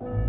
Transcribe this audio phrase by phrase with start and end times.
[0.00, 0.27] you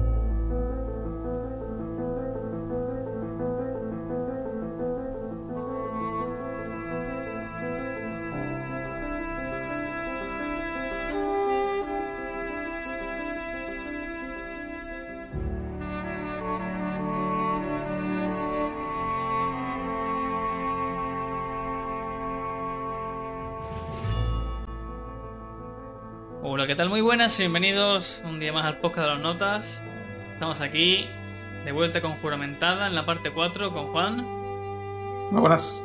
[26.60, 26.89] Hola, ¿qué tal?
[26.89, 29.82] Muy buenas, bienvenidos un día más al podcast de las notas.
[30.30, 31.08] Estamos aquí
[31.63, 34.26] de vuelta con Juramentada en la parte 4 con Juan.
[35.31, 35.81] Muy buenas.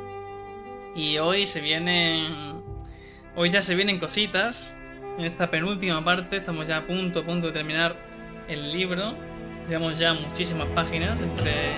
[0.97, 2.61] Y hoy se vienen.
[3.37, 4.77] Hoy ya se vienen cositas.
[5.17, 7.95] En esta penúltima parte estamos ya a punto, a punto de terminar
[8.49, 9.15] el libro.
[9.69, 11.71] Llevamos ya muchísimas páginas entre,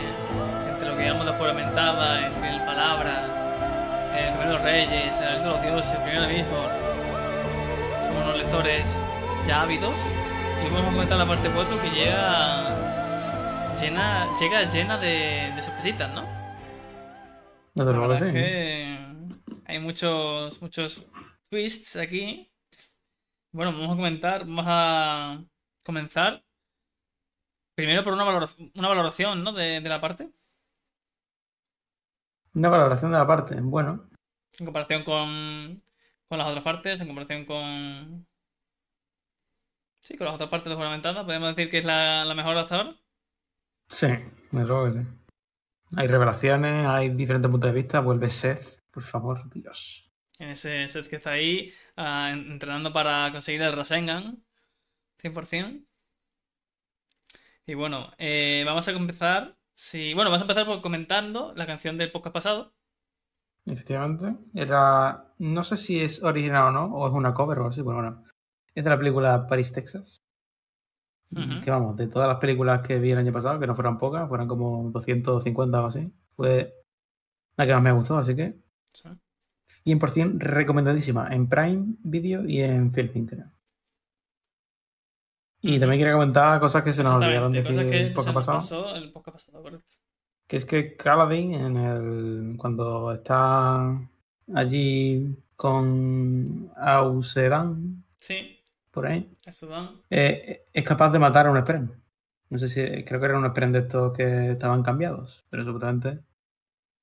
[0.72, 3.46] entre lo que llamamos de juramentada, entre el palabras,
[4.18, 6.85] el primeros reyes, el de los dioses, el primer abismo.
[8.56, 8.86] Lectores
[9.46, 9.98] ya ávidos.
[10.64, 16.10] Y vamos a comentar la parte 4 que llega llena, llega llena de, de sorpresitas,
[16.14, 16.24] ¿no?
[17.74, 18.32] Verdad que es sí.
[18.32, 18.98] que
[19.66, 21.06] hay muchos, muchos
[21.50, 22.50] twists aquí.
[23.52, 25.44] Bueno, vamos a comentar, vamos a
[25.84, 26.42] comenzar
[27.74, 29.52] primero por una valoración, una valoración ¿no?
[29.52, 30.30] de, de la parte,
[32.54, 33.60] Una valoración de la parte.
[33.60, 34.08] Bueno,
[34.58, 35.82] en comparación con,
[36.26, 38.26] con las otras partes, en comparación con...
[40.06, 41.24] Sí, con las otras partes de Juramentada.
[41.26, 42.96] Podemos decir que es la, la mejor hasta ahora.
[43.88, 44.06] sí,
[44.52, 45.08] desde luego que sí.
[45.96, 48.00] Hay revelaciones, hay diferentes puntos de vista.
[48.00, 50.10] Vuelve Seth, por favor, Dios.
[50.38, 54.44] En ese set que está ahí, ah, en- entrenando para conseguir el Rasengan.
[55.18, 55.86] 100%.
[57.66, 59.56] Y bueno, eh, vamos a empezar.
[59.74, 62.74] Sí, bueno, vamos a empezar por comentando la canción del podcast pasado.
[63.66, 64.36] Efectivamente.
[64.54, 65.34] Era.
[65.38, 68.24] No sé si es original o no, o es una cover o así, pero bueno.
[68.76, 70.22] Es de la película Paris, Texas.
[71.32, 71.60] Ujú.
[71.64, 74.28] Que vamos, de todas las películas que vi el año pasado, que no fueran pocas,
[74.28, 76.72] fueran como 250 o así, fue
[77.56, 78.60] la que más me gustó, así que
[78.92, 79.08] Sí.
[79.84, 83.50] 100% recomendadísima en Prime Video y en Filming, creo.
[85.62, 88.26] Y también quería comentar cosas que se nos olvidaron Exactamente, decir cosas el que se
[88.26, 88.58] nos pasado.
[88.58, 89.86] pasó el podcast pasado, correcto.
[90.46, 94.00] Que es que Kaladin, en el, cuando está
[94.54, 98.55] allí con Ausedan, Sí,
[98.96, 99.90] por ahí, eso dan.
[100.10, 101.92] eh, es capaz de matar a un Spren.
[102.50, 106.20] No sé si, creo que era un Spren de estos que estaban cambiados, pero supuestamente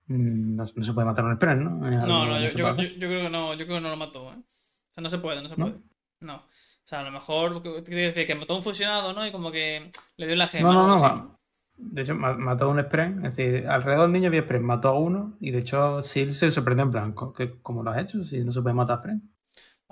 [0.07, 1.69] mm, no, no se puede matar a un Spren, ¿no?
[1.71, 4.37] No, que no, yo, creo que no, yo creo que no lo mató, ¿eh?
[4.37, 5.75] O sea, no se puede, no se puede.
[6.19, 6.35] No.
[6.35, 8.27] O sea, a lo mejor, ¿qué quiere decir?
[8.27, 9.25] Que mató a un fusionado, ¿no?
[9.25, 11.39] Y como que le dio la gema No, no, no.
[11.77, 13.25] De hecho, ma- mató a un Spren.
[13.25, 14.63] Es decir, alrededor del niño había Spren.
[14.63, 15.35] Mató a uno.
[15.39, 18.23] Y de hecho, Sil se sorprendió en plan, "¿Co- qué- ¿cómo lo has hecho?
[18.23, 19.32] Si no se puede matar a Spren.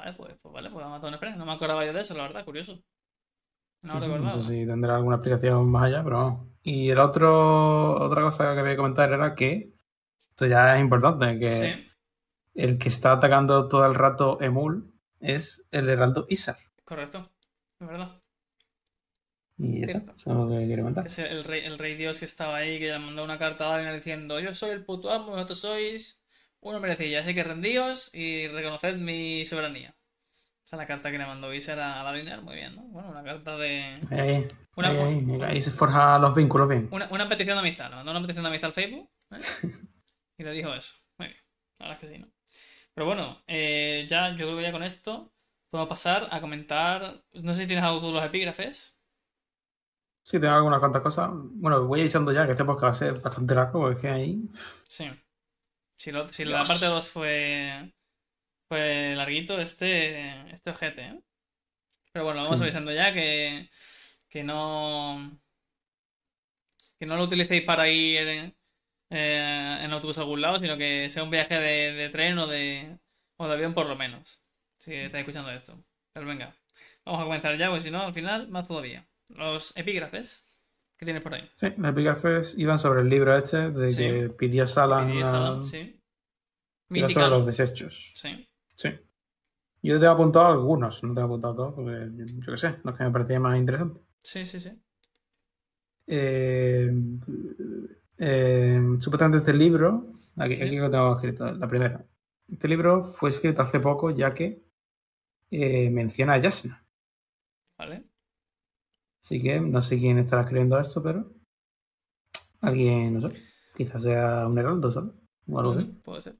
[0.01, 1.37] Vale, pues, pues vale, pues matado a un Spren.
[1.37, 2.81] No me acordaba yo de eso, la verdad, curioso.
[3.83, 6.47] No Sí, no sé si tendrá alguna explicación más allá, pero vamos.
[6.63, 9.73] Y el otro, otra cosa que había que comentar era que,
[10.29, 11.91] esto ya es importante, que Sí,
[12.55, 16.57] el que está atacando todo el rato Emul es el heraldo Isar.
[16.83, 17.29] correcto.
[17.79, 18.21] Es verdad.
[19.59, 21.05] Y eso es lo que quería comentar.
[21.05, 23.75] Es el rey, el rey Dios que estaba ahí, que le mandó una carta a
[23.75, 26.20] alguien diciendo: Yo soy el puto amo, vosotros sois
[26.61, 29.95] uno merecilla, así que rendíos y reconoced mi soberanía.
[30.63, 32.83] Esa es la carta que le mandó Viser a Dalinar, muy bien, ¿no?
[32.83, 33.99] Bueno, una carta de.
[34.09, 34.97] Ahí, Una- ahí,
[35.29, 36.87] ahí, ahí se forjan los vínculos bien.
[36.91, 39.37] Una, una petición de amistad, le mandó una petición de amistad al Facebook ¿eh?
[40.37, 40.95] y le dijo eso.
[41.17, 41.39] Muy bien,
[41.79, 42.27] la verdad es que sí, ¿no?
[42.93, 45.33] Pero bueno, eh, ya yo creo que ya con esto
[45.69, 47.23] podemos pasar a comentar.
[47.33, 48.97] No sé si tienes algo de los epígrafes.
[50.23, 51.29] Sí, tengo algunas cuantas cosas.
[51.33, 54.07] Bueno, voy avisando ya que este podcast va a ser bastante largo, porque es que
[54.09, 54.41] ahí.
[54.87, 55.09] Sí.
[56.01, 57.91] Si, lo- si la parte 2 fue,
[58.69, 61.21] fue larguito, este, este ojete, ¿eh?
[62.13, 62.65] Pero bueno, vamos Sí.
[62.65, 63.69] avisando ya que,
[64.29, 65.39] que no.
[66.99, 68.53] Que no lo utilicéis para ir
[69.09, 72.47] eh, en autobús a algún lado, sino que sea un viaje de, de tren o
[72.47, 72.97] de,
[73.37, 74.41] o de avión por lo menos.
[74.79, 75.77] Si estáis escuchando esto.
[76.13, 76.55] Pero venga,
[77.05, 79.07] vamos a comenzar ya, porque si no, al final, más todavía.
[79.29, 80.45] Los epígrafes
[81.01, 81.49] que tienes por ahí.
[81.55, 83.97] Sí, los epígrafes iban sobre el libro este de Sí.
[84.03, 85.99] que pidió Y a- Salam, sí.
[87.09, 88.11] sobre los desechos.
[88.13, 88.47] Sí.
[88.75, 88.89] Sí.
[89.81, 92.75] Yo te he apuntado algunos, no te he apuntado todos, porque yo, yo qué sé,
[92.83, 94.03] los que me parecían más interesantes.
[94.19, 94.79] Sí, sí, sí.
[96.05, 96.91] Eh,
[98.19, 100.61] eh, supuestamente este libro, aquí, Sí.
[100.63, 102.05] aquí lo tengo escrito, la primera.
[102.47, 104.61] Este libro fue escrito hace poco, ya que
[105.49, 106.85] eh, menciona a Yasna.
[107.77, 108.03] Vale.
[109.23, 111.31] Así que no sé quién estará escribiendo esto, pero
[112.61, 113.41] alguien, no sé,
[113.75, 115.11] quizás sea un heraldo, ¿sabes?
[115.47, 115.85] O algo así.
[116.03, 116.37] Puede ser.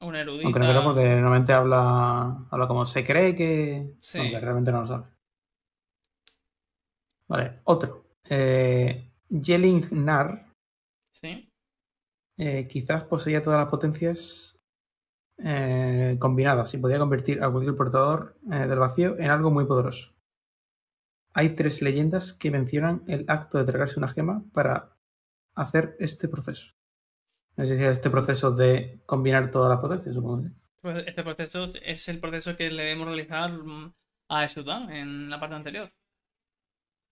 [0.00, 0.44] Una erudita.
[0.44, 3.96] Aunque no creo porque normalmente habla, habla como se cree que...
[4.00, 4.18] Sí.
[4.18, 5.06] Aunque realmente no lo sabe.
[7.28, 8.04] Vale, otro.
[8.28, 9.10] Eh,
[9.90, 10.52] Nar
[11.12, 11.50] Sí.
[12.38, 14.58] eh, quizás poseía todas las potencias
[15.38, 20.15] eh, combinadas y podía convertir a cualquier portador eh, del vacío en algo muy poderoso.
[21.38, 24.96] Hay tres leyendas que mencionan el acto de tragarse una gema para
[25.54, 26.72] hacer este proceso.
[27.56, 30.48] No sé si es este proceso de combinar todas las potencias, supongo.
[30.80, 33.52] Pues este proceso es el proceso que le debemos realizar
[34.30, 35.92] a Esudan en la parte anterior.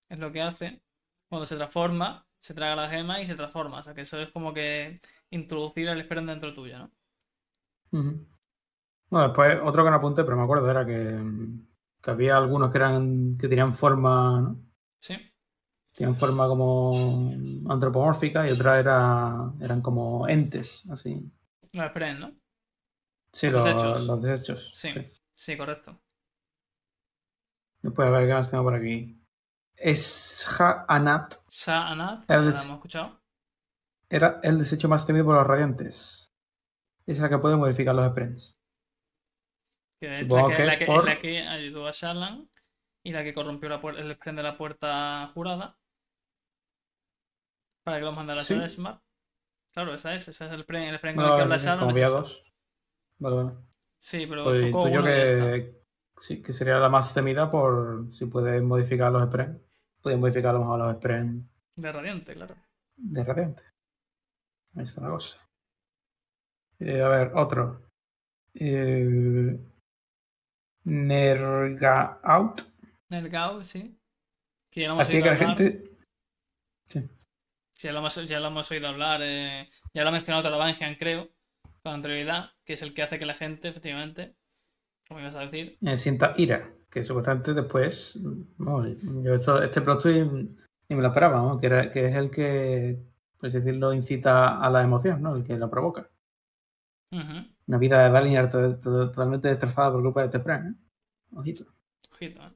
[0.09, 0.81] Es lo que hace
[1.29, 3.81] cuando se transforma, se traga la gema y se transforma.
[3.81, 6.91] O sea que eso es como que introducir el Esperon dentro tuyo, ¿no?
[7.91, 11.21] Bueno, después otro que no apunté, pero me acuerdo, era que,
[12.05, 14.61] que había algunos que eran que tenían forma, ¿no?
[14.99, 15.17] Sí.
[15.95, 17.31] Tenían forma como
[17.71, 21.33] antropomórfica y otras era, eran como entes, así.
[21.73, 22.33] Los Esperon, ¿no?
[23.33, 24.07] Sí, Los los, desechos.
[24.07, 24.71] los desechos.
[24.75, 24.91] Sí.
[24.93, 25.05] sí.
[25.31, 25.99] Sí, correcto.
[27.83, 29.21] Después a ver qué más tengo por aquí.
[29.77, 33.21] Esha Anat Sa Anat, El hemos escuchado.
[34.09, 36.33] era el desecho más temido por los radiantes.
[37.07, 38.57] Es la que puede modificar los Sprens.
[40.09, 42.49] Que es la que, que la que- por- es la que ayudó a Shallan
[43.03, 45.79] y la que corrompió la el Esperon de la puerta jurada.
[47.85, 48.55] Para que lo mandara Sí.
[48.55, 49.03] a Smart.
[49.73, 52.11] Claro, esa es, esa es el Spren, el con No, el que habla como es
[52.11, 52.45] dos.
[53.19, 53.53] Vale, vale.
[53.99, 55.83] Sí, pero Pues tocó uno que,
[56.19, 59.61] sí, que sería la más temida por si puedes modificar los Sprens.
[60.01, 61.45] Puedes modificar a lo mejor los Sprens
[61.77, 62.55] De Radiante, claro.
[62.97, 63.63] de radiante.
[64.77, 65.39] Ahí está la cosa.
[66.79, 67.91] Eh, a ver, otro.
[68.55, 69.59] Eh,
[70.85, 72.63] Nerga Out.
[73.11, 73.97] El Gao, sí.
[74.71, 75.57] Que ya lo hemos oído que la hablar.
[75.57, 75.91] gente.
[76.89, 77.09] Sí.
[77.81, 79.21] Ya lo hemos, ya lo hemos oído hablar.
[79.23, 81.29] eh, ya lo ha mencionado Tarabangian, creo.
[81.83, 82.51] Con anterioridad.
[82.65, 84.35] Que es el que hace que la gente, efectivamente.
[85.09, 85.77] Como ibas a decir.
[85.83, 88.17] eh, sienta ira, que supuestamente después,
[88.59, 88.87] no,
[89.23, 91.61] yo esto- este plot twist ni me lo esperaba, ¿no?
[91.61, 92.99] que, era- que es el que,
[93.39, 95.37] por así decirlo, incita a la emoción, ¿no?
[95.37, 96.09] el que la provoca.
[97.67, 100.75] Una vida de Dalinar to- to- totalmente destrozada por culpa de este Spren, ¿eh?
[101.37, 101.65] Ojito.
[102.13, 102.51] Ojito, ¿eh?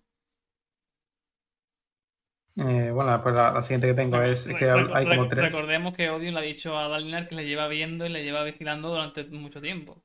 [2.60, 5.52] Eh, bueno, pues la, la siguiente que tengo es, es que hay como tres.
[5.52, 8.42] Recordemos que Odin le ha dicho a Dalinar que le lleva viendo y le lleva
[8.42, 10.02] vigilando durante mucho tiempo.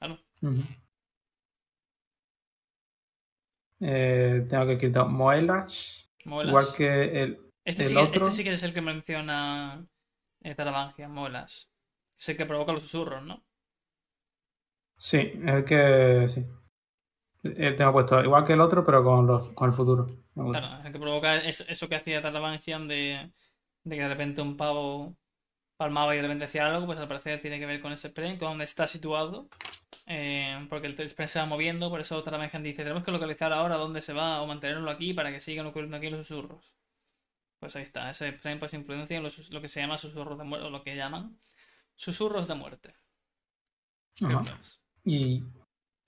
[0.00, 0.18] Claro.
[3.80, 5.72] Eh, tengo que escrito Moelach,
[6.24, 6.48] Moelas.
[6.50, 9.86] igual que el, Este el sí, otro- este sí que es el que menciona
[10.42, 11.70] eh, Tarabangia, Moelas.
[12.18, 13.44] Es el que provoca los susurros, ¿no?
[14.98, 16.28] Sí, es el que.
[16.28, 16.44] Sí.
[17.42, 20.06] El tengo puesto igual que el otro, pero con, los, con el futuro.
[20.50, 23.32] Claro, es el que provoca es- eso que hacía Tarabangian de,
[23.84, 25.16] de que de repente un pavo
[25.76, 28.38] palmaba y de repente hacía algo, pues al parecer tiene que ver con ese Spren,
[28.38, 29.48] con donde está situado.
[30.06, 33.76] eh, porque el Spren se va moviendo, por eso Tarabangian dice, tenemos que localizar ahora
[33.76, 36.76] dónde se va o mantenerlo aquí para que sigan ocurriendo aquí los susurros.
[37.60, 40.44] Pues ahí está, ese Spren pues influencia en los lo que se llama susurros de
[40.44, 41.38] muerte, o lo que llaman
[41.96, 42.94] susurros de muerte.
[44.24, 44.36] ¿Qué?
[45.08, 45.42] Y,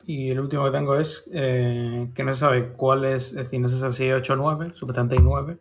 [0.07, 3.69] el último que tengo es eh, que no se sabe cuál es, es decir, no
[3.69, 5.59] se sabe si hay 8 o 9, supuestamente hay 9,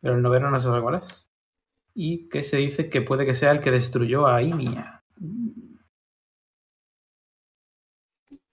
[0.00, 1.28] pero el noveno no se sabe cuál es.
[1.94, 5.02] Y que se dice que puede que sea el que destruyó a Imia.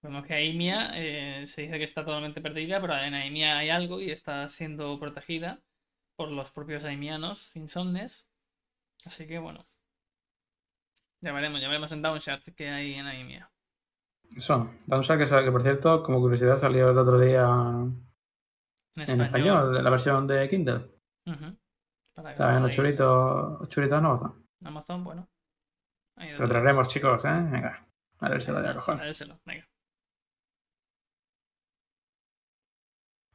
[0.01, 4.01] Vemos que Aimia eh, se dice que está totalmente perdida, pero en Aimia hay algo
[4.01, 5.61] y está siendo protegida
[6.15, 8.27] por los propios Aimianos insomnes.
[9.05, 9.65] Así que bueno.
[11.21, 13.51] Ya veremos, ya veremos en Downshard qué hay en Aimia.
[14.35, 17.45] Eso, Downside, que, que por cierto, como curiosidad, salió el otro día
[18.95, 20.91] En en español, la versión de Kindle.
[22.15, 24.45] Para que Está en lo los churitos, los churitos en Amazon.
[24.63, 25.27] Amazon, bueno.
[26.17, 27.47] Ahí Lo traeremos, chicos, ¿eh?
[27.51, 27.87] Venga,
[28.19, 28.99] a ver si lo de cojones.
[28.99, 29.65] Traérselo, venga.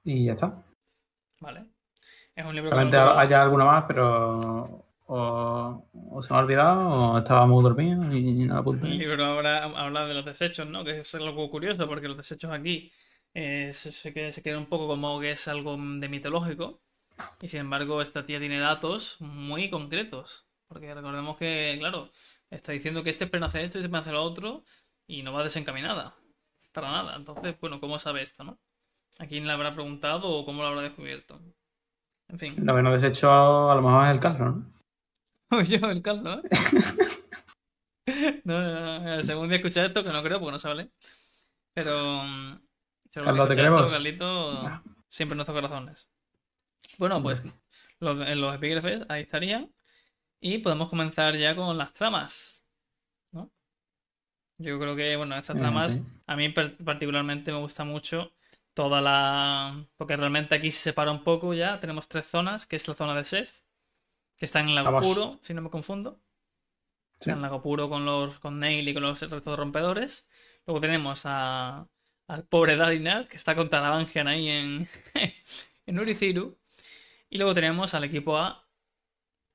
[0.05, 0.63] Y ya está.
[1.41, 1.71] Vale.
[2.35, 6.43] Es un libro que Realmente lo- haya alguno más, pero o, o se me ha
[6.43, 8.87] olvidado o estaba muy dormido y no apunté.
[8.87, 10.85] El libro ahora habla de los desechos, ¿no?
[10.85, 12.91] Que es algo curioso porque los desechos aquí
[13.35, 16.81] eh, se, se queda, se queda un poco como que es algo de mitológico.
[17.41, 20.47] Y sin embargo, esta tía tiene datos muy concretos.
[20.67, 22.11] Porque recordemos que, claro,
[22.51, 24.65] está diciendo que este pleno hace esto y este pleno hace lo otro
[25.07, 26.15] y no va desencaminada.
[26.73, 27.15] Para nada.
[27.17, 28.59] Entonces, bueno, ¿cómo sabe esto, no?
[29.19, 31.39] ¿A quién le habrá preguntado o cómo lo habrá descubierto?
[32.29, 32.55] En fin.
[32.57, 34.74] Lo que no desecho a lo mejor es el Carlos, ¿no?
[35.69, 38.41] Yo, el Carlos, ¿eh?
[38.45, 40.91] No, no, no, el segundo día escuchar esto, que no creo porque no se vale.
[41.75, 42.25] Pero.
[42.25, 42.61] mm,
[43.13, 43.81] Carlos, te queremos.
[43.83, 46.09] esto, Carlito, siempre en nuestros corazones.
[46.99, 47.43] Bueno, pues
[48.01, 49.73] los, en los epígrafes ahí estarían.
[50.41, 52.65] Y podemos comenzar ya con las tramas.
[53.33, 53.51] ¿no?
[54.59, 56.05] Yo creo que, bueno, estas Eh, tramas sí.
[56.27, 58.33] a mí particularmente me gusta mucho
[58.75, 59.87] toda la...
[59.97, 61.81] Porque realmente aquí se separa un poco ya.
[61.81, 63.64] Tenemos tres zonas, que es la zona de Seth,
[64.37, 65.07] que está en el lago Vamos.
[65.07, 66.21] puro, si no me confundo.
[67.21, 67.31] Sí.
[67.31, 70.29] En el lago puro con los con Nail y con los restos rompedores.
[70.67, 71.87] Luego tenemos a,
[72.27, 74.89] al pobre Dalinar, que está contra la Vangean ahí en,
[75.87, 76.59] en Uriciru.
[77.31, 78.67] Y luego tenemos al equipo A,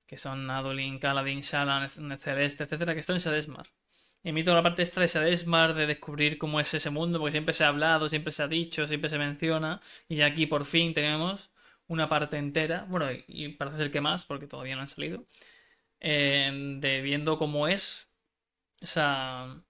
[0.05, 3.67] que son Adolin, Kaladin, Shalan, Celeste, etcétera, que están en Sedesmar.
[4.23, 7.19] Y a mí toda la parte esta de Sedesmar, de descubrir cómo es ese mundo,
[7.19, 9.81] porque siempre se ha hablado, siempre se ha dicho, siempre se menciona.
[10.09, 11.51] Y aquí por fin tenemos
[11.89, 15.25] una parte entera, bueno, y- parece ser que más, porque todavía no han salido,
[15.99, 18.13] eh, de viendo cómo es
[18.79, 19.61] esa,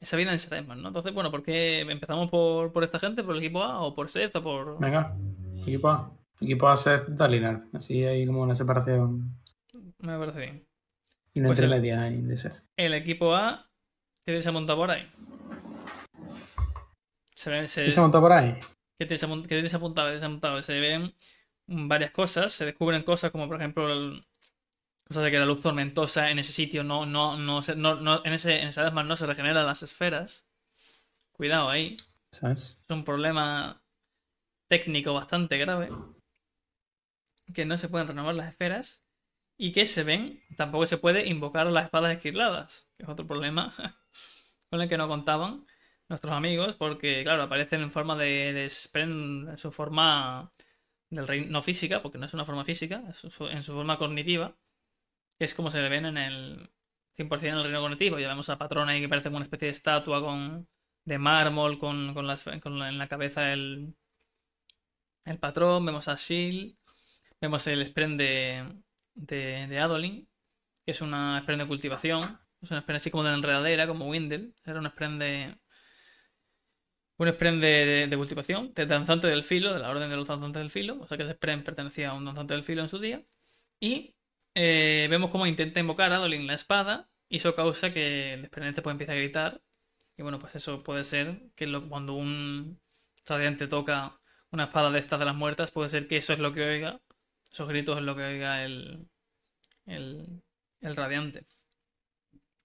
[0.00, 0.88] esa vida en Sedesmar, ¿no?
[0.88, 4.10] Entonces, bueno, ¿por qué empezamos por, por esta gente, por el equipo A, o por
[4.10, 4.78] Seth, o por...
[4.78, 5.16] Venga,
[5.62, 6.12] equipo A.
[6.40, 7.64] Equipo A Seth Dalinar.
[7.72, 9.34] Así hay como una separación
[9.98, 10.66] Me parece bien.
[11.34, 12.62] y una Pues el- intermedia ahí de Seth.
[12.76, 13.68] El equipo A,
[14.24, 15.08] ¿qué se ha montado por ahí?
[17.34, 18.56] Se se, ¿Qué se montó por ahí?
[18.98, 20.08] ¿Qué te has apunt- qué te has apuntado?
[20.08, 20.62] ¿Qué te has apuntado?
[20.62, 21.14] Se ven
[21.66, 24.24] varias cosas, se descubren cosas como por ejemplo el-
[25.06, 28.22] cosas de que la luz tormentosa en ese sitio no, no, no, se- no, no-
[28.24, 30.46] en ese, en esa no se regeneran las esferas.
[31.32, 31.96] Cuidado ahí.
[32.32, 32.76] ¿Sabes?
[32.82, 33.82] Es un problema
[34.68, 35.90] técnico bastante grave.
[37.54, 39.04] Que no se pueden renovar las esferas.
[39.56, 42.88] Y que se ven, tampoco se puede invocar las espadas esquirladas.
[42.96, 43.74] Que es otro problema
[44.70, 45.66] con el que no contaban
[46.08, 46.76] nuestros amigos.
[46.76, 50.50] Porque, claro, aparecen en forma de, de Spren, en su forma
[51.10, 54.56] del reino, no física, porque no es una forma física, en su forma cognitiva.
[55.38, 56.70] Que es como se le ven en el
[57.16, 58.18] 100% en el reino cognitivo.
[58.18, 60.68] Ya vemos a Patrona ahí que parece como una especie de estatua con,
[61.04, 63.94] de mármol con, con, las, con la- en la cabeza el,
[65.24, 66.76] el patrón, vemos a Shield,
[67.40, 68.82] vemos el Spren de,
[69.14, 70.28] de, de Adolin,
[70.84, 74.54] que es una Spren de cultivación, es una Spren así como de enredadera, como Windel,
[74.64, 75.58] era un Spren de...
[77.18, 80.60] Un Spren de, de- cultivación, de danzante del filo, de la orden de los danzantes
[80.60, 82.98] del filo, o sea que ese Spren pertenecía a un danzante del filo en su
[83.00, 83.24] día,
[83.80, 84.14] y
[84.54, 88.82] eh, vemos cómo intenta invocar a Adolin la espada, y eso causa que el este
[88.82, 89.60] pues empiece a gritar,
[90.16, 92.80] y bueno, pues eso puede ser que cuando un
[93.26, 94.20] radiante toca
[94.50, 97.00] una espada de estas de las muertas, puede ser que eso es lo que oiga,
[97.52, 99.08] esos gritos es lo que oiga el,
[100.80, 101.46] el radiante.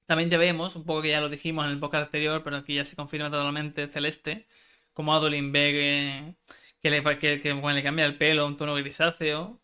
[0.06, 2.76] También ya vemos, un poco que ya lo dijimos en el podcast anterior, pero aquí
[2.76, 4.48] ya se confirma totalmente Celeste,
[4.94, 6.36] como Adolin ve
[6.82, 9.62] que, le, que, que, bueno, le cambia el pelo a un tono grisáceo,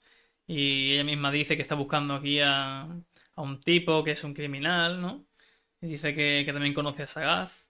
[0.48, 4.34] y ella misma dice que está buscando aquí a, a un tipo que es un
[4.34, 5.26] criminal, ¿no?
[5.82, 7.70] Y dice que, que también conoce a Sagaz.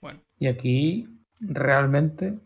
[0.00, 1.08] Bueno, Y aquí
[1.40, 2.38] realmente,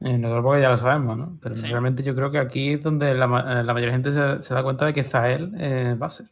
[0.00, 1.38] eh, nosotros porque ya lo sabemos, ¿no?
[1.42, 1.66] Pero Sí.
[1.66, 3.24] realmente yo creo que aquí es donde la,
[3.60, 6.10] eh, la mayoría de gente se, se da cuenta de que Zael eh, va a
[6.10, 6.26] ser.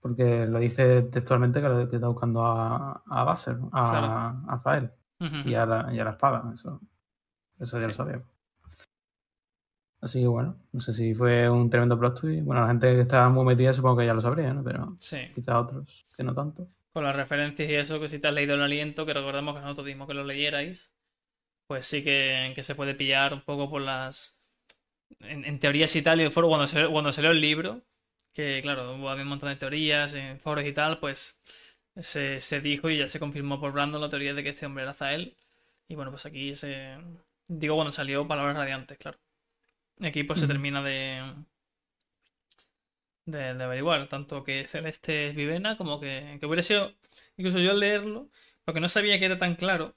[0.00, 4.42] Porque lo dice textualmente que, lo- que está buscando a, a a, Claro.
[4.48, 4.90] a Zael
[5.44, 6.50] y a la, y a la espada.
[6.54, 6.80] Eso,
[7.58, 7.88] eso ya Sí.
[7.88, 8.26] lo sabíamos.
[10.00, 12.44] Así que bueno, no sé si fue un tremendo plot twist.
[12.44, 14.64] Bueno, la gente que está muy metida supongo que ya lo sabría, ¿no?
[14.64, 15.18] Pero Sí.
[15.34, 16.68] quizás otros que no tanto.
[16.92, 19.60] con las referencias y eso, que si te has leído el aliento, que recordemos que
[19.60, 20.92] nosotros dimos que lo leyerais,
[21.68, 24.42] pues sí que, que se puede pillar un poco por las.
[25.20, 27.82] En, en teorías y tal, y el foro, cuando se, cuando el libro,
[28.34, 31.40] que claro, hubo- había un montón de teorías en foros y tal, pues
[31.96, 34.84] se, se dijo y ya se confirmó por Brandon la teoría de que este hombre
[34.84, 35.36] era Zael.
[35.88, 36.96] Y bueno, pues aquí se.
[37.48, 39.18] Digo cuando salió Palabras Radiantes, claro.
[40.02, 41.22] Aquí pues se termina de,
[43.24, 46.92] de, de averiguar, tanto que Celeste es Vivena como que, que hubiera sido,
[47.36, 48.28] incluso yo al leerlo,
[48.64, 49.94] porque no sabía que era tan claro,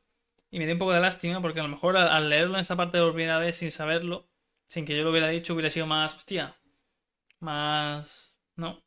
[0.52, 2.62] y me dio un poco de lástima, porque a lo mejor al, al leerlo en
[2.62, 4.28] esta parte de primera vez sin saberlo,
[4.66, 6.56] sin que yo lo hubiera dicho, hubiera sido más, hostia,
[7.44, 8.84] más, no,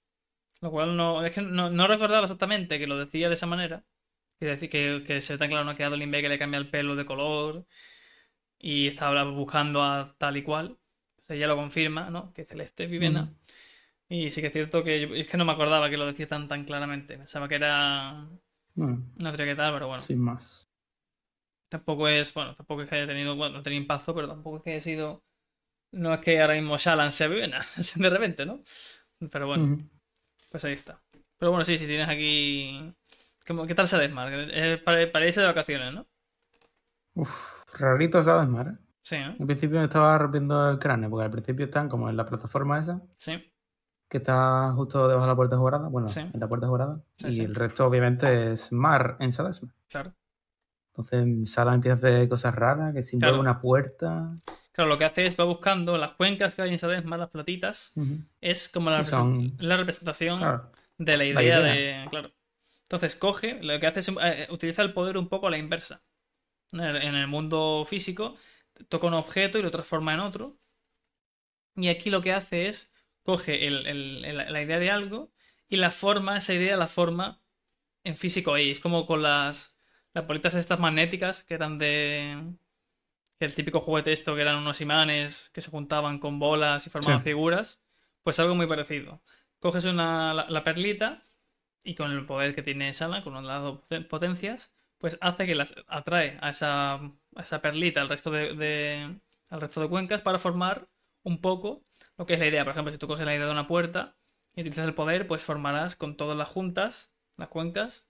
[0.62, 3.84] lo cual no, es que no, no recordaba exactamente que lo decía de esa manera,
[4.40, 5.76] que, decir, que, que se tan claro ¿no?
[5.76, 7.66] que a Adolin ve que le cambia el pelo de color,
[8.58, 10.78] y estaba buscando a tal y cual,
[11.10, 12.32] entonces ella lo confirma, ¿no?
[12.32, 13.28] Que Celeste es Vivena.
[13.28, 13.36] Ujú.
[14.08, 16.28] Y sí que es cierto que yo- es que no me acordaba que lo decía
[16.28, 17.18] tan tan claramente.
[17.18, 18.28] Pensaba que era
[18.76, 20.06] Bueno, una teoría que tal, pero bueno.
[20.06, 20.68] sin más.
[21.68, 24.70] Tampoco es, bueno, tampoco es que haya tenido, bueno, tenía impacto, pero tampoco es que
[24.72, 25.22] haya sido.
[25.96, 27.64] No es que ahora mismo Shalan sea Vivena,
[27.96, 28.60] de repente, ¿no?
[29.30, 29.78] Pero bueno,
[30.50, 31.00] pues ahí está.
[31.38, 32.92] Pero bueno, sí, si tienes aquí.
[33.46, 34.32] ¿Cómo- ¿Qué tal se Desmar?
[34.32, 36.06] Es para, para irse de vacaciones, ¿no?
[37.14, 38.68] Uf, rarito, ¿sabes, Mar?
[38.68, 38.84] ¿eh?
[39.02, 39.36] Sí, ¿no?
[39.38, 42.78] Al principio me estaba rompiendo el cráneo, porque al principio están como en la plataforma
[42.80, 43.52] esa, Sí,
[44.08, 46.20] que está justo debajo de la puerta jurada, bueno, Sí.
[46.20, 47.40] en la puerta jurada, Sí, y sí.
[47.44, 49.72] el resto obviamente es mar en Sadasma.
[49.88, 50.12] claro.
[50.94, 53.38] Entonces Sala empieza a hacer cosas raras, que si Claro.
[53.40, 54.32] una puerta,
[54.76, 57.92] Claro, lo que hace es va buscando las cuencas que hay en Sadesmar, las platitas.
[58.40, 62.06] Es como la, son- representación claro, de la idea, La de.
[62.10, 62.32] Claro.
[62.82, 66.02] Entonces coge, lo que hace es eh, utiliza el poder un poco a la inversa.
[66.72, 68.36] En el, en el mundo físico,
[68.88, 70.58] toca un objeto y lo transforma en otro.
[71.74, 72.92] Y aquí lo que hace es
[73.22, 75.32] coge el- el- el- la idea de algo
[75.68, 77.42] y la forma, esa idea la forma
[78.04, 78.70] en físico ahí.
[78.70, 79.78] Es como con las,
[80.14, 82.54] las bolitas estas magnéticas que eran de.
[83.38, 86.90] Que el típico juguete esto que eran unos imanes que se juntaban con bolas y
[86.90, 87.24] formaban Sí.
[87.24, 87.80] figuras.
[88.22, 89.20] Pues algo muy parecido.
[89.60, 91.22] Coges una, la, la perlita
[91.84, 95.54] y con el poder que tiene Sala, con las dos poten- potencias, pues hace que
[95.54, 97.12] las atrae a esa, a
[97.42, 99.16] esa perlita al resto de, de-
[99.50, 100.88] al resto de cuencas para formar
[101.22, 101.82] un poco
[102.18, 102.64] lo que es la idea.
[102.64, 104.16] Por ejemplo, si tú coges la idea de una puerta
[104.56, 108.06] y utilizas el poder, pues formarás con todas las juntas, las cuencas,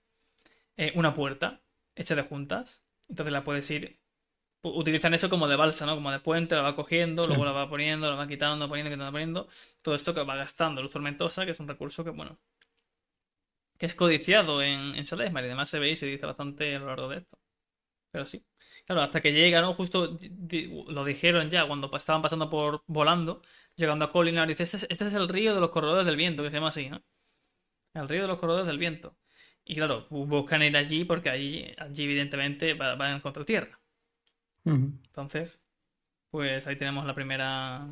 [0.77, 1.61] eh, una puerta
[1.95, 2.83] hecha de juntas.
[3.09, 3.99] Entonces la puedes ir.
[4.63, 5.95] Utilizan eso como de balsa, ¿no?
[5.95, 7.29] Como de puente, la va cogiendo, Sí.
[7.29, 9.47] luego la va poniendo, la va quitando, poniendo, quitando, poniendo.
[9.83, 12.37] Todo esto que va gastando luz tormentosa, que es un recurso que, bueno,
[13.77, 16.79] que es codiciado en, en Salesmar y además se ve y se dice bastante a
[16.79, 17.39] lo largo de esto.
[18.11, 18.45] Pero sí.
[18.85, 19.73] Claro, hasta que llega, ¿no?
[19.73, 23.41] Justo di- di- lo dijeron ya cuando estaban pasando por volando,
[23.75, 26.43] llegando a Colinar, dice, este es, este es el río de los corredores del viento,
[26.43, 27.03] que se llama así, ¿no?
[27.93, 29.17] El río de los corredores del viento.
[29.65, 33.79] Y claro, bu- buscan ir allí porque allí, allí evidentemente va- van a encontrar tierra.
[34.69, 35.61] Entonces,
[36.29, 37.87] pues ahí tenemos la primera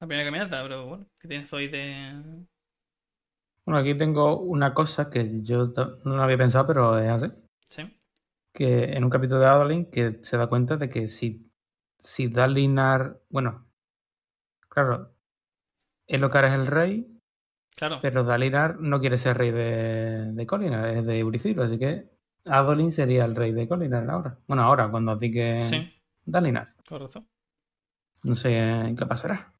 [0.00, 2.46] la primera caminata, pero bueno, ¿qué tienes hoy de...?
[3.64, 5.72] Bueno, aquí tengo una cosa que yo
[6.04, 7.32] no lo había pensado, pero es así.
[7.64, 8.00] Sí,
[8.54, 11.50] Que en un capítulo de Adolin que se da cuenta de que si,
[11.98, 13.66] si Dalinar, bueno,
[14.68, 15.12] claro,
[16.06, 17.20] Elocar es el rey,
[17.76, 17.98] claro.
[18.00, 22.08] pero Dalinar no quiere ser rey de, de Colinar, es de Euricilo, así que
[22.46, 24.38] Adolin sería el rey de Colinar ahora.
[24.46, 25.92] Bueno, ahora, cuando diga Sí,
[26.30, 26.74] Dalinar.
[26.86, 27.24] correcto.
[28.22, 29.52] No sé qué pasará.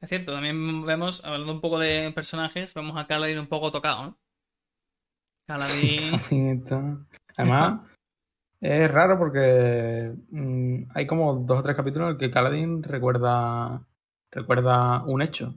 [0.00, 4.02] Es cierto, también vemos, hablando un poco de personajes, vemos a Kaladin un poco tocado,
[4.02, 4.18] ¿no?
[5.48, 7.06] Esto-
[7.36, 7.80] Además,
[8.60, 13.86] es raro porque mm, hay como dos o tres capítulos en el que Kaladin recuerda,
[14.30, 15.54] recuerda un hecho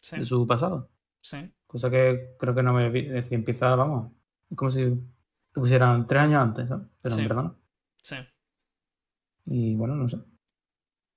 [0.00, 0.88] Sí, de su pasado.
[1.20, 4.12] sí, Cosa que creo que no me es decir, empieza, vamos,
[4.50, 4.84] es como si
[5.52, 6.86] te pusieran tres años antes, ¿sabes?
[7.02, 7.22] Pero Sí.
[7.22, 7.56] en verdad no.
[8.00, 8.16] sí.
[9.50, 10.18] Y bueno, no sé.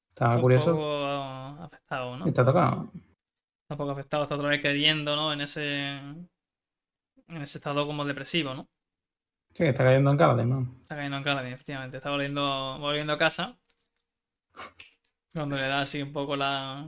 [0.10, 0.72] Está Un curioso.
[0.72, 2.26] poco afectado, ¿no?
[2.28, 2.92] Está tocado.
[3.70, 5.34] Un poco afectado, está otra vez cayendo, ¿no?
[5.34, 5.98] En ese...
[7.30, 8.70] En ese estado como depresivo, ¿no?
[9.54, 10.76] Sí, está cayendo en Kaladin, ¿no?
[10.82, 11.98] Está cayendo en Kaladin, efectivamente.
[11.98, 13.58] Está volviendo, volviendo a casa.
[15.34, 16.88] Cuando le da así un poco la...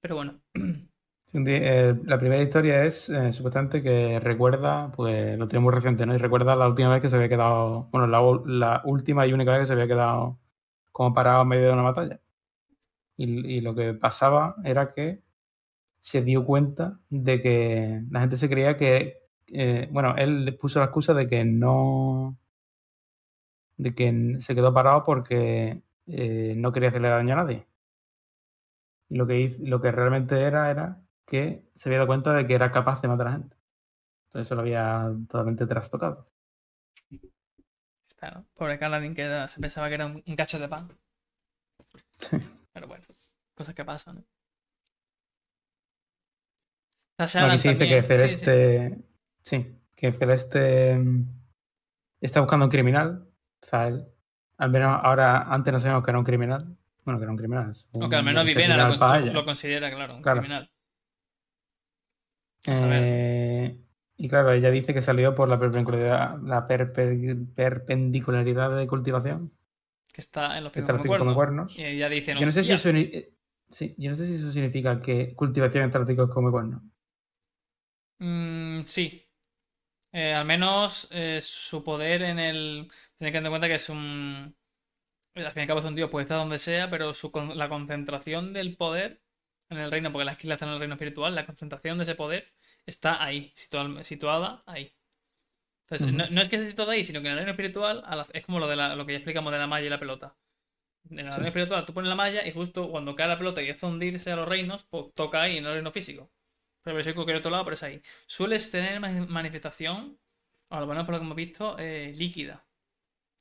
[0.00, 0.40] Pero bueno,
[1.34, 6.14] Eh, la primera historia es eh, supuestamente que recuerda, pues lo tiene muy reciente, ¿no?
[6.14, 9.60] Y recuerda la última vez que se había quedado, bueno, la, última y única vez
[9.60, 10.38] que se había quedado
[10.92, 12.20] como parado en medio de una batalla.
[13.16, 15.22] Y, lo que pasaba era que
[16.00, 20.80] se dio cuenta de que la gente se creía que, eh, bueno, él le puso
[20.80, 22.38] la excusa de que no,
[23.76, 27.66] de que se quedó parado porque no quería hacerle daño a nadie.
[29.10, 32.54] Y lo que, lo que realmente era era que se había dado cuenta de que
[32.54, 33.56] era capaz de matar a gente.
[34.28, 36.28] Entonces eso lo había totalmente trastocado.
[38.08, 38.46] está, ¿no?
[38.54, 40.88] Pobre Kaladin que era- se pensaba que era un, un cacho de pan.
[42.72, 43.04] Pero bueno,
[43.54, 44.24] cosas que pasan, ¿no?
[47.18, 47.88] Aquí se dice también.
[47.88, 48.44] que Sí, sí.
[48.44, 48.98] Celeste.
[49.42, 51.26] Sí, que Celeste mm,
[52.20, 53.26] está buscando un criminal.
[53.64, 54.06] Zael.
[54.56, 56.76] Al menos ahora, antes no sabíamos que era un criminal.
[57.04, 57.74] Bueno, que era un criminal.
[57.74, 60.40] según Aunque al menos que Vivena lo, considera, claro, un Claro.
[60.40, 60.70] criminal.
[62.66, 63.78] Eh,
[64.16, 69.52] y claro, ella dice que salió por la perpendicularidad, la perpe- perpendicularidad de cultivación.
[70.12, 71.78] Que está en los picos como cuernos.
[71.78, 73.32] Y ella dice, Yo no sé si eso, eh,
[73.70, 76.82] sí, yo no sé si eso significa que cultivación está los picos como cuernos.
[78.18, 79.24] Mm, sí.
[80.12, 82.90] Eh, al menos eh, su poder en el.
[83.18, 84.56] Tiene que tener en cuenta que es un.
[85.36, 87.68] Al fin y al cabo es un dios, puede estar donde sea, pero su, la
[87.68, 89.22] concentración del poder
[89.70, 92.14] en el reino, porque la esquila está en el reino espiritual, la concentración de ese
[92.14, 92.52] poder
[92.86, 94.92] está ahí, situa- situada ahí.
[95.90, 98.26] Entonces, no, no es que esté situada ahí, sino que en el reino espiritual la-
[98.32, 100.36] es como lo, de la- lo que ya explicamos de la malla y la pelota.
[101.10, 101.36] En el Sí.
[101.38, 104.30] reino espiritual tú pones la malla y justo cuando cae la pelota y hace hundirse
[104.32, 106.30] a los reinos, pues toca ahí en el reino físico.
[106.82, 108.02] Pero puede ser cualquier otro lado, pero es ahí.
[108.26, 110.18] Sueles tener ma- manifestación,
[110.70, 112.64] o lo menos por lo que hemos visto, eh, líquida.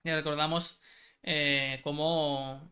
[0.04, 0.82] Y recordamos
[1.24, 2.72] eh, cómo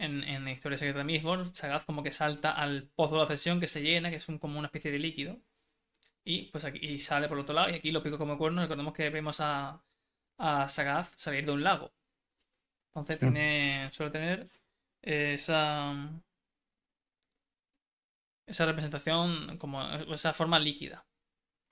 [0.00, 3.24] en, en la historia secreta de Mistborn, Sagaz como que salta al pozo de la
[3.24, 5.38] ascensión que se llena, que es un, como una especie de líquido.
[6.24, 7.70] Y pues aquí y sale por el otro lado.
[7.70, 8.62] Y aquí lo pico como cuerno.
[8.62, 9.82] Recordemos que vemos a,
[10.38, 11.92] a Sagaz salir de un lago.
[12.88, 13.26] Entonces Sí.
[13.30, 13.88] tiene.
[13.92, 14.48] suele tener
[15.02, 15.94] eh, esa.
[18.46, 19.82] esa representación como
[20.12, 21.06] esa forma líquida.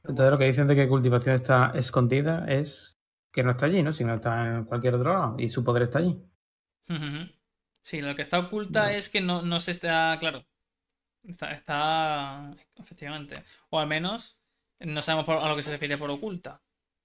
[0.02, 2.98] Entonces lo que dicen de que cultivación está escondida es
[3.32, 3.92] que no está allí, ¿no?
[3.92, 6.20] Sino está en cualquier otro lado y su poder está allí.
[7.88, 10.44] Sí, lo que está oculta es que no, no se está, claro.
[11.22, 13.42] Está, está, efectivamente.
[13.70, 14.38] O al menos
[14.80, 16.62] no sabemos por- a lo que se refiere por oculta.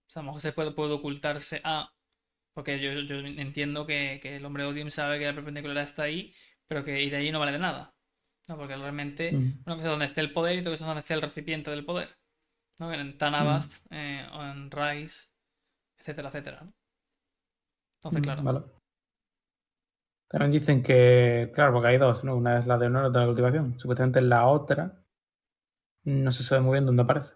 [0.08, 1.93] O sea, a lo mejor se puede, puede ocultarse a...
[2.54, 6.34] Porque yo, yo entiendo que, que el hombre Odium sabe que la perpendicular está ahí,
[6.67, 7.96] pero que ir allí no vale de nada.
[8.50, 9.63] No, porque realmente Mm.
[9.65, 11.72] una cosa es donde esté el poder y otra cosa es donde esté el recipiente
[11.72, 12.10] del poder.
[12.80, 12.93] ¿no?
[12.93, 15.30] En Tanabast, eh, o en Rice,
[16.00, 16.67] etcétera, etcétera.
[17.98, 18.43] Entonces, Mm, claro.
[18.43, 18.60] Vale.
[20.34, 22.36] También dicen que, claro, porque hay dos, ¿no?
[22.36, 23.80] Una es la de honor y otra la de cultivación.
[23.80, 25.04] Supuestamente la otra
[26.06, 27.36] no se sabe muy bien dónde aparece.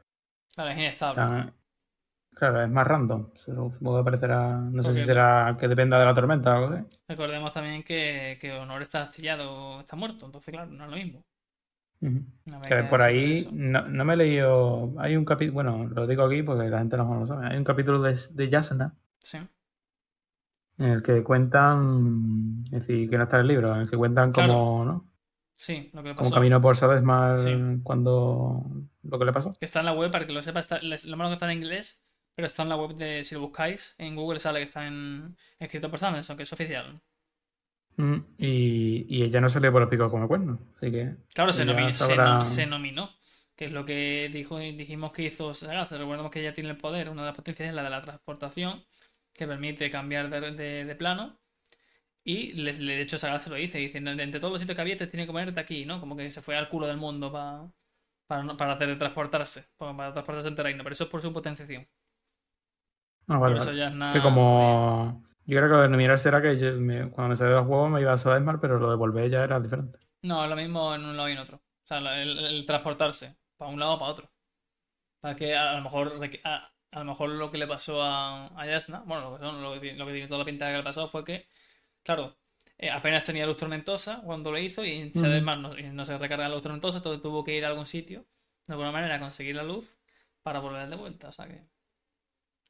[0.55, 1.53] Claro, es inestable.
[2.33, 3.29] claro, es más random.
[3.36, 6.86] Supongo que aparecerá, no sé si será que dependa de la tormenta o algo así.
[7.07, 11.23] Recordemos también que, que Honor está astillado, está muerto, entonces claro, no es lo mismo.
[12.67, 14.91] Que por ahí no, no me he leído.
[14.97, 17.45] Hay un capítulo, bueno, lo digo aquí porque la gente no lo sabe.
[17.45, 19.38] Hay un capítulo de, de Yasna Sí.
[20.77, 23.97] En el que cuentan, es decir, que no está en el libro, en el que
[23.97, 24.53] cuentan Claro.
[24.53, 25.11] como, ¿no?
[25.55, 26.35] Sí, lo que le Como pasó.
[26.35, 27.55] caminó por Sadesmar Sí.
[27.83, 28.63] cuando
[29.03, 29.53] lo que le pasó.
[29.53, 31.57] Que está en la web, para que lo sepa, está, lo malo que está en
[31.57, 32.03] inglés,
[32.35, 35.35] pero está en la web de, si lo buscáis, en Google sale que está en,
[35.57, 37.01] escrito por Sanderson, que es oficial.
[37.95, 41.63] Mm, Y, y ella no salió por los picos como cuernos, así que Claro, se,
[41.63, 43.09] ella nomi- se, sabrá- no- se nominó,
[43.55, 45.89] que es lo que dijo, dijimos que hizo Sagaz.
[45.89, 48.83] Recordemos que ella tiene el poder, una de las potencias es la de la transportación,
[49.38, 51.39] que permite cambiar de, de- de plano.
[52.23, 54.97] Y les, de hecho Sagaz se lo dice, "De- entre todos los sitios que había
[54.97, 56.00] te tiene que ponerte aquí, ¿no?
[56.00, 57.71] Como que se fue al culo del mundo pa-
[58.28, 61.88] para, para hacer transportarse, para, transportarse entre reino, pero eso es por su potenciación.
[63.28, 63.78] Ah, Por vale, eso vale.
[63.80, 64.13] ya es nada.
[64.13, 65.23] Que como.
[65.45, 68.02] Yo creo que lo de será que yo me- cuando me salí del juego me
[68.02, 70.00] iba a Sadesmar, pero lo de volver ya era diferente.
[70.21, 71.58] No, es lo mismo en un lado y en otro.
[71.58, 74.32] O sea, el, el transportarse para un lado o para otro.
[75.21, 76.13] Para que a, a lo mejor
[76.45, 79.62] a, a lo mejor lo que le pasó a, a Yasna, bueno, lo que, son-
[79.63, 81.47] lo que tiene- lo que tiene toda la pinta que le pasó fue que,
[82.03, 82.38] claro,
[82.77, 86.55] eh, apenas tenía luz tormentosa cuando lo hizo y se además no, se recarga la
[86.55, 88.27] luz tormentosa, entonces tuvo que ir a algún sitio
[88.67, 89.99] de alguna manera a conseguir la luz
[90.43, 91.29] para volver de vuelta.
[91.29, 91.63] O sea que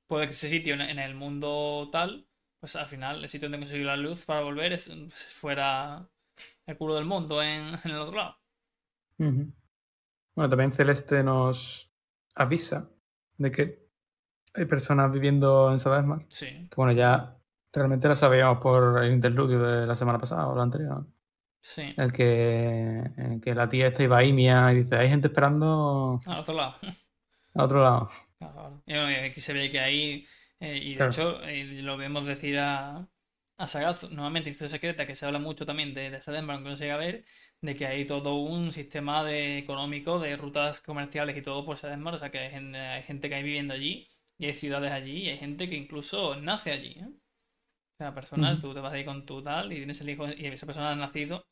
[0.07, 2.27] puede que ese sitio en, en el mundo tal,
[2.59, 6.09] pues al final el sitio donde conseguir la luz para volver es, fuera
[6.65, 8.37] el culo del mundo en, en el otro lado.
[10.35, 11.91] Bueno, también Celeste nos
[12.35, 12.89] avisa
[13.37, 13.86] de que
[14.57, 16.25] hay personas viviendo en Sadesmar.
[16.29, 16.47] Sí.
[16.69, 17.37] Que bueno, ya
[17.73, 21.05] realmente lo sabíamos por el interludio de la semana pasada o la anterior.
[21.61, 25.27] Sí, El que, el que la tía esta iba a Imia y dice, hay gente
[25.27, 26.75] esperando al otro lado.
[27.55, 28.09] a otro lado.
[28.39, 28.83] Claro, claro.
[28.85, 30.25] Y bueno, aquí se ve que ahí,
[30.59, 31.11] eh, y de Claro.
[31.11, 33.07] hecho eh, lo vemos decir a,
[33.57, 36.83] a Sagaz, nuevamente, Historia Secreta, que se habla mucho también de, de aunque no se
[36.83, 37.25] llega a ver,
[37.61, 42.13] de que hay todo un sistema de, económico de rutas comerciales y todo por Sademar,
[42.15, 45.23] o sea que hay gente, hay gente que hay viviendo allí, y hay ciudades allí,
[45.25, 47.07] y hay gente que incluso nace allí, ¿eh?
[47.07, 48.61] O sea, personas, Ujú.
[48.61, 50.95] tú te vas ahí con tu tal, y tienes el hijo, y esa persona ha
[50.95, 51.45] nacido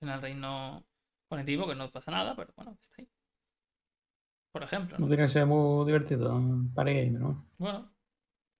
[0.00, 0.86] en el reino
[1.28, 3.08] conectivo, que no pasa nada, pero bueno, está ahí.
[4.52, 5.08] Por ejemplo, ¿no?
[5.08, 6.40] Tiene que ser muy divertido
[6.74, 7.44] para game, ¿no?
[7.58, 7.94] Bueno,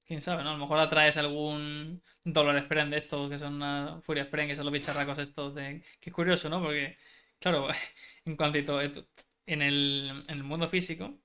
[0.06, 0.50] quién sabe, ¿no?
[0.50, 4.56] A lo mejor atraes algún dólar Spren de estos que son una Furia Spren, que
[4.56, 5.84] son los bicharracos estos de.
[6.00, 6.62] Que es curioso, ¿no?
[6.62, 6.98] Porque,
[7.40, 7.68] claro,
[8.26, 11.20] en cuantito en el, en el mundo físico,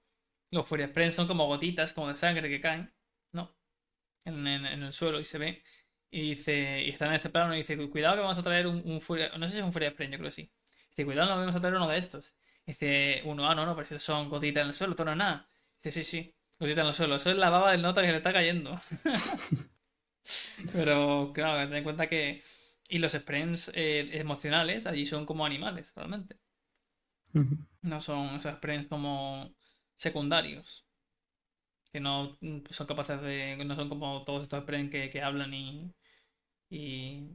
[0.51, 2.93] los Furia Spren son como gotitas, como de sangre que caen,
[3.31, 3.55] ¿no?
[4.25, 5.63] En, en- en el suelo y se ve.
[6.11, 8.81] Y dice, y está en este plano y dice, cuidado que vamos a traer un,
[8.85, 9.31] un Furia.
[9.37, 10.51] No sé si es un Furia Spren, yo creo que sí.
[10.91, 12.35] Dice, cuidado, no vamos a traer uno de estos.
[12.65, 15.17] Dice uno, ah, no, no, pero si son gotitas en el suelo, esto no es
[15.17, 15.49] nada.
[15.83, 17.15] Dice, sí, sí, gotita en el suelo.
[17.17, 18.79] Eso es la baba del nota que le está cayendo.
[20.73, 22.43] Pero, claro, ten en cuenta que.
[22.89, 26.37] Y los sprints eh, emocionales allí son como animales, realmente.
[27.81, 29.55] No son esos sprints como
[29.97, 30.87] secundarios.
[31.91, 32.31] Que no
[32.69, 33.57] son capaces de.
[33.65, 35.93] No son como todos estos sprints que, que hablan y.
[36.69, 37.29] Y.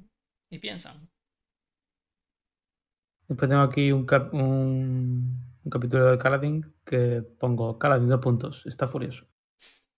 [0.51, 1.11] Y piensan.
[3.29, 8.65] Después tengo aquí un, cap- un, un capítulo de Caladin que pongo Caladin dos puntos,
[8.67, 9.27] está furioso.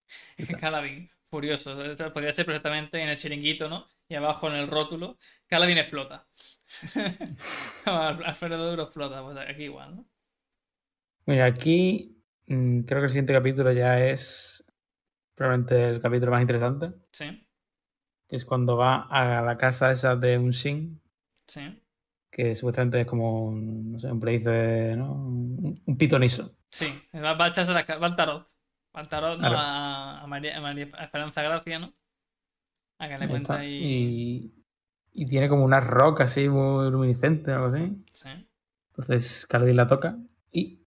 [0.37, 0.59] Está.
[0.61, 1.75] Caladín, furioso.
[2.13, 3.89] Podría ser perfectamente en el chiringuito, ¿no?
[4.09, 6.27] Y abajo en el rótulo, Caladín explota.
[7.85, 10.07] Alfredo Duro explota, pues aquí igual, ¿no?
[11.27, 14.65] Mira, aquí creo que el siguiente capítulo ya es
[15.35, 17.47] probablemente el capítulo más interesante, Sí,
[18.29, 21.01] que es cuando va a la casa esa de un Shin,
[21.47, 21.83] sí.
[22.31, 25.13] que supuestamente es como un, no sé, un príncipe, ¿no?
[25.13, 26.55] Un, un pitoniso.
[26.71, 28.47] Sí, va, va a echarse la ca- va al tarot.
[28.97, 29.47] Va al tarot, ¿no?
[29.49, 31.93] A, a María, a María Esperanza Gracia, ¿no?
[32.99, 34.53] A que le cuenta ahí.
[35.13, 38.05] Y, y tiene como una roca así muy luminiscente o algo así.
[38.13, 38.29] Sí.
[38.91, 40.17] Entonces Caladin la toca
[40.53, 40.84] y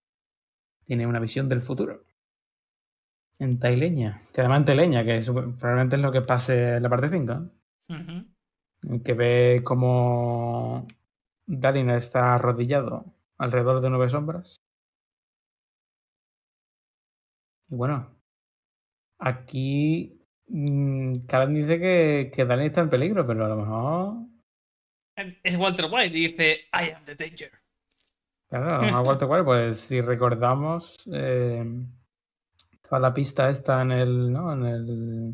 [0.88, 2.04] tiene una visión del futuro.
[3.40, 4.22] En Taileña.
[4.34, 7.34] Que además en Taileña, que sup- probablemente es lo que pase en la parte 5.
[7.90, 9.04] Ujú.
[9.04, 10.88] Que ve como
[11.46, 13.06] Dalina está arrodillado
[13.38, 14.58] alrededor de nueve sombras.
[17.70, 18.10] Y bueno,
[19.20, 24.28] aquí mm, Kalan dice que, que Dalin está en peligro, pero a lo mejor
[25.44, 27.52] Es Walter White y dice, I am the danger.
[28.50, 31.66] Claro, mejor Walter White, pues si recordamos, eh,
[32.72, 34.54] estaba la pista esta en el, ¿no?
[34.54, 35.34] En el,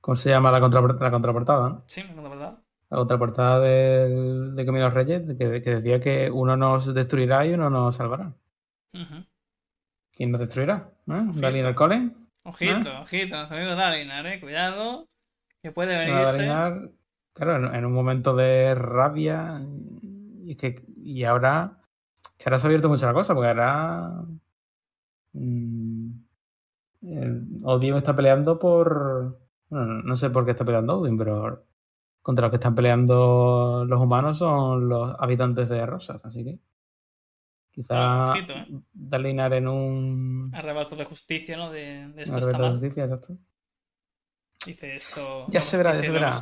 [0.00, 1.68] ¿cómo se llama la, contrapor- la contraportada?
[1.68, 1.82] ¿no?
[1.86, 2.58] Sí, me verdad.
[2.88, 7.68] La contraportada del, de Camino Reyes, que, que decía que uno nos destruirá y uno
[7.70, 8.32] nos salvará.
[10.14, 10.90] ¿Quién nos destruirá?
[11.08, 11.12] ¿Eh?
[11.12, 11.40] Ojito.
[11.40, 12.16] ¿Dalin Alcolen?
[12.44, 14.40] Ojito, ojito, nuestro amigo Dalinar, eh.
[14.40, 15.06] Cuidado.
[15.62, 16.46] Que puede ¿No va a venirse.
[16.46, 16.90] Dalinar?
[17.34, 19.62] Claro, en, en un momento de rabia
[20.44, 21.78] y que y ahora
[22.42, 24.24] que ahora se ha abierto mucho la cosa, porque ahora
[25.32, 26.10] mm,
[27.02, 31.64] el Odin está peleando por bueno, no- sé por qué está peleando Odin, pero
[32.20, 36.58] contra los que están peleando los humanos son los habitantes de Rosas, así que
[37.72, 38.66] quizá ojito, ¿eh?
[38.92, 41.70] Dalinar en un Arrebato de justicia, ¿no?
[41.70, 42.72] De, de esto está de mal.
[42.72, 43.36] justicia, exacto.
[44.64, 45.46] Dice esto.
[45.48, 46.40] Ya se verá, ya se verá.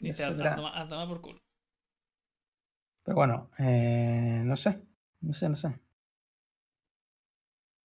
[0.00, 1.40] Dice a tomar por culo.
[3.08, 4.82] Pero bueno, eh, no sé,
[5.22, 5.80] no sé, no sé.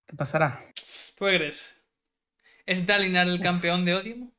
[0.05, 0.59] ¿Qué pasará?
[1.17, 1.81] ¿Tú qué crees?
[2.65, 4.31] ¿Es Dalinar el campeón de Odium?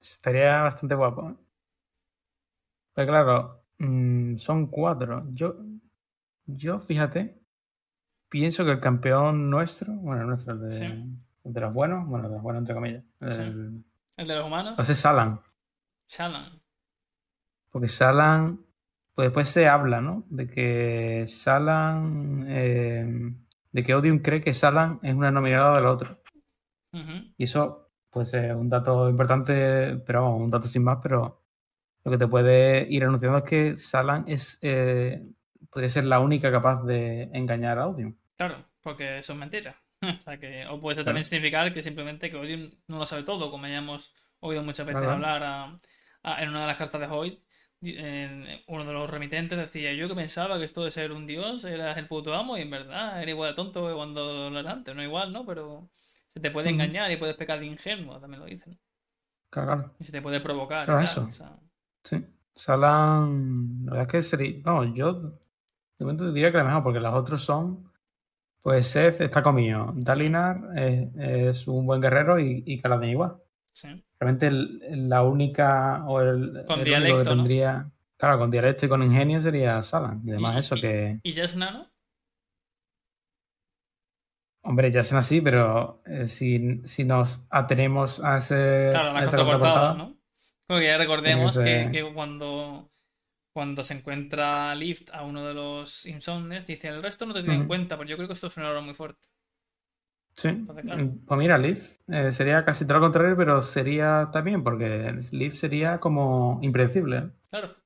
[0.00, 1.30] Estaría bastante guapo.
[1.30, 1.34] ¿eh?
[2.94, 5.28] Pero claro, mm, son cuatro.
[5.34, 5.54] Yo,
[6.46, 7.40] yo, fíjate,
[8.28, 10.84] pienso que el campeón nuestro, bueno, nuestro, el de, Sí.
[11.44, 13.42] el de los buenos, bueno, de los buenos entre comillas, Sí.
[13.42, 13.84] el-
[14.16, 14.76] ¿El de los humanos?
[14.76, 15.40] va a ser Salan.
[16.08, 16.60] Shalan.
[17.70, 18.66] Porque Salan,
[19.20, 20.24] pues después se habla, ¿no?
[20.30, 23.32] De que Salan, eh,
[23.72, 26.18] de que Odium cree que Salan es una nominada del otro.
[26.92, 27.32] Ujú.
[27.36, 31.44] Y eso, pues es un dato importante, pero vamos, un dato sin más, pero
[32.04, 35.22] lo que te puede ir anunciando es que Salan es, eh,
[35.70, 38.16] podría ser la única capaz de engañar a Odium.
[38.36, 39.76] Claro, porque eso es mentira.
[40.20, 41.12] O sea que, o puede ser Claro.
[41.14, 44.86] también significar que simplemente que Odium no lo sabe todo, como ya hemos oído muchas
[44.86, 45.16] veces Claro.
[45.16, 45.76] hablar a-
[46.22, 47.38] a- en una de las cartas de Hoyt.
[47.82, 51.96] Uno de los remitentes decía yo que pensaba que esto de ser un dios eras
[51.96, 54.94] el puto amo y en verdad era igual de tonto que cuando lo era antes,
[54.94, 55.46] no igual, ¿no?
[55.46, 55.88] Pero
[56.28, 58.78] se te puede engañar y puedes pecar de ingenuo, también lo dicen.
[59.50, 59.94] Claro, claro.
[59.98, 60.84] Y se te puede provocar.
[60.86, 61.26] Claro, eso.
[61.28, 61.58] o sea,
[62.04, 62.24] Sí.
[62.54, 67.00] Salan, la verdad es que sería, vamos, yo de momento diría que la mejor, porque
[67.00, 67.90] los otros son,
[68.62, 73.36] pues Seth está comido, Dalinar es, es un buen guerrero y, y Kaladin igual.
[73.72, 74.04] sí.
[74.20, 77.26] Realmente el- la única o el, Con el único dialecto, que ¿no?
[77.34, 80.22] tendría, claro, con dialecto y con ingenio sería Salan.
[80.26, 81.90] Y además Y- eso y- que, ¿Y Jasna, no?
[84.62, 88.54] hombre, ya son así, pero eh, si, si nos atenemos a ese
[88.90, 90.16] Claro, a las esa contraportadas, contraportada, ¿no?
[90.66, 92.90] Como que ya recordemos que, cuando,
[93.52, 97.56] cuando se encuentra Lift a uno de los insomnes, dice el resto no te tiene
[97.56, 99.28] en cuenta, pero yo creo que esto es un error muy fuerte.
[100.40, 101.10] Sí, Entonces, claro.
[101.26, 106.00] pues mira, Leaf eh, sería casi todo lo contrario, pero sería también, porque Leaf sería
[106.00, 107.32] como impredecible.
[107.50, 107.76] Claro.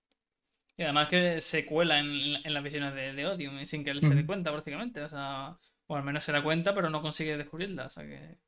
[0.77, 2.07] Y además que se cuela en,
[2.45, 5.03] en las visiones de, de Odium y sin que él se dé cuenta prácticamente.
[5.03, 5.57] O sea,
[5.89, 7.87] o al menos se da cuenta, pero no consigue descubrirla.
[7.87, 8.39] O sea que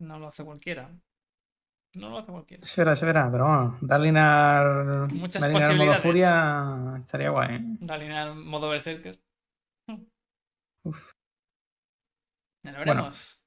[0.00, 0.90] no lo hace cualquiera.
[1.94, 2.64] No lo hace cualquiera.
[2.64, 7.56] Se verá, se verá, pero bueno, Dalinar, Muchas Dalinar modo furia estaría guay.
[7.56, 7.60] ¿eh?
[7.80, 9.18] Dalinar modo Berserker.
[10.84, 11.12] Uf.
[12.62, 12.92] Ya lo Bueno.
[12.94, 13.38] veremos.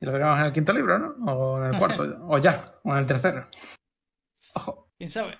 [0.00, 1.32] Y lo veremos en el quinto libro, ¿no?
[1.32, 3.46] O en el cuarto, o ya, o en el tercero.
[4.54, 5.38] Ojo, ¿Quién sabe?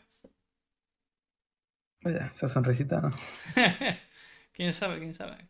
[2.03, 3.01] vaya, esa sonrisita.
[3.01, 3.11] ¿no?
[4.53, 4.99] ¿Quién sabe?
[4.99, 5.49] ¿Quién sabe?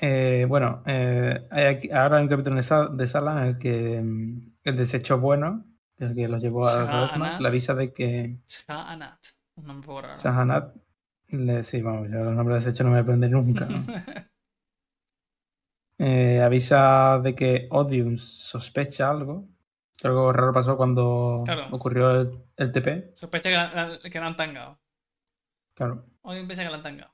[0.00, 3.58] Eh, bueno, eh, hay aquí- ahora hay un capítulo de, Sa- de Salan en el
[3.58, 5.64] que mm, el desecho bueno,
[5.96, 7.10] el que los llevó a Sahanat.
[7.10, 9.18] Rosma, le avisa de que Sha'anat.
[9.56, 10.14] Un nombre raro.
[10.14, 10.76] Sahanat,
[11.30, 13.66] le, sí, vamos, yo los nombres de desecho no me aprendí nunca.
[13.66, 13.84] ¿no?
[15.98, 19.48] Eh, avisa de que Odium sospecha algo.
[19.96, 21.66] que Algo raro pasó cuando Claro.
[21.72, 23.12] ocurrió el, el TP.
[23.16, 24.78] Sospecha que la, que la han tangado.
[25.74, 26.06] Claro.
[26.22, 27.12] Odium piensa que la han tangado.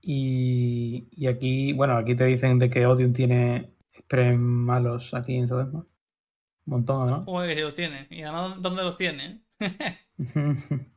[0.00, 5.46] Y, y aquí, bueno, aquí te dicen de que Odium tiene spray malos aquí en
[5.46, 5.80] Sodesma.
[5.80, 7.22] Un montón, ¿no?
[7.24, 8.06] Joder, que si los tiene.
[8.10, 9.42] Y además, ¿dónde los tiene?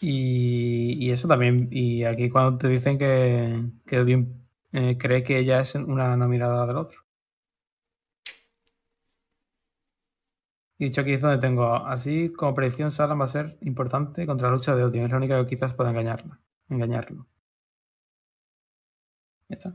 [0.00, 1.68] y, y eso también.
[1.70, 4.43] Y aquí cuando te dicen que, que Odium
[4.74, 7.00] eh, cree que ella es una nominada del otro.
[10.78, 11.74] Y dicho aquí es donde tengo.
[11.74, 15.04] Así como predicción, Salam va a ser importante contra la lucha de Odium.
[15.04, 16.40] Es la única que quizás pueda engañarla.
[16.68, 17.26] Engañarlo.
[19.48, 19.74] Ya está.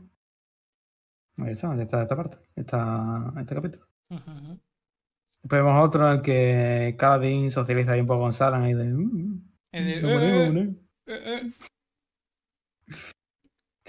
[1.38, 3.86] Ahí está, ya está esta parte, esta, este capítulo.
[4.10, 4.60] Ujú.
[5.42, 8.84] Después vemos otro en el que Caladín socializa ahí un poco con Salan y de...
[8.84, 10.74] "Mm, El de, vámonos, "Eh, vámonos".
[11.06, 11.52] eh, eh".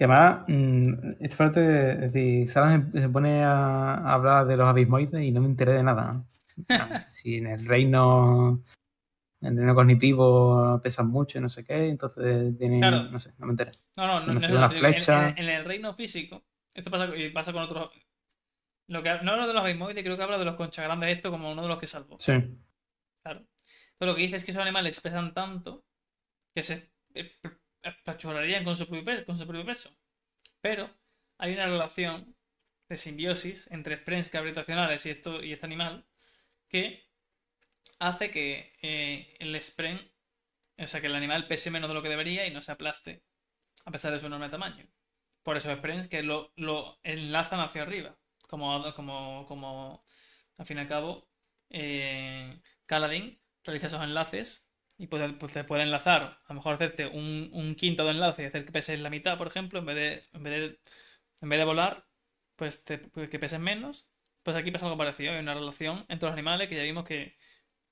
[0.02, 4.68] Que además, mm, esta parte, es decir, Salan se pone a, a hablar de los
[4.68, 6.26] abismoides y no me enteré de nada.
[7.08, 8.64] Si en el reino,
[9.42, 13.04] en el reino cognitivo pesan mucho y no sé qué, entonces tienen, Claro.
[13.12, 13.74] no sé, no me enteré.
[13.96, 15.30] No, no, no, no una en- flecha.
[15.30, 17.92] En, en el reino físico, esto pasa, y pasa con otros.
[18.88, 21.30] Lo que, no hablo de los abismoides, creo que habla de los conchas grandes, esto
[21.30, 22.18] como uno de los que salvó.
[22.18, 22.34] Sí,
[23.22, 23.46] Claro.
[24.00, 25.86] Pero lo que dice es que esos animales pesan tanto
[26.56, 26.90] que se
[27.84, 29.91] apachurrarían con su propio peso.
[30.62, 30.89] Pero
[31.38, 32.36] hay una relación
[32.89, 36.06] de simbiosis entre sprens gravitacionales y, esto, y este animal
[36.70, 37.06] que
[38.00, 40.12] hace que eh, el spren,
[40.78, 43.24] o sea, que el animal pese menos de lo que debería y no se aplaste
[43.86, 44.88] a pesar de su enorme tamaño.
[45.44, 48.17] Por esos sprens que lo, lo enlazan hacia arriba.
[48.48, 50.04] Como, como, como
[50.58, 51.30] al fin y al cabo,
[51.70, 57.08] eh, Kaladin realiza esos enlaces y puede, pues te puede enlazar, a lo mejor hacerte
[57.08, 59.95] un, un quinto de enlace y hacer que peses la mitad, por ejemplo, en vez
[59.95, 60.80] de, en vez de,
[61.41, 62.06] en vez de volar,
[62.56, 64.10] pues te- pues que pesen menos.
[64.43, 67.38] Pues aquí pasa algo parecido, hay una relación entre los animales que ya vimos que,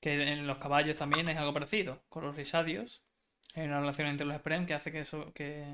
[0.01, 3.03] que en los caballos también es algo parecido, con los risadios.
[3.55, 5.65] Hay una relación entre los sprem que hace que eso, que,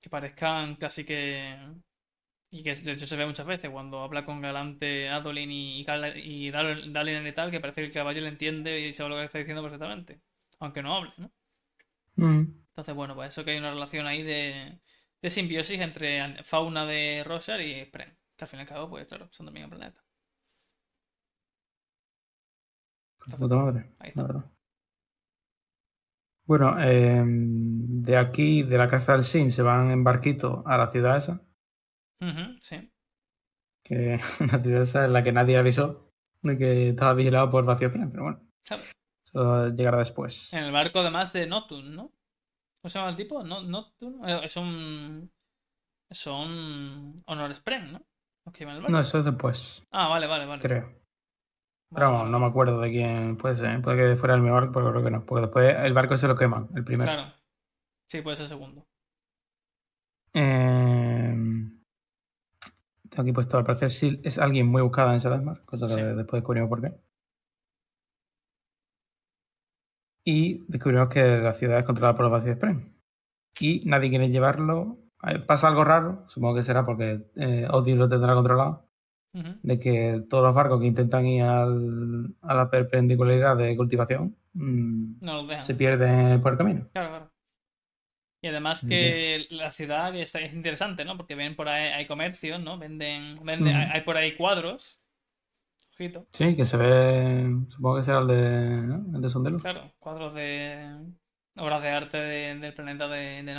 [0.00, 1.56] que parezcan casi que...
[2.56, 5.84] Y que de hecho se ve muchas veces cuando habla con Galante, Adolin y, y,
[5.84, 9.10] Gal- y Dal- Dalin y tal, que parece que el caballo le entiende y sabe
[9.10, 10.20] lo que está diciendo perfectamente.
[10.60, 11.32] Aunque no hable, ¿no?
[12.18, 14.80] Mm, Entonces, bueno, pues eso que hay una relación ahí de,
[15.22, 18.18] de simbiosis entre fauna de Rosar y Spren.
[18.36, 20.04] Que al fin y al cabo, pues claro, son del mismo planeta.
[23.38, 24.14] puta madre, Ahí está.
[24.14, 24.44] la verdad.
[26.46, 30.90] Bueno, em, de aquí, de la casa del Sin, se van en barquito a la
[30.90, 31.40] ciudad esa,
[32.60, 32.90] Sí.
[33.84, 36.10] que la ciudad es la que nadie avisó
[36.42, 38.82] de que estaba vigilado por Vacío pero bueno, Claro.
[39.26, 40.52] eso llegará después.
[40.52, 42.12] En el barco además de Nocturne, ¿no?
[42.82, 43.42] ¿Cómo se llama el tipo?
[43.44, 44.30] No, Nocturne.
[44.32, 45.30] Eh, Es un.
[46.10, 47.16] Son.
[47.26, 48.00] Honor Spren, ¿no?
[48.90, 50.60] No, eso es después, Ah, vale, vale, vale.
[50.60, 50.82] creo.
[50.82, 51.00] Vale,
[51.94, 53.78] Pero vamos, vale, no me acuerdo de quién puede ser, ¿eh?
[53.80, 56.28] puede que fuera el mismo barco, pero creo que no, porque después el barco se
[56.28, 57.10] lo queman, el primero.
[57.10, 57.32] Claro.
[58.06, 58.86] Sí, puede ser segundo.
[60.34, 61.73] Em,
[63.14, 66.02] tengo aquí puesto, al parecer Sil es alguien muy buscada en Shadowsmar, cosa que Sí.
[66.16, 66.92] después descubrimos por qué.
[70.26, 72.94] Y descubrimos que la ciudad es controlada por los vacíos Spren.
[73.60, 74.98] Y nadie quiere llevarlo.
[75.46, 78.88] Pasa algo raro, supongo que será porque eh, Odin lo tendrá controlado,
[79.32, 85.14] de que todos los barcos que intentan ir al- a la perpendicularidad de cultivación mm,
[85.24, 85.64] No los dejan.
[85.64, 86.88] se pierden por el camino.
[86.92, 87.30] Claro, claro.
[88.44, 91.16] Y además que la ciudad está, es interesante, ¿no?
[91.16, 92.78] Porque ven por ahí, hay comercios, ¿no?
[92.78, 93.76] Venden, venden, Ujú.
[93.76, 95.00] hay, hay por ahí cuadros.
[95.94, 96.28] Ojito.
[96.32, 99.16] Sí, que se ve, supongo que será el de, ¿no?
[99.16, 99.62] el de Son de Luz.
[99.62, 100.96] Claro, cuadros de
[101.56, 103.54] obras de arte de- del planeta de, de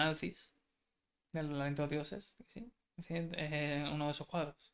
[1.33, 2.35] del laberinto de los dioses.
[2.47, 2.71] Sí,
[3.07, 4.73] es uno de esos cuadros.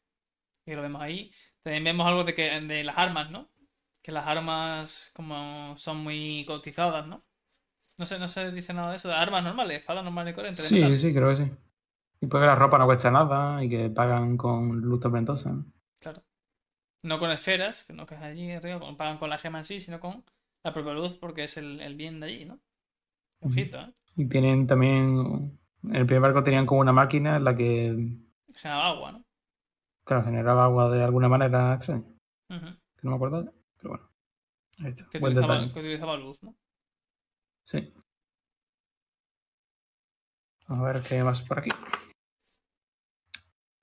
[0.66, 1.34] Y lo vemos ahí.
[1.64, 3.52] También vemos algo de que de las armas, ¿no?
[4.04, 7.20] Que las armas como son muy cotizadas, ¿no?
[7.98, 10.66] No sé, no se dice nada de eso, de armas normales, espadas normales y corrientes
[10.66, 10.98] Sí, metal.
[10.98, 11.52] sí, creo que sí.
[12.22, 15.52] Y porque la ropa no cuesta nada y que pagan con luz tormentosa.
[15.52, 15.66] ¿no?
[16.00, 16.24] Claro.
[17.04, 19.80] No con esferas, que no que es allí arriba, pagan con la gema en sí,
[19.80, 20.24] sino con
[20.64, 22.60] la propia luz, porque es el, el bien de allí, ¿no?
[23.42, 23.92] Ojito, ¿eh?
[24.16, 28.08] Y tienen también, en el primer barco tenían como una máquina en la que,
[28.54, 29.24] Generaba agua, ¿no?
[30.04, 32.04] claro, generaba agua de alguna manera extraña,
[32.50, 34.10] que no me acuerdo, ya, pero bueno.
[34.80, 36.56] Ahí está, Que buen utilizaba, que utilizaba luz, ¿no?
[37.64, 37.94] Sí.
[40.68, 41.70] A ver qué hay más por aquí.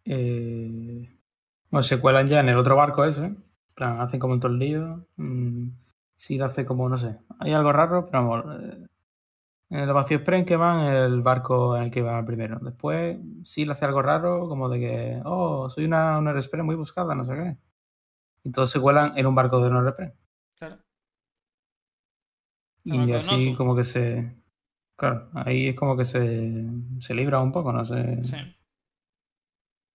[0.05, 1.15] Eh...
[1.71, 3.27] Bueno, se cuelan ya en el otro barco ese.
[3.27, 5.07] En plan, hacen como un todo el lío.
[5.17, 5.69] Mm,
[6.17, 7.19] sí, hace como, no sé.
[7.41, 8.45] Hay algo raro, pero vamos.
[8.63, 8.87] eh,
[9.71, 12.59] En el vacío Spren que van el barco en el que van primero.
[12.61, 16.33] Después sí le hace algo raro, como de que, oh, soy una, una
[16.65, 17.59] muy buscada, no sé qué.
[18.45, 20.15] Y todos se cuelan en un barco de una Spren.
[20.59, 20.79] Claro.
[22.91, 24.35] Y así como que se.
[24.97, 26.67] Claro, ahí es como que se,
[27.01, 28.21] se libra un poco, no sé.
[28.23, 28.37] Sí.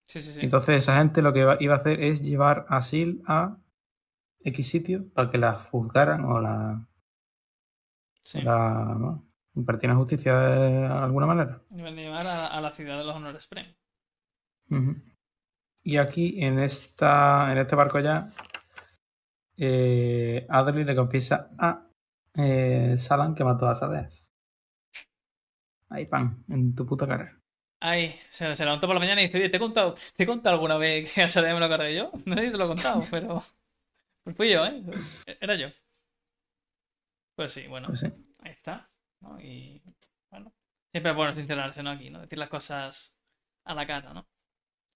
[0.06, 0.40] Sí, sí, sí.
[0.42, 3.58] Entonces esa gente lo que iba, a hacer es llevar a Sil a
[4.44, 6.88] X sitio para que la juzgaran o la,
[8.22, 8.42] Sí.
[8.42, 9.26] la ¿no?
[9.56, 11.62] impartieran justicia de alguna manera.
[11.72, 13.76] Iban a llevar a, a la ciudad de los honores Spren.
[14.70, 14.96] Ujú.
[15.84, 18.28] Y aquí en esta en este barco ya
[19.58, 21.88] eh, Adri le confiesa a
[22.36, 24.32] eh, Salan que mató a Sadeas.
[25.90, 27.40] Ahí pan, en tu puta cara.
[27.80, 30.26] Ay, se, se levantó por la mañana y dice, oye, ¿te he contado, te he
[30.26, 32.12] contado alguna vez que a Saladin me lo cargué yo?
[32.26, 33.44] No sé si te lo he contado, pero...
[34.24, 34.82] Pues fui yo, ¿eh?
[35.42, 35.68] Era yo.
[37.36, 37.88] Pues sí, bueno.
[37.88, 38.08] Pues sí.
[38.40, 38.90] Ahí está.
[39.20, 39.40] ¿no?
[39.40, 39.82] Y
[40.32, 40.54] bueno,
[40.92, 41.92] siempre es bueno sincerarse, ¿no?
[41.92, 42.22] Aquí, ¿no?
[42.22, 43.18] Decir las cosas
[43.66, 44.28] a la cara, ¿no?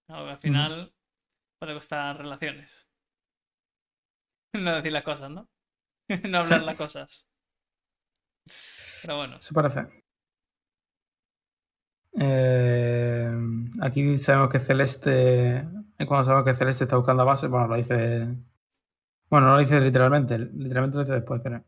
[0.08, 0.94] Algo que al final
[1.58, 2.86] puede costar relaciones.
[4.54, 5.46] No decir las cosas, ¿no?
[6.24, 7.27] no hablar las cosas.
[9.02, 9.36] Pero bueno.
[9.38, 9.86] Eso parece.
[12.20, 13.30] Eh,
[13.80, 15.56] aquí sabemos que Celeste.
[15.58, 18.28] eh, Cuando sabemos que Celeste está buscando a base, bueno, lo dice.
[19.30, 21.64] Bueno, no lo dice literalmente, literalmente lo dice después, creo.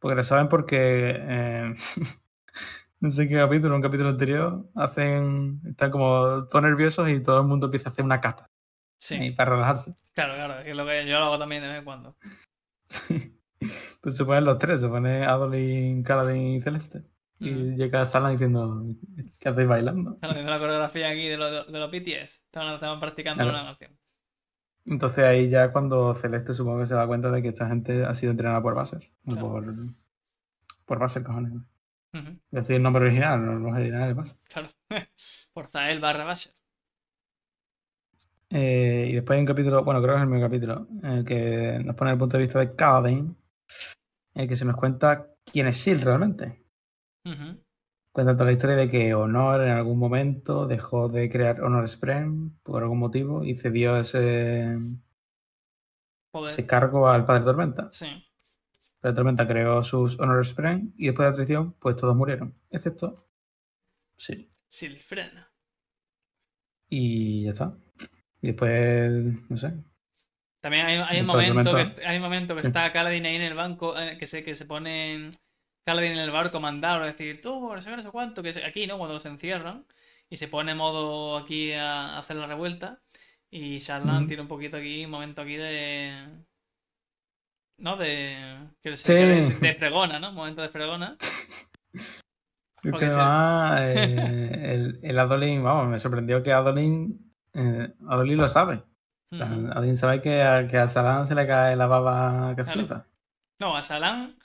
[0.00, 0.76] Porque lo saben porque.
[1.18, 1.74] eh,
[3.00, 5.60] no sé qué capítulo, un capítulo anterior, hacen.
[5.66, 8.46] Están como todos nerviosos y todo el mundo empieza a hacer una cata.
[9.00, 9.94] Sí, para relajarse.
[10.12, 10.58] claro, claro.
[10.60, 12.16] Es lo que yo lo hago también de vez en cuando.
[12.90, 13.39] Sí.
[13.60, 17.02] Entonces se ponen los tres, se pone Adolin, Kaladin y Celeste.
[17.42, 18.84] Y llega Sala diciendo,
[19.38, 20.12] ¿qué hacéis bailando?
[20.12, 22.42] Están haciendo la coreografía aquí de los de los BTS.
[22.44, 23.58] Estaban, estaban practicando Claro.
[23.58, 23.96] una canción.
[24.84, 28.14] Entonces ahí ya cuando Celeste supongo que se da cuenta de que esta gente ha
[28.14, 29.10] sido entrenada por Basser.
[29.24, 29.40] Claro.
[29.40, 29.74] Por,
[30.84, 31.52] por Basser, cojones.
[32.12, 34.36] Ujú, Es decir, el nombre original, no los originales Basser.
[34.52, 34.68] Claro.
[35.54, 36.52] Por Zael barra Basher.
[38.50, 41.24] Eh, y después hay un capítulo, bueno, creo que es el mismo capítulo, en el
[41.24, 43.36] que nos pone el punto de vista de Kaladin,
[44.34, 46.64] en el que se nos cuenta quién es Sil realmente.
[48.12, 52.58] Cuenta toda la historia de que Honor en algún momento dejó de crear Honor Spren
[52.62, 54.78] por algún motivo y cedió ese,
[56.32, 56.50] Joder.
[56.50, 57.90] ese cargo al Padre Tormenta.
[57.92, 58.06] Sí.
[59.00, 63.26] Padre Tormenta creó sus Honor Spren y después de la traición, pues todos murieron, excepto
[64.20, 64.52] sí.
[64.68, 65.50] Silfrena.
[66.88, 67.76] Y ya está.
[68.42, 69.72] Y después, no sé.
[70.60, 72.66] También hay, un momento que, hay un momento que Sí.
[72.68, 75.30] está Kaladin ahí en el banco, eh, que se, que se pone
[75.86, 76.30] Kaladin en el
[76.60, 78.98] mandar, a decir, tú, no sé no sé cuánto, que se- aquí, ¿no?
[78.98, 79.86] Cuando los encierran,
[80.28, 83.00] y se pone modo aquí a, a hacer la revuelta,
[83.50, 84.26] y Sharlan Ujú.
[84.26, 86.28] tiene un poquito aquí, un momento aquí de...
[87.78, 87.96] ¿No?
[87.96, 88.68] De...
[88.82, 89.14] Que se, Sí.
[89.14, 90.28] de, de fregona, ¿no?
[90.30, 91.16] Un momento de fregona.
[92.82, 98.48] Es que además, eh, el, el Adolin, vamos, me sorprendió que Adolin, eh, Adolin lo
[98.48, 98.82] sabe.
[99.32, 99.66] O sea, Ujú.
[99.72, 102.80] Adolin sabe que a, que a Salan se le cae la baba que Claro.
[102.80, 103.06] flipa.
[103.60, 104.36] No, a Salan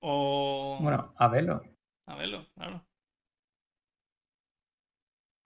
[0.00, 0.78] o...
[0.80, 1.62] Bueno, a Velo.
[2.06, 2.84] A verlo, claro.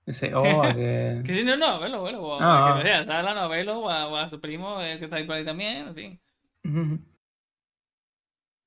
[0.06, 1.22] Ese, oh, a que...
[1.24, 2.22] Que si no, no, a verlo, a verlo.
[2.22, 2.76] O Ah, a, ah.
[2.82, 5.16] que sea, Salan o a verlo, o a, o a su primo, el que está
[5.16, 6.20] ahí por ahí también, en fin.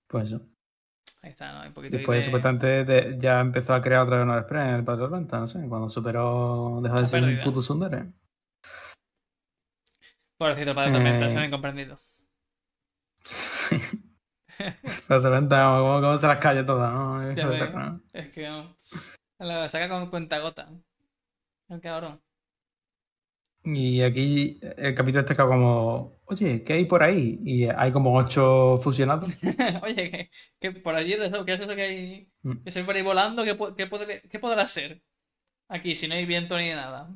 [0.07, 0.41] Pues eso.
[1.21, 1.61] Ahí está, ¿no?
[1.61, 4.75] Hay poquito Después, de- supuestamente, de- ya empezó a crear otra vez una Express en
[4.75, 8.11] el Padre Tormenta, no sé, cuando superó, dejó de La ser un puto Sundere.
[10.41, 11.29] Pobrecito padre tormenta, Eh.
[11.29, 11.99] son incomprendidos.
[15.07, 18.01] Padre Tormenta, como, como se las calla todas, ¿no?
[18.13, 18.75] Es que no.
[19.37, 20.69] La saca con cuenta gota.
[21.69, 22.19] El cabrón.
[23.63, 27.39] Y aquí el capítulo está como, oye, ¿qué hay por ahí?
[27.45, 29.29] Y hay como ocho fusionados.
[29.83, 31.15] Oye, que por allí,
[31.45, 32.31] ¿qué es eso que hay?
[32.41, 32.63] Mm.
[32.63, 35.03] Que se por ahí volando, ¿qué, qué, podré- qué podrá ser?
[35.73, 37.07] Aquí, si no hay viento ni nada.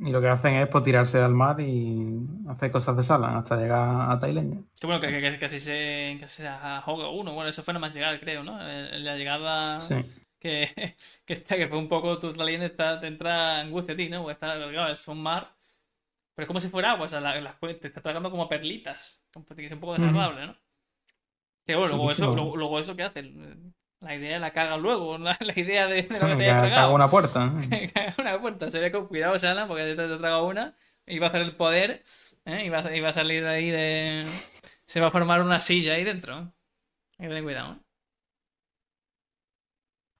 [0.00, 3.56] Y lo que hacen es pues, tirarse al mar y hacer cosas de sala hasta
[3.56, 4.58] llegar a Taileña.
[4.80, 7.34] Qué bueno que, que, que, que así se, que se ahoga uno.
[7.34, 8.56] Bueno, eso fue nada más llegar, creo, ¿no?
[8.58, 9.78] La llegada.
[9.80, 9.96] Sí.
[10.38, 10.96] que,
[11.26, 14.20] que, está, que fue un poco tu leyenda está, te entra angustia a ti, ¿no?
[14.22, 15.54] Porque está, claro, es un mar,
[16.34, 19.22] pero es como si fuera agua, o sea, la- cue- te está tragando como perlitas,
[19.54, 20.56] que es un poco desagradable, ¿no?
[21.66, 23.22] Que bueno, luego eso, luego, luego eso ¿qué hace?
[24.02, 26.60] La idea la caga luego, la, la idea de, de lo que te haya caga
[26.60, 26.94] tragado.
[26.94, 27.54] una puerta.
[27.70, 27.90] ¿eh?
[27.94, 30.76] Caga una puerta, se ve con cuidado, Sala, porque te, te ha tragado una,
[31.06, 32.04] y va a hacer el poder,
[32.44, 32.64] ¿eh?
[32.66, 34.26] y, va a, y va a salir de ahí de...
[34.86, 36.38] Se va a formar una silla ahí dentro.
[36.38, 36.48] ¿eh?
[37.18, 37.78] Hay que tener cuidado, ¿eh?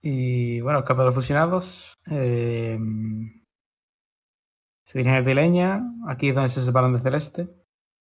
[0.01, 1.99] Y bueno, escapa de los fusionados.
[2.11, 2.78] eh,
[4.85, 5.83] se dirigen a Taileña.
[6.07, 7.49] Aquí es donde se separan de Celeste.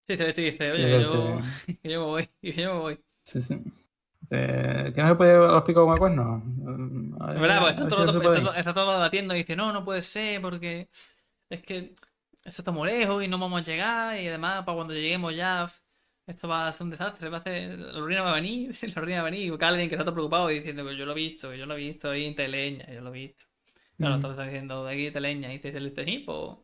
[0.06, 1.38] Sí, te dice, oye, el yo,
[1.82, 3.04] yo me voy, yo me voy.
[3.24, 3.58] Sí, sí.
[4.30, 6.42] Eh, ¿Que no se puede llevar los picos como cuernos?
[7.34, 10.40] Es verdad, porque está todo, todo- está todo debatiendo y dice, no, no puede ser
[10.40, 10.88] porque
[11.50, 11.94] es que
[12.44, 15.70] eso está muy lejos y no vamos a llegar y además para cuando lleguemos ya
[16.26, 19.02] esto va a ser un desastre, va a ser, la ruina va a venir, la
[19.02, 21.12] ruina va a venir, y Calvin que está todo preocupado y diciendo que yo lo
[21.12, 23.44] he visto, que yo lo he visto ahí en Teleña, yo lo he visto.
[23.98, 24.16] Claro, Mm.
[24.16, 26.56] entonces está diciendo de aquí Teleña y dice el sí, pues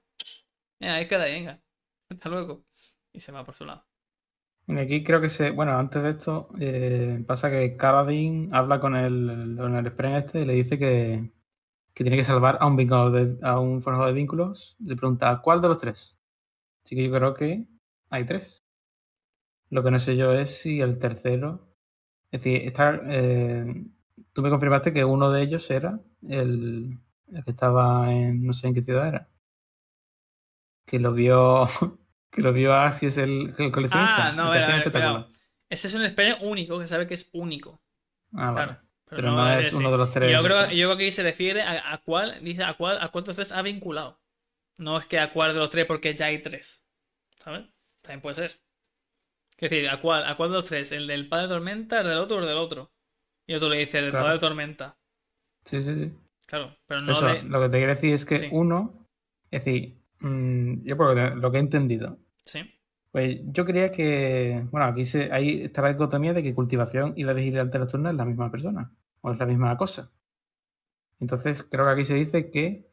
[0.80, 1.60] venga, ahí queda, venga,
[2.10, 2.64] hasta luego.
[3.12, 3.84] Y se va por su lado.
[4.76, 5.50] Aquí creo que se.
[5.50, 10.42] Bueno, antes de esto, eh, pasa que Karadin habla con el, con el Spren este
[10.42, 11.30] y le dice que,
[11.94, 14.76] que tiene que salvar a un vínculo de, a un forjador de vínculos.
[14.80, 16.18] Le pregunta, ¿cuál de los tres?
[16.84, 17.66] Así que yo creo que
[18.10, 18.64] hay tres.
[19.70, 21.66] Lo que no sé yo es si el tercero.
[22.30, 23.86] Es decir, está, eh,
[24.32, 26.98] tú me confirmaste que uno de ellos era el,
[27.28, 29.30] el que estaba en, no sé en qué ciudad era,
[30.86, 31.66] que lo vio,
[32.30, 34.28] que lo vio así es el, el coleccionista.
[34.28, 35.24] Ah, no, a el ver, que a hacía ver, espectáculo.
[35.24, 35.38] cuidado.
[35.70, 37.80] Ese es un experien único, que sabe que es único.
[38.34, 38.66] Ah, vale.
[38.66, 38.82] Claro.
[39.10, 39.76] Pero no es ese.
[39.76, 40.32] uno de los tres.
[40.32, 43.08] Yo creo, yo creo que ahí se refiere a, a cuál, dice a cuál, a
[43.08, 44.20] cuántos tres ha vinculado.
[44.78, 46.84] No es que a cuál de los tres, porque ya hay tres.
[47.36, 47.66] ¿Sabes?
[48.02, 48.60] También puede ser.
[49.56, 50.92] Es decir, ¿a cuál, a cuál de los tres?
[50.92, 52.92] ¿El del padre de Tormenta, el del otro o el del otro?
[53.46, 54.24] Y otro le dice, el del Claro.
[54.26, 54.98] padre de Tormenta.
[55.64, 56.12] Sí, sí, sí.
[56.46, 57.42] Claro, pero no Eso, de...
[57.42, 58.48] lo que te quiero decir es que Sí.
[58.52, 59.06] uno,
[59.50, 62.60] es decir, mm, yo por lo que- he entendido, Sí.
[63.12, 67.24] pues yo creía que, bueno, aquí se, ahí está la dicotomía de que cultivación y
[67.24, 70.10] la vigilancia nocturna es la misma persona, o es la misma cosa.
[71.20, 72.88] Entonces, creo que aquí se dice que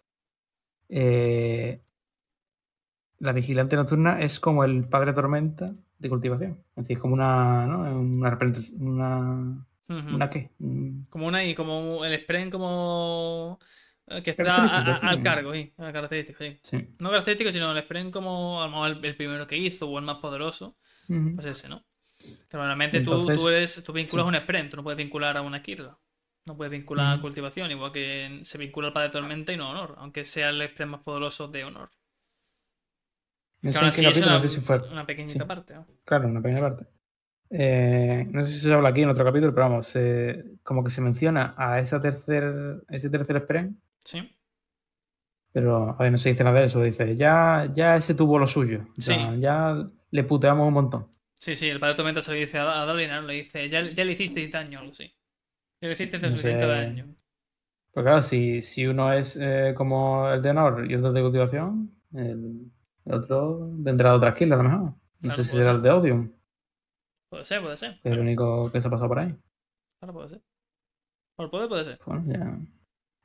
[0.89, 1.81] eh,
[3.19, 6.63] la vigilante nocturna es como el padre tormenta de cultivación.
[6.75, 7.79] Es decir, es como una, ¿no?
[7.99, 9.65] Una, represent- una.
[9.87, 10.51] ¿una qué?
[10.59, 13.59] Un- Como una y como el Spren como...
[14.07, 15.73] eh, Que está a- al cargo, sí.
[15.77, 16.59] al característico, sí.
[16.63, 16.95] Sí.
[16.99, 19.99] No característico, sino el Spren como a lo mejor el, el primero que hizo o
[19.99, 20.77] el más poderoso.
[21.07, 21.83] Pues ese, ¿no?
[22.49, 24.29] Que normalmente tú, Entonces, tú, eres, tú vinculas sí.
[24.29, 25.97] un sprint, tú no puedes vincular a una Kirra.
[26.47, 29.65] No puedes vincular a cultivación, igual que se vincula al padre de tormenta y no
[29.65, 31.89] a honor, aunque sea el sprint más poderoso de honor.
[33.61, 34.79] No sé capítulo, una, no sé si fue.
[34.91, 35.73] una pequeñita parte.
[35.73, 35.87] ¿no?
[36.03, 36.85] Claro, una pequeña parte.
[37.49, 40.89] Eh, no sé si se habla aquí en otro capítulo, pero vamos, se- como que
[40.91, 44.35] se menciona a esa tercer, ese tercer Spren, Sí.
[45.51, 48.47] pero a ver, no se dice nada de eso, dice, ya, ya ese tuvo lo
[48.47, 49.39] suyo, sea, Sí.
[49.39, 51.07] ya le puteamos un montón.
[51.39, 53.81] Sí, sí, el padre de tormenta se lo dice a, a Dalinar, le dice, ya,
[53.89, 55.15] ya le hicisteis daño, algo así.
[55.81, 57.15] Ya le hicisteis No suficiente daño.
[57.93, 61.91] Pues claro, si, si uno es eh, como el de honor y otro de cultivación,
[62.13, 62.71] el,
[63.05, 64.93] el otro vendrá de otra skill a lo mejor.
[65.21, 65.75] No Claro, sé si será ser.
[65.75, 66.31] el de Odium,
[67.29, 68.01] Puede ser, puede ser.
[68.03, 69.35] es el Claro, único que se ha pasado por ahí.
[69.99, 70.41] claro, puede ser.
[71.35, 72.01] Por poder puede ser.
[72.05, 72.57] Bueno, ya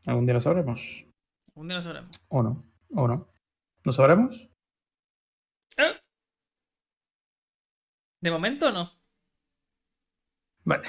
[0.07, 1.05] algún día lo sabremos.
[1.55, 2.11] Un día lo sabremos.
[2.29, 3.29] O no, o no.
[3.85, 4.49] ¿Lo sabremos?
[5.77, 6.01] ¿Eh?
[8.21, 8.91] De momento no.
[10.65, 10.89] Vale.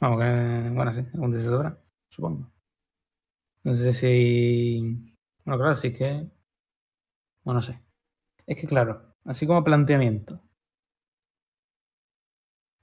[0.00, 0.70] Vamos que.
[0.74, 2.50] Bueno, sí, algún día se sabrá, supongo.
[3.64, 4.80] No sé si.
[5.44, 6.30] Bueno, claro, sí que.
[7.44, 7.80] Bueno, no sé.
[8.46, 10.40] Es que, claro, así como planteamiento.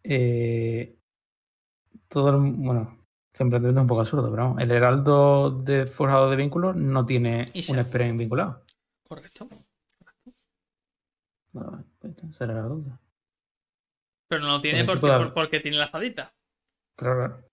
[0.03, 0.97] Eh,
[2.07, 2.37] todo el.
[2.53, 3.06] Bueno,
[3.37, 4.61] que en es un poco absurdo, pero vamos.
[4.61, 8.63] El heraldo de forjado de vínculos no tiene un Spren vinculado.
[9.07, 9.47] Correcto.
[11.51, 12.99] Bueno, pues esa era la duda.
[14.27, 16.33] Pero no lo tiene porque, por- porque tiene la espadita.
[16.97, 17.43] Claro,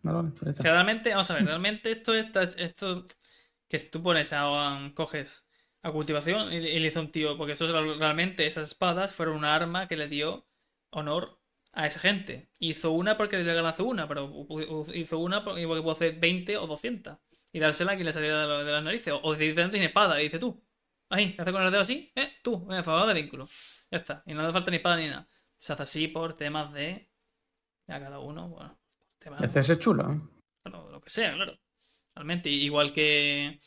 [0.00, 0.32] claro.
[0.38, 0.62] Pues está.
[0.62, 3.06] Generalmente, vamos a ver, realmente esto está, esto
[3.68, 5.46] que si tú pones a, coges
[5.82, 9.36] a cultivación y, le hizo un tío, porque eso es real- realmente esas espadas fueron
[9.36, 10.46] una arma que le dio
[10.90, 11.38] honor
[11.76, 12.48] a esa gente.
[12.58, 14.46] Hizo una porque le hacer una, pero
[14.94, 17.18] hizo una porque igual que puede hacer 20 o 200
[17.52, 19.14] y dársela a quien le saliera de, las narices.
[19.22, 20.64] O, directamente tiene espada y dice tú,
[21.10, 23.46] ahí, hace con el dedo así, eh, tú, venga, favor de vínculo.
[23.90, 25.28] Ya está, y no hace falta ni espada ni nada.
[25.58, 27.08] Se hace así por temas de.
[27.88, 28.80] A cada uno, bueno,
[29.18, 30.20] temas es chulo, ¿eh?
[30.64, 31.56] bueno, lo que sea, claro.
[32.14, 33.60] Realmente, igual que eh,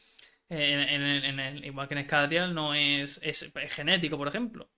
[0.49, 4.69] en, en en el- igual que en Escadrial no es, es, es genético, por ejemplo.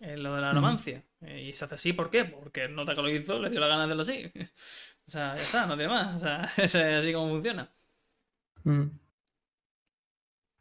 [0.00, 1.04] lo de la romancia.
[1.26, 2.24] Y se hace así, ¿por qué?
[2.24, 4.32] Porque el nota que lo hizo le dio la gana de hacerlo así.
[5.04, 6.16] O sea, ya está, no tiene más.
[6.16, 7.70] O sea, es así como funciona.
[8.64, 8.88] Mm.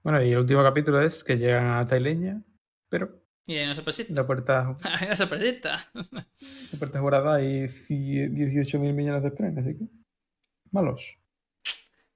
[0.03, 2.41] Bueno, y el último capítulo es que llegan a Taileña,
[2.89, 4.13] pero Y hay una sorpresita.
[4.13, 5.79] la puerta, Hay una sorpresita.
[5.93, 9.85] la puerta es guardada y 18 mil millones de Spren, así que
[10.71, 11.17] malos.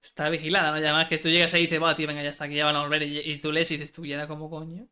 [0.02, 0.80] Está vigilada, ¿no?
[0.80, 2.66] Y además que tú llegas ahí y dices, va, tío, venga, ya está, aquí ya
[2.66, 3.04] van a volver.
[3.04, 4.88] Y, y tú lees y dices, tú, ¿y cómo coño?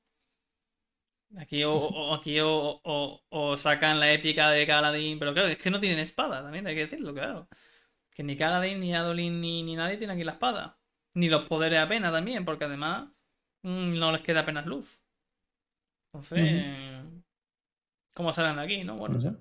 [1.38, 2.50] Aquí o, o- aquí o,
[2.84, 6.68] o- o sacan la épica de Kaladin, pero claro, es que no tienen espada, también
[6.68, 7.48] hay que decirlo, claro.
[8.16, 10.80] Que ni Kaladin, ni Adolin, ni, ni nadie tiene aquí la espada.
[11.16, 13.10] Ni los poderes apenas también, porque además
[13.64, 15.02] mm, no les queda apenas luz.
[16.14, 17.04] Entonces,
[18.14, 18.98] ¿cómo salen de aquí, no?
[18.98, 19.38] Bueno, No sé.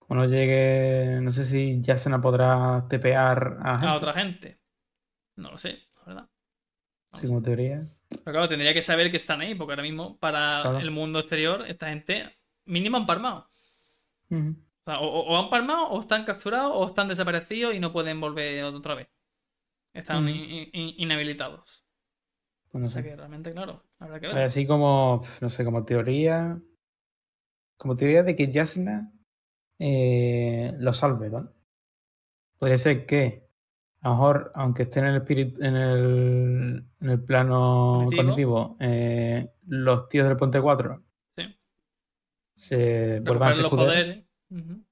[0.00, 4.60] Cuando llegue, no sé si Yasena podrá tepear a, a gente, otra gente.
[5.36, 6.30] No lo sé, la verdad.
[7.12, 7.86] así como teoría.
[8.10, 10.78] Pero claro, tendría que saber que están ahí, porque ahora mismo, para Claro.
[10.78, 12.36] el mundo exterior, esta gente
[12.66, 13.48] mínimo han palmado.
[14.30, 18.20] O, sea, o, o han palmado, o están capturados, o están desaparecidos y no pueden
[18.20, 19.08] volver otra vez.
[19.92, 21.84] Están in- in- inhabilitados.
[22.70, 23.08] Pues no O sea sé.
[23.08, 24.38] que realmente, claro, habrá que ver.
[24.38, 26.60] Así como, no sé, como teoría.
[27.76, 29.12] Como teoría de que Yasna
[29.78, 31.48] eh, lo salve, ¿vale?
[32.58, 33.49] Podría ser que,
[34.02, 38.76] a lo mejor, aunque esté en el espíritu, en el, en el plano Cognitivo.
[38.80, 41.02] eh, los tíos del Ponte 4
[41.36, 41.56] Sí.
[42.54, 43.70] se vuelvan a los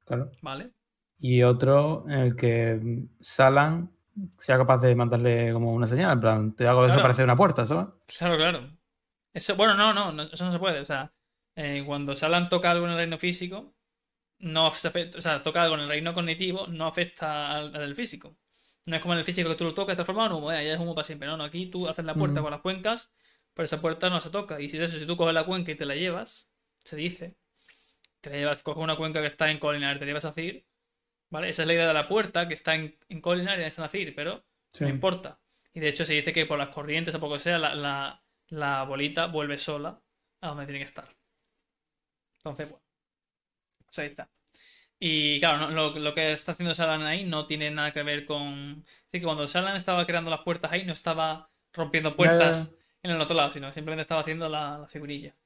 [0.04, 0.30] claro.
[0.42, 0.70] Vale.
[1.18, 3.90] Y otro en el que Salan
[4.38, 6.92] sea capaz de mandarle como una señal, en plan, te hago Claro.
[6.92, 7.86] desaparecer una puerta, ¿sabes?
[8.18, 8.70] Claro, claro.
[9.34, 10.80] Eso, bueno, no, no, no, eso no se puede.
[10.80, 11.12] O sea,
[11.56, 13.74] eh, cuando Salan toca algo en el reino físico,
[14.40, 18.36] no afecta, o sea, toca algo en el reino cognitivo, no afecta al, al físico.
[18.88, 20.62] No es como en el físico que tú lo tocas y transforma en humo, ya
[20.62, 21.28] es humo para siempre.
[21.28, 22.42] No, no, aquí tú haces la puerta Mm.
[22.44, 23.10] con las cuencas,
[23.54, 24.60] pero esa puerta no se toca.
[24.60, 26.50] Y si de eso, si tú coges la cuenca y te la llevas,
[26.84, 27.36] se dice,
[28.20, 30.64] te la llevas, coges una cuenca que está en Colinar, te llevas a Cir,
[31.30, 31.50] ¿vale?
[31.50, 33.90] Esa es la idea de la puerta, que está en, en Colinar y está en
[33.90, 34.84] Cir, pero Sí.
[34.84, 35.38] no importa.
[35.74, 37.74] Y de hecho se dice que por las corrientes o por lo que sea, la,
[37.74, 40.00] la- la bolita vuelve sola
[40.40, 41.14] a donde tiene que estar.
[42.38, 42.84] Entonces, bueno.
[43.84, 44.30] Pues ahí está.
[45.00, 48.24] Y claro, no- lo, lo que está haciendo Salan ahí no tiene nada que ver
[48.24, 48.84] con.
[49.08, 53.20] Así que cuando Salan estaba creando las puertas ahí, no estaba rompiendo puertas en el
[53.20, 55.36] otro lado, sino simplemente estaba haciendo la, la figurilla.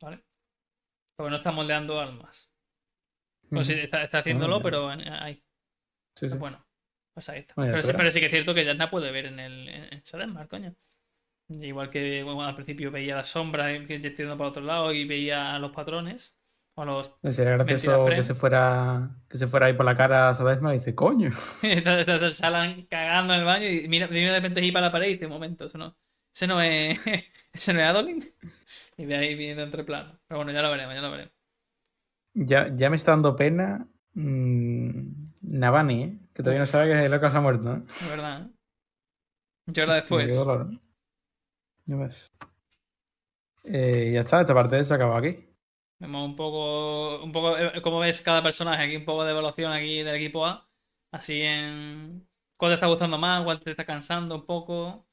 [0.00, 0.24] ¿Vale?
[1.16, 2.52] Porque no está moldeando almas.
[3.50, 5.42] Pues sí, está, está haciéndolo, pero ahí.
[6.16, 6.36] Sí, sí.
[6.36, 6.64] Bueno,
[7.12, 7.54] pues ahí está.
[7.56, 10.02] Bueno, pero, sí, pero sí que es cierto que Yasna puede ver en el en,
[10.04, 10.74] Shadowmar, coño.
[11.48, 15.04] Y Igual que bueno, al principio veía las sombras que yendo para otro lado y
[15.06, 16.38] veía los patrones.
[16.76, 17.12] O los.
[17.30, 20.78] Sería gracioso que se fuera que se fuera ahí por la cara a Sadesma y
[20.78, 21.30] dice, coño.
[21.62, 25.12] Entonces Salan cagando en el baño y mira, de repente ahí para la pared y
[25.12, 25.96] dice: Un momento, eso no.
[26.34, 26.98] Ese no es.
[27.52, 28.24] Ese no es Adolin.
[28.96, 30.18] Y ve ahí viniendo entre planos.
[30.26, 31.32] Pero bueno, ya lo veremos, ya lo veremos.
[32.34, 35.00] Ya, ya me está dando pena mm,
[35.42, 36.18] Navani, ¿eh?
[36.34, 37.74] que todavía no sabe que el loco se ha muerto.
[37.76, 37.82] ¿eh?
[38.00, 38.50] De verdad, ¿eh?
[39.66, 40.34] Yo ahora Qué después.
[40.34, 40.68] dolor.
[40.72, 40.78] ¿eh?
[41.86, 42.32] Ya ves.
[43.64, 45.53] Eh, ya está, esta parte se acaba aquí.
[45.98, 49.72] Vemos un poco, un poco eh, cómo ves cada personaje, aquí un poco de evaluación
[49.72, 50.68] aquí del equipo A.
[51.10, 55.06] Así en cuál te está gustando más, cuál te está cansando un poco.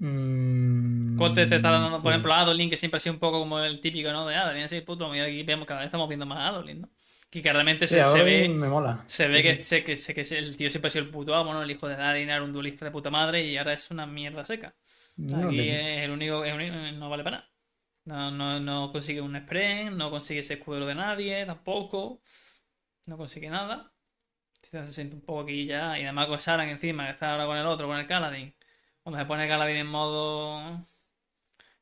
[0.00, 3.18] Mm, Cuál te, te está dando, por pues, ejemplo, Adolin, que siempre ha sido un
[3.20, 4.26] poco como el típico, ¿no?
[4.26, 6.90] De Adolin, así, puto, mira, aquí vemos, cada vez estamos viendo más Adolin, ¿no?
[7.30, 9.04] Y que realmente sí, se, ve, me mola.
[9.06, 9.64] se ve Sí, que, sí.
[9.64, 11.62] se- que, se- que el tío siempre ha sido el puto amo, ¿no?
[11.62, 14.44] El hijo de Adolin era un duelista de puta madre y ahora es una mierda
[14.44, 14.74] seca.
[15.16, 17.51] No, Aquí es el único, es el único- no vale para nada.
[18.04, 22.20] No, no, no consigue un sprint, no consigue ese escudero de nadie, tampoco.
[23.06, 23.92] No consigue nada.
[24.62, 25.98] Se siente un poco aquí ya.
[25.98, 28.54] Y además con Sharan encima, que está ahora con el otro, con el Caladin.
[29.02, 30.86] Cuando se pone el Caladin en modo.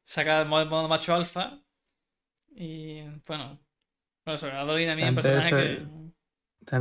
[0.05, 1.59] Saca el modo, modo macho alfa.
[2.55, 3.59] Y bueno.
[4.25, 5.87] Por eso, Adolin a mí es un personaje que.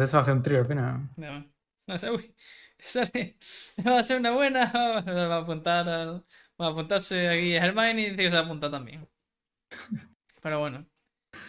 [0.08, 1.10] Se va a hacer un trío al final.
[1.18, 1.46] Ya,
[1.88, 2.36] No sé, uy,
[2.78, 3.38] sale-
[3.88, 4.72] va a ser una buena.
[4.74, 6.26] Va a apuntar al-
[6.62, 9.08] va a apuntarse aquí a Hermione y dice que se va a apuntar también.
[10.42, 10.86] Pero bueno.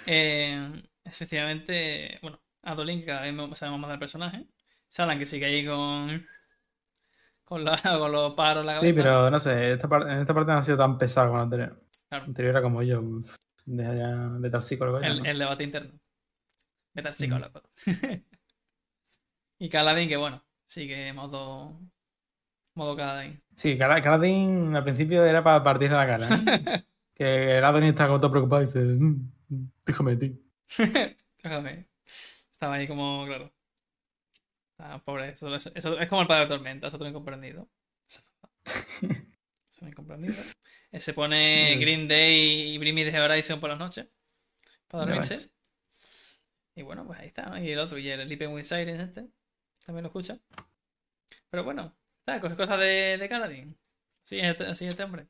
[0.06, 4.46] Eh, efectivamente, bueno, Adolin, que cada vez me- sabemos más del personaje.
[4.88, 6.26] Salan que sigue ahí con.
[7.44, 8.96] Con, la- con los paros en la Sí, cabeza.
[9.02, 11.44] pero no sé, esta parte, en esta parte no ha sido tan pesado como la
[11.44, 11.82] anterior.
[12.08, 12.24] Claro.
[12.24, 13.02] La anterior era como yo,
[13.64, 14.08] deja ya
[14.38, 15.00] de estar psicólogo.
[15.00, 15.24] ya, El, ¿no?
[15.24, 16.00] el debate interno.
[16.92, 17.16] Vete al Mm.
[17.16, 17.62] psicólogo.
[19.58, 21.78] y Caladín, que bueno, sigue modo.
[22.74, 23.38] Modo Caladín.
[23.56, 26.26] Sí, Cala- Caladín al principio era para partirle la cara.
[26.28, 26.84] ¿eh?
[27.20, 30.42] que el Adoni está como todo preocupado y dice, "Mm, mm, déjame de ti.
[31.42, 31.86] Déjame.
[32.50, 33.52] Estaba ahí como, claro.
[34.78, 37.68] Ah, pobre, eso, eso- eso es como el padre de Tormenta, es otro incomprendido.
[38.64, 40.34] Es un incomprendido.
[40.92, 41.76] Eh, Se pone.
[41.76, 44.06] Green Day y Brimmy de Horizon por las noches.
[44.88, 45.50] Para dormirse.
[46.74, 47.58] Y bueno, pues ahí está, ¿no?
[47.62, 49.28] Y el otro, y el Sleeping with Sirens este.
[49.84, 50.38] También lo escucha.
[51.50, 53.76] Pero bueno, está, cosas cosas de, de Caladín.
[54.22, 55.26] Sí, así este hombre.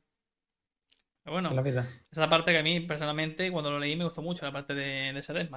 [1.23, 2.01] Pero bueno, Esa es la vida.
[2.11, 5.13] esa parte que a mí personalmente cuando lo leí me gustó mucho, la parte de,
[5.13, 5.23] de.
[5.23, 5.47] Sobre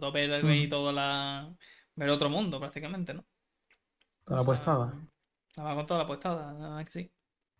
[0.00, 0.68] todo ver Mm.
[0.68, 1.54] todo la...
[1.96, 3.26] ver otro mundo prácticamente, ¿no?
[4.24, 4.94] Toda la O sea, puestada.
[5.56, 7.12] Nada más con toda la puestada, nada más que sí.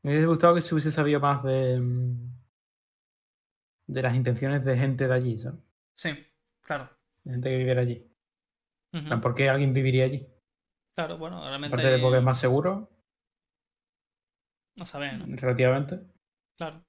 [0.02, 2.32] Me hubiese gustado que se hubiese sabido más de, mm,
[3.88, 5.60] de las intenciones de gente de allí, ¿sabes?
[5.96, 6.10] Sí,
[6.62, 6.88] claro.
[7.24, 8.06] De gente que viviera allí.
[8.90, 10.26] Plan, ¿Por qué alguien viviría allí?
[10.94, 12.90] Claro, bueno, realmente Aparte de porque es más seguro,
[14.76, 15.36] no sabemos, ¿no?
[15.36, 16.00] relativamente.
[16.56, 16.84] Claro.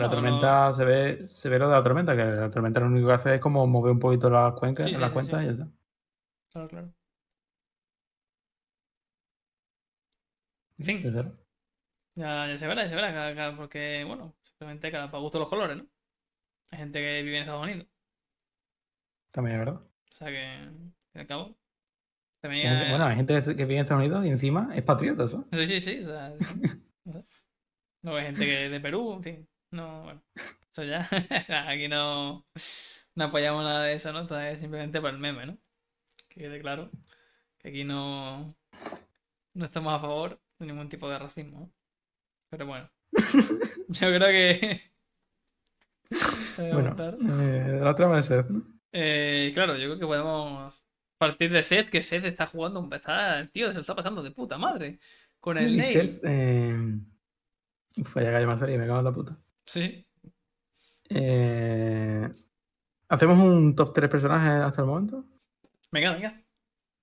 [0.00, 2.86] La Bueno, tormenta se ve se ve lo de la tormenta, que la tormenta lo
[2.86, 5.42] único que hace es como mover un poquito las cuencas, Sí, sí, las sí, cuentas
[5.42, 5.68] y ya está.
[6.52, 6.94] Claro, claro.
[10.78, 10.98] En fin,
[12.14, 15.38] ya, ya se verá, ya se verá, cada- cada- porque, bueno, simplemente cada para gusto
[15.38, 15.86] los colores, ¿no?
[16.70, 17.88] Hay gente que vive en Estados Unidos,
[19.32, 19.80] También es verdad.
[20.12, 20.70] o sea que,
[21.14, 21.56] al cabo,
[22.40, 25.44] también Hay Bueno, hay gente que vive en Estados Unidos y encima es patriota, ¿eso?
[25.52, 26.34] Sí, sí, sí, o sea.
[28.02, 30.22] No hay gente que de Perú, en fin, no, bueno,
[30.70, 31.08] eso ya,
[31.68, 32.46] aquí no,
[33.14, 34.20] no apoyamos nada de eso, ¿no?
[34.20, 35.58] Entonces, simplemente por el meme, ¿no?
[36.28, 36.90] Que quede claro
[37.58, 38.54] que aquí no,
[39.54, 41.72] no estamos a favor de ningún tipo de racismo, ¿no?
[42.50, 42.88] Pero bueno,
[43.88, 44.82] yo creo que...
[46.56, 46.94] Bueno,
[47.42, 48.62] eh, la trama es esa, ¿no?
[48.92, 50.86] Eh, claro, yo creo que podemos
[51.18, 54.30] partir de Seth, que Seth está jugando, está, el tío se lo está pasando de
[54.30, 55.00] puta madre.
[55.40, 55.92] Con el Y Nail.
[55.92, 56.76] Seth, eh...
[57.96, 59.36] Uf, ya que más serie, me cago en la puta.
[59.66, 60.06] Sí.
[61.08, 62.30] Eh,
[63.08, 65.24] ¿Hacemos un top 3 personajes hasta el momento?
[65.92, 66.42] Venga, venga.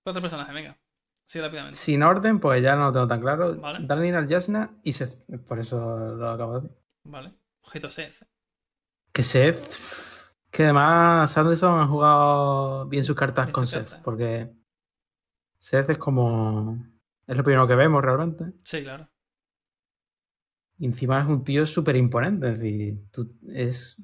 [0.03, 0.77] Cuatro personajes, venga.
[1.25, 1.77] Sí, rápidamente.
[1.77, 3.55] Sin orden, pues ya no lo tengo tan claro.
[3.55, 3.85] Vale.
[3.85, 5.23] Dalinar, Jasna y Seth.
[5.47, 6.77] Por eso lo acabo de decir.
[7.05, 7.33] Vale.
[7.61, 8.23] Ojito Seth.
[9.13, 9.77] Que Seth.
[10.49, 14.01] Que además Sanderson ha jugado bien sus cartas Bien con sus Seth.
[14.01, 14.51] Porque
[15.57, 16.85] Seth es como.
[17.27, 18.51] Es lo primero que vemos realmente.
[18.63, 19.07] Sí, claro.
[20.81, 22.49] Y encima es un tío súper imponente.
[22.49, 23.95] Es decir, tú es.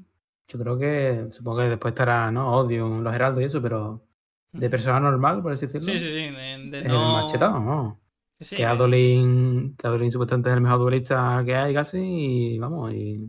[0.48, 1.28] Yo creo que.
[1.32, 2.56] Supongo que después estará, ¿no?
[2.56, 4.04] Odio, los heraldos y eso, pero.
[4.52, 5.92] De persona normal, por así decirlo.
[5.92, 6.30] Sí, sí, sí.
[6.30, 7.08] De, de Es no...
[7.08, 8.00] el machetado, ¿no?
[8.40, 12.60] Sí, que de- Adolin, que Adolin supuestamente es el mejor duelista que hay casi y
[12.60, 13.28] vamos, y,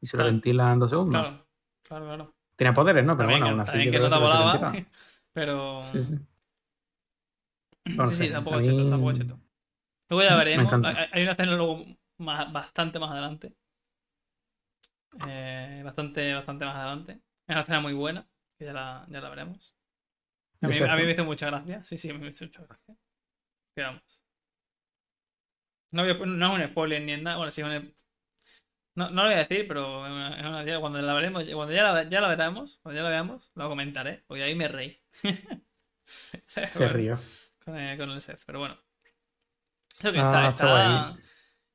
[0.00, 0.32] y se lo Claro.
[0.32, 1.12] ventila en dos segundos.
[1.22, 1.46] Claro,
[1.88, 2.34] claro, claro.
[2.56, 3.16] Tiene poderes, ¿no?
[3.16, 4.72] Pero También, bueno, aún así yo que no te volaba,
[5.32, 5.82] pero...
[5.84, 6.14] Sí, sí.
[8.06, 9.38] Sí, sí, tampoco es cheto, mí- tampoco es cheto.
[10.10, 10.72] Luego ya veremos.
[11.12, 11.84] hay una escena luego
[12.20, 13.54] más, bastante más adelante.
[15.28, 17.12] Eh, bastante, bastante más adelante.
[17.46, 18.26] Es una escena muy buena,
[18.58, 19.76] que ya la, ya la veremos.
[20.62, 21.82] A mí, me hizo mucha gracia.
[21.84, 22.96] Sí, sí, a mí me hizo mucha gracia.
[23.74, 24.22] Quedamos.
[25.92, 27.36] No, no es un spoiler ni en nada.
[27.36, 27.94] Bueno, sí, un-
[28.94, 31.72] no, no lo voy a decir, pero es una, es una cuando la veremos, cuando
[31.74, 35.00] ya la, ya la veremos, cuando ya la veamos, lo comentaré, porque ahí me reí.
[36.66, 37.16] Se rió.
[37.64, 38.76] con el, con el Seth, pero bueno.
[39.98, 41.29] Creo que Ah, está, está está.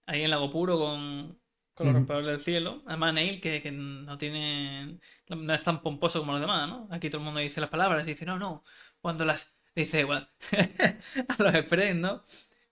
[0.06, 1.40] Ahí en Lago Puro con,
[1.74, 2.84] con los rompedores del cielo.
[2.88, 5.00] Además, Neil, que, que no tiene.
[5.30, 6.88] No es tan pomposo como los demás, ¿no?
[6.92, 8.64] Aquí todo el mundo dice las palabras y dice, no, no.
[9.02, 9.54] Cuando las.
[9.76, 10.26] Dice, bueno,
[11.38, 12.24] a los express, ¿no?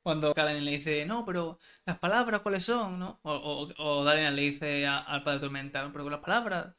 [0.02, 3.00] Cuando Kalen le dice, no, pero las palabras, ¿cuáles son?
[3.00, 3.20] ¿no?
[3.24, 3.34] O,
[3.78, 6.76] o, o Darian le dice a- al padre Tormenta, pero con las palabras.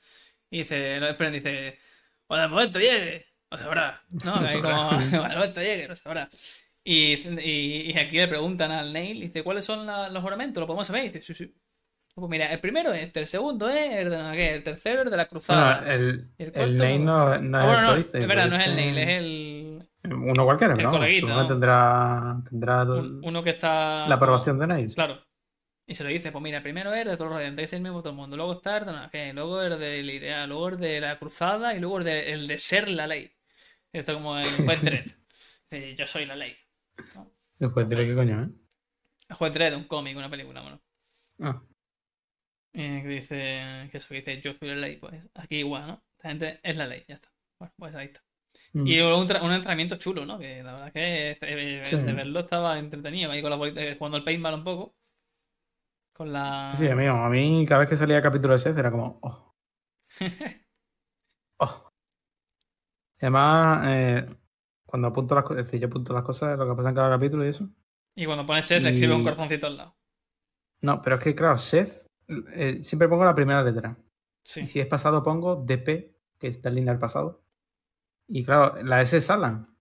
[0.51, 1.79] Y dice, el express dice,
[2.27, 4.03] cuando el momento llegue, lo sabrá.
[4.25, 4.37] ¿no?
[4.37, 6.29] Ahí como, cuando el momento llegue, lo sabrá.
[6.85, 10.61] Y, y, y aquí le preguntan al Neil, dice, ¿cuáles son la- los juramentos?
[10.61, 11.05] ¿Lo podemos saber?
[11.05, 11.55] Y dice, sí, sí.
[12.15, 14.63] Pues mira, el primero es este, el segundo es el de no sé qué, el
[14.63, 15.93] tercero es de la cruzada.
[15.93, 18.77] El, el Nate no, no Ah, es bueno, el no, es verdad, no es el
[18.77, 20.91] Neil, es el Uno cualquiera, el ¿no?
[20.91, 21.49] ¿no?
[21.49, 24.07] tendrá, tendrá un- uno que está...
[24.07, 24.95] la aprobación de Nails.
[24.95, 25.21] Claro.
[25.87, 28.01] Y se lo dice, pues mira, primero es de todos los radiantes, es el mismo
[28.01, 28.37] todo el mundo.
[28.37, 31.19] Luego está el de no qué, luego el de la idea, luego el de la
[31.19, 33.33] cruzada y luego el de, el de ser la ley.
[33.93, 34.45] Esto como el
[34.83, 35.11] Dredd.
[35.71, 36.57] Dice, yo soy la ley.
[37.59, 38.49] Después diré qué coño, ¿eh?
[39.29, 40.81] El juez Dredd, un cómic, una película, bueno.
[41.41, 41.63] Ah,
[42.73, 46.03] Eh, que dice que eso que dice yo soy la ley, pues aquí igual, ¿no?
[46.23, 47.29] La gente es la ley, ya está.
[47.59, 48.21] Bueno, pues ahí está.
[48.73, 48.87] mm.
[48.87, 50.39] Y un, un entrenamiento chulo, ¿no?
[50.39, 51.97] Que la verdad que eh, Sí.
[51.97, 54.95] de verlo estaba entretenido, ahí con la bolita, eh, jugando al paintball un poco.
[56.13, 56.73] Con la.
[56.77, 59.55] Sí, amigo, a mí cada vez que salía capítulo de Seth era como, oh,
[61.61, 61.91] oh.
[63.21, 64.27] Además, eh,
[64.95, 67.11] cuando apunto las cosas, es decir, yo apunto las cosas, lo que pasa en cada
[67.11, 67.69] capítulo y eso.
[68.15, 69.97] y cuando pones set le escribe un corazoncito al lado.
[70.83, 72.07] No, pero es que, claro, Seth,
[72.53, 73.97] eh, siempre pongo la primera letra.
[73.99, 77.43] Y Sí, si es pasado, pongo DP, que está en línea del pasado.
[78.29, 79.77] Y claro, la S es Alan.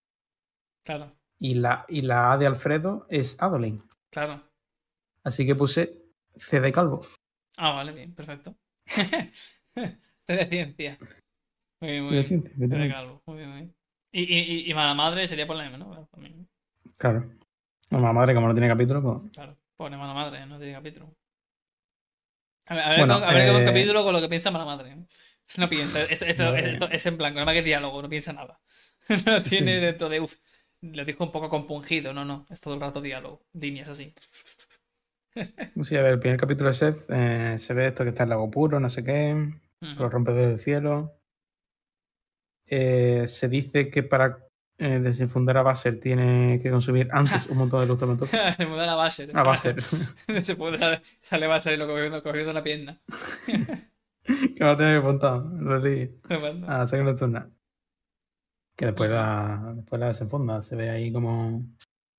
[0.83, 3.83] claro, Y la, y la A de Alfredo es Adolin.
[4.09, 4.41] claro.
[5.23, 6.07] Así que puse
[6.37, 7.05] C de Calvo.
[7.55, 8.55] Ah, vale, bien, perfecto.
[8.87, 10.97] C de ciencia.
[11.81, 12.27] Muy bien, muy bien.
[12.27, 13.75] ciencia, C de calvo, muy bien, muy bien.
[14.15, 15.89] Y, y, y, mala madre sería por la M, ¿no?
[15.89, 16.47] Claro, también.
[16.97, 17.25] Claro.
[17.89, 19.31] Bueno, la madre, como no tiene capítulo, pues.
[19.33, 21.13] Claro, pobre mala madre, no tiene capítulo.
[22.67, 24.65] A ver, a ver, Bueno, a ver un eh, capítulo con lo que piensa mala
[24.65, 24.95] madre.
[25.57, 28.61] No piensa, esto, esto- esto es en blanco, nada más que diálogo, no piensa nada.
[29.25, 29.79] No tiene Sí.
[29.81, 30.37] dentro de, uff,
[30.81, 34.13] lo dijo un poco compungido, no, no, es todo el rato diálogo, líneas así.
[35.83, 38.29] Sí, a ver, el primer capítulo de Seth eh, se ve esto que está en
[38.29, 39.33] Lago Puro, no sé qué,
[39.81, 39.95] Ujú.
[39.95, 41.19] con los rompedores del cielo.
[42.75, 44.39] Eh, se dice que para
[44.79, 48.27] eh, desinfundar a Basser tiene que consumir antes un montón de.
[48.27, 49.27] Se muda la base.
[49.33, 49.75] A Basser.
[50.43, 52.99] Se puede, sale Basser y lo cogiendo, cogiendo una pierna.
[54.55, 55.43] que va a tener que apuntar.
[56.67, 57.49] A sacar nocturna.
[58.75, 60.61] Que después la, después la desenfunda.
[60.63, 61.63] Se ve ahí como.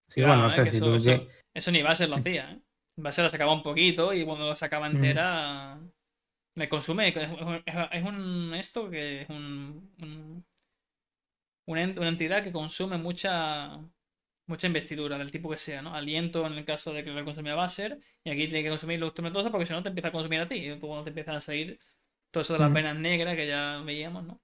[0.09, 0.95] Sí, bueno, no sé si eso, tú.
[0.95, 2.61] eso- que- eso ni Basser lo hacía, ¿eh?
[2.97, 4.93] Basser la sacaba un poquito y cuando lo sacaba Mm.
[6.57, 7.09] Le consume.
[7.09, 10.45] Es un, es un- esto que es un, un-
[11.67, 13.79] una, ent- una entidad que consume mucha
[14.47, 15.95] mucha investidura del tipo que sea, ¿no?
[15.95, 19.15] Aliento en el caso de que lo consumía Basser y aquí tiene que consumir luz
[19.15, 21.37] tormentosa porque si no te empieza a consumir a ti y tú cuando te empiezan
[21.37, 21.81] a salir
[22.31, 22.75] todo eso de las Mm.
[22.75, 24.41] venas negras que ya veíamos, ¿no?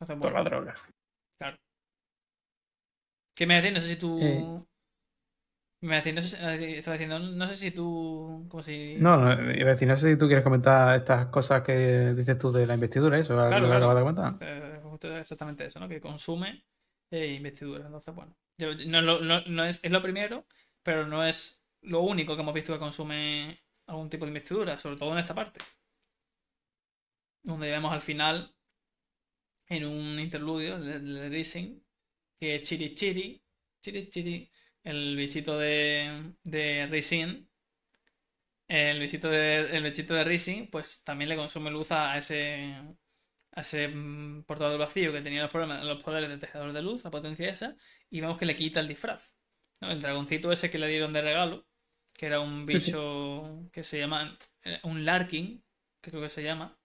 [0.00, 0.38] Entonces, bueno.
[0.38, 0.74] la droga.
[3.34, 3.72] ¿Qué me decís?
[3.72, 4.18] No sé si tú.
[4.20, 4.42] Eh.
[5.82, 8.46] Me decís, no sé si- eh, estaba diciendo, no sé si tú.
[8.48, 8.96] Como si.
[8.98, 12.38] No, no, iba a decir, no sé si tú quieres comentar estas cosas que dices
[12.38, 13.94] tú de la investidura, eso, Claro, lo que claro.
[13.94, 14.36] de comentar.
[14.40, 14.80] Eh,
[15.20, 15.88] exactamente eso, ¿no?
[15.88, 16.64] Que consume
[17.10, 17.84] e investidura.
[17.86, 18.34] Entonces, bueno.
[18.58, 20.46] yo- no, es lo- no- no es, es lo primero,
[20.82, 24.96] pero no es lo único que hemos visto que consume algún tipo de investidura, sobre
[24.96, 25.60] todo en esta parte.
[27.42, 28.52] Donde vemos al final,
[29.68, 31.78] en un interludio de, de Rising,
[32.40, 33.40] que Chiri Chiri,
[33.80, 34.50] Chiri Chiri,
[34.86, 37.46] el bichito de, de Rising,
[38.68, 42.74] el bichito de, el bichito de Rising, pues también le consume luz a ese,
[43.52, 47.04] a ese mm, portador vacío que tenía los, problemas, los poderes del tejedor de luz,
[47.04, 47.76] la potencia esa,
[48.10, 49.34] y vemos que le quita el disfraz.
[49.80, 49.90] ¿no?
[49.90, 51.66] El dragoncito ese que le dieron de regalo,
[52.14, 52.92] que era un Sí, sí.
[52.92, 55.64] bicho que se llama, eh, un Larkin,
[56.00, 56.78] que creo que se llama,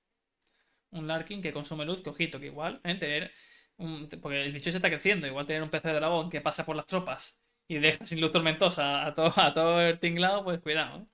[0.91, 2.95] un Larkin que consume luz, que ojito, que igual, ¿eh?
[2.95, 3.31] tener
[3.77, 6.65] un- porque el bicho se está creciendo, igual tener un pez de dragón que pasa
[6.65, 7.40] por las tropas
[7.71, 11.05] y deja sin luz tormentosa a todo, a todo el tinglado, pues cuidado, ¿eh?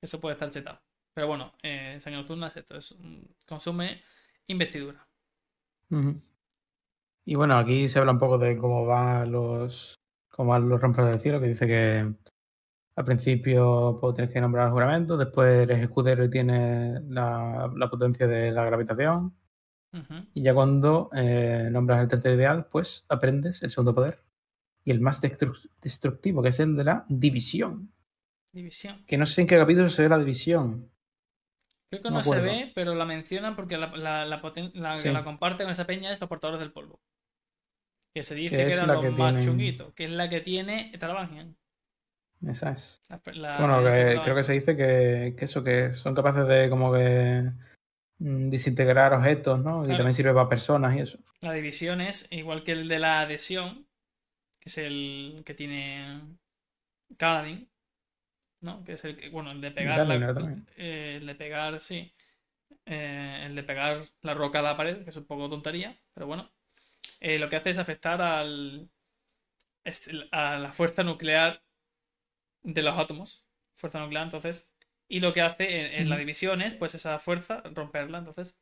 [0.00, 0.80] Eso puede estar chetado.
[1.12, 2.96] Pero bueno, eh, Sangre Nocturna es esto, es,
[3.46, 4.00] consume
[4.46, 5.06] investidura.
[7.26, 9.94] Y bueno, aquí se habla un poco de cómo van los,
[10.30, 12.14] cómo van los rompedores del cielo, que dice que
[12.96, 17.90] al principio pues, tienes que nombrar el juramento, después eres escudero y tienes la, la
[17.90, 19.36] potencia de la gravitación,
[20.32, 24.23] y ya cuando eh, nombras el tercer ideal, pues aprendes el segundo poder
[24.84, 27.90] y el más destru- destructivo, que es el de la división.
[28.52, 29.04] División.
[29.06, 30.90] Que no sé en qué capítulo se ve la división.
[31.90, 32.44] Creo que No se acuerdo.
[32.44, 35.04] ve, pero la mencionan porque la, la, la poten- la Sí.
[35.04, 37.00] que la comparte con esa peña es los portadores del polvo.
[38.14, 40.40] Que se dice Que que, eran los que más tienen- chunguitos, que es la que
[40.40, 41.56] tiene Travangian.
[42.46, 43.00] Esa es.
[43.24, 47.50] Bueno, que creo que se dice que, que eso, que son capaces de como que
[48.18, 49.82] mm, desintegrar objetos, ¿no?
[49.84, 51.18] Y también sirve para personas y eso.
[51.40, 53.86] La división es igual que el de la adhesión,
[54.64, 56.22] que es el que tiene
[57.18, 57.68] Kaladin,
[58.62, 58.82] ¿no?
[58.82, 62.14] Que es el que, bueno, el de pegar la, eh, el de pegar, sí.
[62.86, 66.26] Eh, el de pegar la roca a la pared, que es un poco tontería, pero
[66.26, 66.50] bueno.
[67.20, 68.88] Eh, lo que hace es afectar al
[70.32, 71.62] a la fuerza nuclear
[72.62, 73.46] de los átomos.
[73.74, 74.72] Fuerza nuclear, entonces.
[75.08, 78.56] Y lo que hace en, en la división es, pues, esa fuerza, romperla, entonces.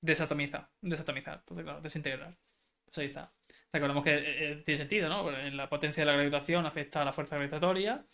[0.00, 0.70] Desatomizar.
[0.80, 1.38] Desatomizar.
[1.40, 2.36] Entonces, claro, desintegrar.
[2.84, 3.32] Pues ahí está.
[3.72, 5.30] Recordemos que eh, eh, tiene sentido, ¿no?
[5.30, 8.06] La potencia de la gravitación afecta a la fuerza gravitatoria.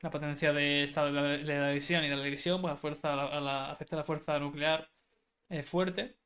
[0.00, 3.38] La potencia de esta de la, división y de la división, pues a fuerza, a
[3.38, 4.90] a afecta a la fuerza nuclear
[5.50, 6.16] eh, fuerte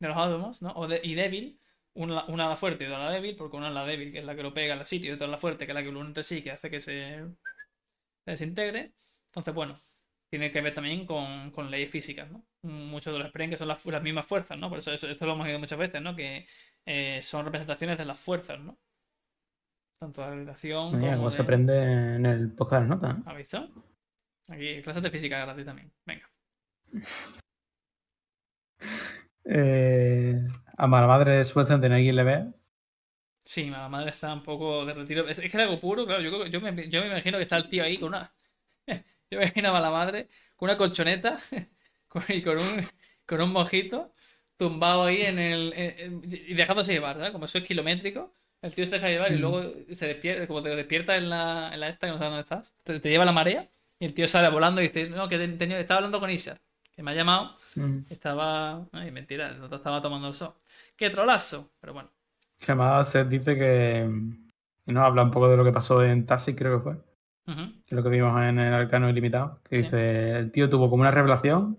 [0.00, 0.72] de los átomos, ¿no?
[0.74, 1.60] O de- y débil.
[1.94, 4.12] Una, una a la fuerte y otra a la débil, porque una es la débil,
[4.12, 5.74] que es la que lo pega al sitio, y otra es la fuerte, que es
[5.76, 7.24] la que lo une entre sí, que hace que se,
[8.26, 8.92] desintegre.
[9.26, 9.80] Entonces, bueno,
[10.28, 12.44] tiene que ver también con, con leyes físicas, ¿no?
[12.62, 14.68] Muchos de los Spren que son las mismas fuerzas, ¿no?
[14.68, 16.14] Por eso, eso- esto lo hemos oído muchas veces, ¿no?
[16.16, 16.46] Que
[16.86, 18.78] eh, son representaciones de las fuerzas, ¿no?
[19.98, 21.36] Tanto de la gravitación Mira, como de...
[21.36, 21.82] se aprende
[22.16, 23.16] en el podcast de notas.
[23.26, 23.68] ¿Has visto?
[24.48, 25.92] Aquí, clases de física gratis también.
[26.04, 26.30] Venga.
[29.46, 30.42] Eh,
[30.78, 32.54] a mala madre hay quien le vea.
[33.44, 35.28] Sí, la madre está un poco de retiro.
[35.28, 36.22] Es, es que es algo puro, claro.
[36.22, 38.34] Yo, me, yo me imagino que está el tío ahí con una.
[39.30, 41.38] Yo me imagino a la madre con una colchoneta
[42.28, 42.88] y con un,
[43.26, 44.04] con un mojito
[44.56, 45.72] tumbado ahí en el.
[45.74, 47.32] en- en- y dejándose llevar, ¿sabes?
[47.32, 48.32] Como eso es kilométrico.
[48.62, 49.40] El tío se deja llevar y Mm.
[49.40, 52.42] luego se despierta, como te despierta en la, en la esta que no sabes dónde
[52.42, 52.74] estás.
[52.82, 55.48] Te, te lleva la marea y el tío sale volando y dice: No, que te-
[55.48, 56.56] tenía- estaba hablando con Isha,
[56.94, 57.56] que me ha llamado.
[57.74, 57.98] Mm.
[58.10, 58.86] Estaba.
[58.92, 60.54] Ay, mentira, el otro estaba tomando el sol.
[60.96, 61.72] ¡Qué trolazo!
[61.80, 62.10] Pero bueno.
[62.62, 64.08] Además Seth dice que.
[64.86, 66.96] Nos habla un poco de lo que pasó en Tassi, creo que fue.
[67.46, 67.52] Que
[67.88, 69.60] es lo que vimos en el Arcano Ilimitado.
[69.68, 69.82] Que Sí.
[69.82, 71.78] dice: el tío tuvo como una revelación.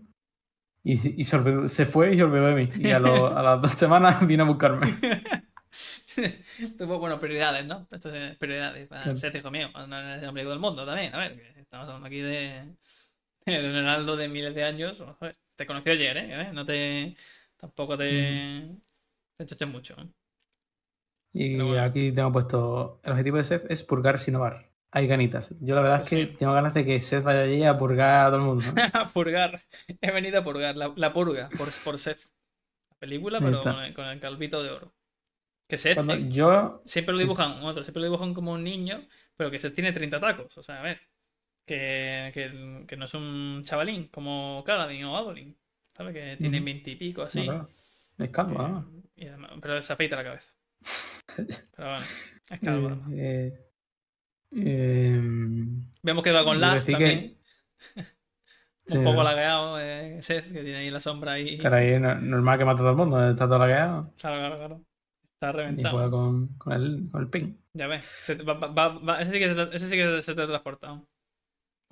[0.85, 2.69] Y, y se, olvidó- se fue y se olvidó de mí.
[2.77, 4.95] Y a, lo- a las dos semanas vino a buscarme.
[6.77, 7.87] Tuvo, bueno, prioridades, ¿no?
[7.91, 8.87] Esto es prioridades.
[8.87, 9.17] Para Claro.
[9.17, 11.13] ser hijo mío, no es el ombligo del mundo también.
[11.13, 12.75] A ver, estamos hablando aquí de,
[13.45, 15.03] de un Ronaldo de miles de años.
[15.55, 16.51] Te conoció ayer, ¿eh?
[16.53, 17.15] No te.
[17.57, 18.69] Tampoco te.
[19.37, 19.95] Te choches mucho.
[19.99, 20.07] ¿eh?
[21.33, 21.83] Y bueno.
[21.83, 24.69] aquí tengo puesto: el objetivo de Seth es purgar sin innovar.
[24.95, 25.49] Hay ganitas.
[25.59, 26.33] Yo la verdad es que Sí.
[26.39, 28.63] tengo ganas de que Seth vaya allí a purgar a todo el mundo.
[28.93, 29.59] A purgar.
[29.99, 30.77] He venido a purgar.
[30.77, 32.21] La, la purga, por, por Seth.
[32.91, 34.93] La película, pero con el, con el calvito de oro.
[35.67, 35.95] Que Seth.
[35.95, 36.81] Cuando eh, yo.
[36.85, 40.19] Siempre lo dibujan, momento, siempre lo dibujan como un niño, pero que se tiene 30
[40.21, 40.57] tacos.
[40.57, 41.01] O sea, a ver,
[41.65, 45.57] que, que, que no es un chavalín como Kaladin o Adolin,
[45.93, 46.13] ¿sabes?
[46.13, 46.65] Que tiene Ujú.
[46.65, 47.45] 20 y pico así.
[48.17, 48.53] es calvo,
[49.17, 49.31] Eh, ¿no?
[49.31, 50.53] además- pero se afeita la cabeza.
[51.75, 52.05] Pero bueno,
[52.49, 52.87] es calvo.
[52.87, 53.09] además.
[53.13, 53.64] Eh,
[54.55, 55.21] eh,
[56.03, 57.37] Vemos que va con que- también.
[58.85, 61.57] sí, Un poco lagueado, eh, Seth, que tiene ahí la sombra ahí.
[61.61, 64.57] Pero ahí no- normal que mata a todo el mundo, está todo lagueado Claro, claro,
[64.57, 64.81] claro.
[65.33, 65.95] Está y reventado.
[65.95, 67.55] juega con, con, el, con el ping.
[67.73, 68.05] Ya ves.
[68.05, 70.47] se- va- va- va- va- ese, sí que se, ese sí que se te ha
[70.47, 71.07] transportado.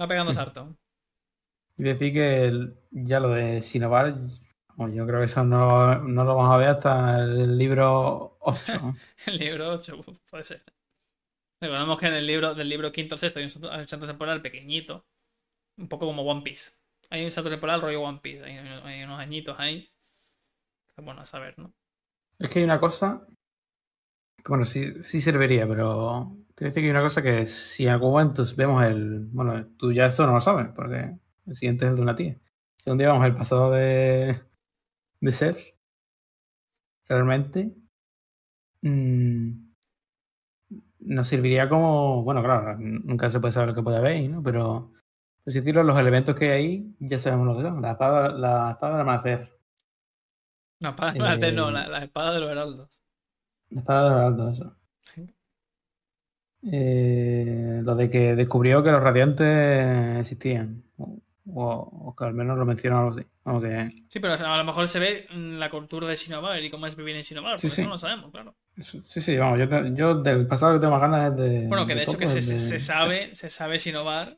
[0.01, 0.75] Va pegando sarto.
[1.77, 4.15] Y decir que el- ya lo de Sinovar,
[4.75, 8.95] Pues yo creo que eso no, no lo vamos a ver hasta el libro 8.
[9.27, 9.99] el libro 8,
[10.31, 10.63] puede ser.
[11.63, 15.05] Recordemos que en el libro del libro quinto al sexto hay un salto temporal pequeñito.
[15.77, 16.71] Un poco como One Piece.
[17.09, 18.43] Hay un salto temporal rollo One Piece.
[18.43, 19.89] Hay, unos añitos ahí.
[20.97, 21.73] Bueno, a saber, ¿no?
[22.37, 23.25] Es que hay una cosa.
[24.35, 26.35] Que, bueno, sí, sí serviría, pero.
[26.53, 29.21] Te decir que hay una cosa que si en algún momento vemos el.
[29.31, 32.37] Bueno, tú ya esto no lo sabes, porque el siguiente es el de una tía.
[32.83, 34.37] Si un día vemos el pasado de.
[35.21, 35.77] de Seth.
[37.07, 37.73] Realmente.
[38.81, 39.62] Mmm,
[41.05, 42.23] nos serviría como.
[42.23, 44.43] Bueno, claro, nunca se puede saber lo que puede haber, ¿no?
[44.43, 44.91] Pero.
[45.45, 47.81] Es decir, los elementos que hay ahí, ya sabemos lo que son.
[47.81, 49.59] La espada, la espada del amanecer.
[50.79, 53.03] La espada del amanecer, no, la, la, espada de los heraldos.
[53.69, 54.77] La espada de los heraldos, eso.
[56.71, 60.83] Eh, lo de que descubrió que los radiantes existían.
[61.45, 63.97] O, que al menos lo mencionó algo así.
[64.07, 67.17] Sí, pero a lo mejor se ve la cultura de Shinobar y cómo es vivir
[67.17, 68.55] en Shinobar, sí, eso no lo sabemos, claro.
[68.79, 71.67] Sí, sí, vamos, yo, yo, del pasado que tengo más ganas es de.
[71.67, 74.37] Bueno, que de, hecho que se, se, sabe, se sabe Shinobar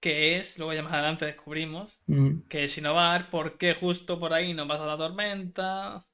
[0.00, 2.02] que es, luego ya más adelante descubrimos,
[2.48, 6.06] que es Shinobar, por qué justo por ahí no pasa la tormenta.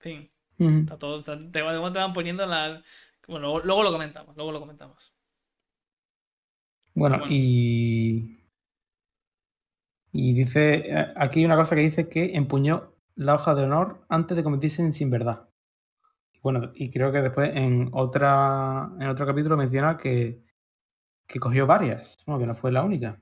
[0.00, 0.80] En fin.
[0.80, 1.22] Está todo.
[1.22, 2.82] te, te, van poniendo la.
[3.28, 5.14] Bueno, luego, lo comentamos, luego lo comentamos.
[6.94, 7.22] bueno.
[7.28, 8.38] y
[10.12, 14.04] y dice, eh, aquí hay una cosa que dice que empuñó la hoja de honor
[14.08, 15.48] antes de convertirse en sin verdad.
[16.42, 20.42] Bueno, y creo que después en otra en otro capítulo menciona que,
[21.26, 23.20] que cogió varias, bueno, que no fue la única.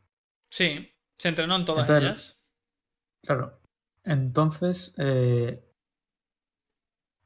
[0.48, 2.52] Sí, se entrenó en todas ellas.
[3.22, 3.58] Claro.
[4.04, 5.64] Entonces, eh,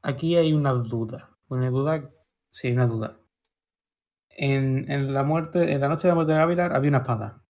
[0.01, 1.37] aquí hay una duda.
[1.49, 2.09] Una duda,
[2.49, 3.19] sí, hay una duda.
[4.29, 7.43] En, en, la muerte, en la noche de la muerte de Ávila había una espada.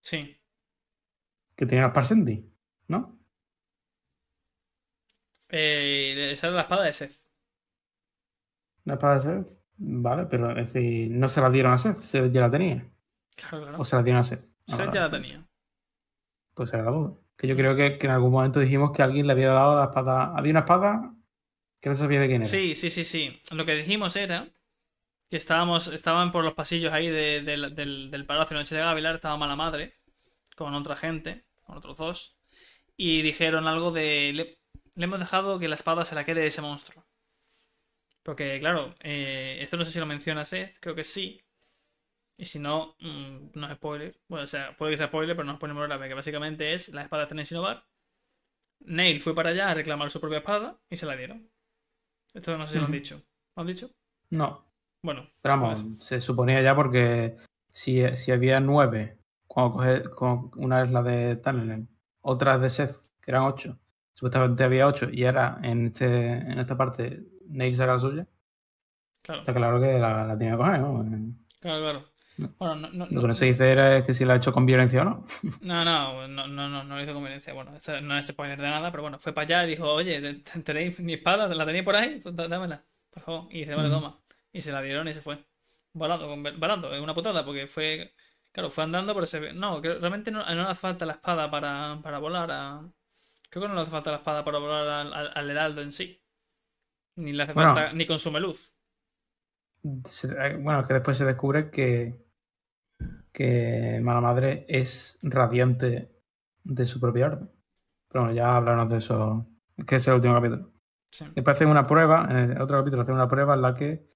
[0.00, 0.35] Sí
[1.56, 2.48] que tenía los Parsendi,
[2.88, 3.18] ¿no?
[5.48, 7.16] Eh, esa era la espada de Seth.
[8.84, 12.32] La espada de Seth, vale, pero es decir, no se la dieron a Seth, Seth
[12.32, 12.86] ya la tenía.
[13.36, 13.80] Claro, claro.
[13.80, 14.44] O se la dieron a Seth.
[14.66, 15.46] Seth ya la tenía.
[16.54, 17.14] Pues era la duda.
[17.36, 20.36] Que yo creo que, en algún momento dijimos que alguien le había dado la espada.
[20.36, 21.14] Había una espada
[21.80, 22.50] que no sabía de quién era.
[22.50, 23.38] Sí, sí, sí, sí.
[23.50, 24.48] Lo que dijimos era
[25.28, 29.36] que estábamos, estaban por los pasillos ahí del, del, Palacio de Noche de Gavilar, estaba
[29.36, 29.95] mala madre
[30.56, 32.38] con otra gente con otros dos,
[32.96, 34.32] y dijeron algo de...
[34.32, 34.58] Le,
[34.96, 37.04] hemos dejado que la espada se la quede ese monstruo.
[38.22, 41.40] Porque, claro, eh, esto no sé si lo menciona Seth, creo que sí.
[42.38, 44.18] Y si no, mm, no es spoiler.
[44.28, 46.08] Bueno, o sea, puede que sea spoiler, pero no es spoiler grave.
[46.08, 47.84] Que básicamente es la espada de Sinovar.
[48.80, 51.50] Neil fue para allá a reclamar su propia espada y se la dieron.
[52.34, 53.22] Esto no sé si lo han dicho.
[53.56, 53.90] ¿Lo han dicho?
[54.30, 54.66] No.
[55.02, 55.30] Bueno.
[55.40, 57.36] Pero vamos, pues se suponía ya porque
[57.72, 61.88] si, si había nueve cuando una es la de Tunnelen,
[62.20, 63.78] otra de Seth, que eran ocho.
[64.14, 68.26] Supuestamente había ocho y ahora en, este, en esta parte Neil saca la suya.
[69.22, 69.40] Claro.
[69.40, 71.04] Está claro que la, la tiene que coger, ¿no?
[71.60, 72.04] Claro, claro.
[72.58, 74.66] Bueno, no, no, lo que no se dice era que si la ha hecho con
[74.66, 75.24] violencia o no.
[75.62, 77.54] No, no, no, no, no, no lo hizo con violencia.
[77.54, 77.72] Bueno,
[78.02, 81.14] no es spoiler de nada, pero bueno, fue para allá y dijo, oye, ¿tenéis mi
[81.14, 81.48] espada?
[81.48, 82.20] ¿La tenéis por ahí?
[82.22, 83.48] Pues dámela, por favor.
[83.50, 84.18] Y dice, vale, toma.
[84.52, 85.38] Y se la dieron y se fue.
[85.94, 86.28] Volando,
[86.58, 88.12] volando, es una putada, porque fue
[88.56, 89.52] Claro, fue andando, pero se ve.
[89.52, 92.90] No, realmente no, no le hace falta la espada para, para volar a.
[93.50, 94.88] Creo que no le hace falta la espada para volar
[95.36, 96.24] al, heraldo en sí.
[97.16, 97.92] Ni le hace falta.
[97.92, 98.74] Ni consume luz.
[99.84, 102.24] Eh, bueno, que después se descubre que.
[103.30, 106.10] Que Mala Madre es radiante
[106.64, 107.50] de su propia orden.
[108.08, 109.46] Pero bueno, ya hablaremos de eso.
[109.86, 110.72] Que es el último capítulo.
[111.10, 114.08] Después hacen una prueba, en el otro capítulo hacen una prueba en la que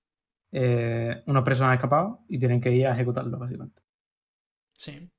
[0.51, 3.83] eh, unos presos han escapado y tienen que ir a ejecutarlo, básicamente.
[4.81, 5.11] Sí.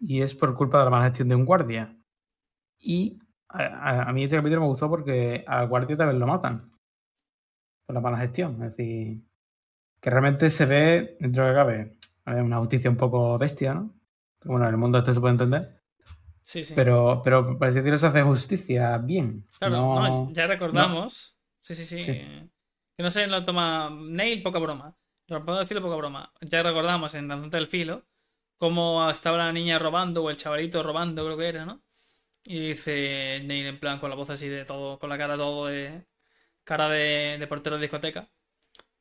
[0.00, 1.94] Y es por culpa de la mala gestión de un guardia.
[2.78, 3.18] Y
[3.50, 6.72] a, mí este capítulo me gustó porque al guardia también lo matan.
[7.84, 8.54] Por la mala gestión.
[8.62, 9.22] Es decir,
[10.00, 11.96] que realmente se ve, dentro de que cabe,
[12.42, 13.94] una justicia un poco bestia, ¿no?
[14.46, 15.82] bueno, en el mundo este se puede entender.
[16.42, 16.72] Sí, sí.
[16.74, 19.46] Pero, pero para decirlo, se hace justicia bien.
[19.58, 21.36] Claro, ya recordamos.
[21.60, 22.48] Sí, sí, sí, Que
[22.98, 24.96] no sé, lo toma Neil, poca broma.
[25.28, 26.32] Lo puedo decirlo poca broma.
[26.40, 28.04] Ya recordamos en Danzante del Filo
[28.56, 31.82] cómo estaba la niña robando o el chavalito robando, creo que era, ¿no?
[32.44, 35.66] Y dice Neil en plan con la voz así de todo, con la cara todo
[35.66, 36.06] de.
[36.64, 38.28] cara de, portero de discoteca.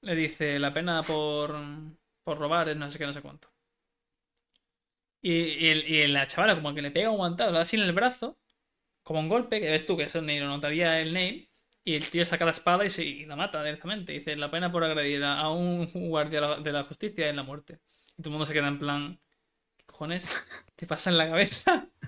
[0.01, 1.55] Le dice la pena por,
[2.23, 3.49] por robar es no sé qué, no sé cuánto.
[5.21, 8.37] Y, y, la chavala como que le pega un guantado, así en el brazo,
[9.03, 11.49] como un golpe, que ves tú que eso Neil lo notaría el Neil.
[11.85, 14.13] Y el tío saca la espada y, se, la mata directamente.
[14.13, 17.79] Dice, la pena por agredir a, un guardia de la justicia es la muerte.
[18.17, 19.19] Y todo el mundo se queda en plan,
[19.77, 20.35] ¿qué cojones
[20.75, 21.89] te pasa en la cabeza?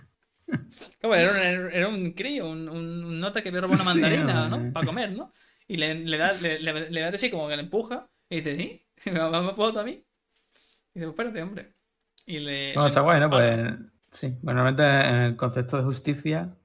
[0.99, 4.45] Claro, era, un, era un crío, un, un- nota que había robado una Sí, mandarina,
[4.45, 4.67] hombre.
[4.67, 4.73] ¿no?
[4.73, 5.33] Para comer, ¿no?
[5.67, 8.09] Y le, le da, le, le, le da así como que le empuja.
[8.29, 8.85] Y dice, ¿sí?
[9.11, 9.91] ¿Me puedo tú a mí?
[9.91, 11.73] Y dice, pues espérate, hombre.
[12.25, 12.73] Y le.
[12.73, 13.29] Bueno, está guay, ¿no?
[13.29, 13.73] Pues
[14.11, 14.27] sí.
[14.41, 16.55] Bueno, normalmente en el concepto de justicia,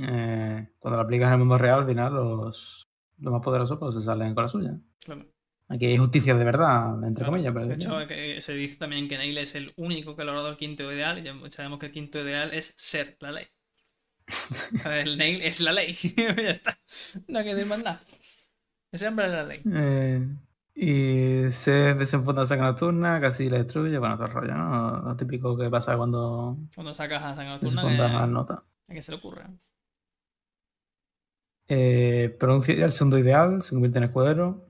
[0.00, 2.88] eh, cuando lo aplicas en el mundo real, al final los,
[3.18, 4.78] los más poderosos pues se salen con la suya.
[5.04, 5.26] Claro,
[5.70, 7.32] Aquí hay justicia de verdad, entre claro.
[7.32, 7.52] comillas.
[7.52, 10.48] Pero De hecho, que se dice también que Neil es el único que ha logrado
[10.48, 11.18] el quinto ideal.
[11.18, 13.46] Y ya sabemos que el quinto ideal es ser la ley.
[14.84, 15.94] El Neil es la ley.
[16.16, 16.78] ya está.
[17.28, 18.02] No hay que nada.
[18.92, 19.62] Ese hombre es la ley.
[19.72, 20.26] Eh,
[20.74, 23.98] y se desenfunda saca nocturna, casi la destruye.
[23.98, 25.02] Bueno, todo rollo, ¿no?
[25.02, 28.58] Lo típico que pasa cuando Cuando sacas a sangre nocturna, que, notas.
[28.88, 29.42] a que se le ocurre.
[31.68, 34.66] Eh, pronuncia el segundo ideal, se convierte en escudero.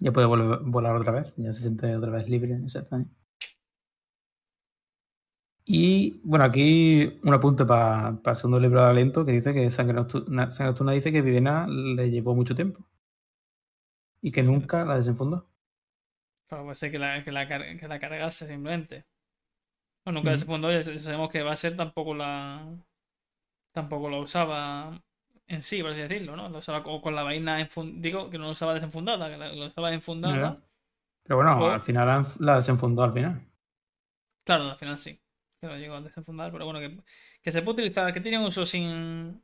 [0.00, 2.54] Ya puede volver- volar otra vez, ya se siente otra vez libre.
[2.64, 3.14] exactamente.
[5.64, 9.94] Y bueno, aquí un apunte para el segundo libro de aliento que dice que Sangre
[9.94, 12.84] Nocturna, Sangre Nocturna dice que Viviana le llevó mucho tiempo
[14.22, 15.48] y que nunca la desenfundó.
[16.48, 19.04] Claro, puede ser que la, que la, que la cargase simplemente.
[20.06, 22.66] O nunca se fundó, ya sabemos que va a ser tampoco la.
[23.72, 25.02] Tampoco la usaba
[25.48, 26.48] en sí, por así decirlo, ¿no?
[26.48, 28.00] Lo usaba co- con la vaina enfundada.
[28.02, 30.54] Digo que no lo usaba desenfundada, que lo usaba enfundada.
[30.54, 30.62] Ya.
[31.24, 33.46] Pero bueno, O- al final la- desenfundó al final.
[34.44, 35.20] Claro, al final sí.
[35.60, 37.02] Que lo llegó a desenfundar, pero bueno, que,
[37.42, 39.42] que se puede utilizar, que tiene uso sin.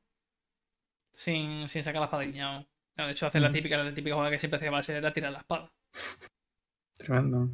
[1.13, 2.67] Sin, sin sacar la espadilla.
[2.97, 3.55] de hecho, hace la Ujú.
[3.55, 5.73] típica, la típica jugada que siempre hacía base era tirar la espada.
[6.97, 7.49] Tremendo.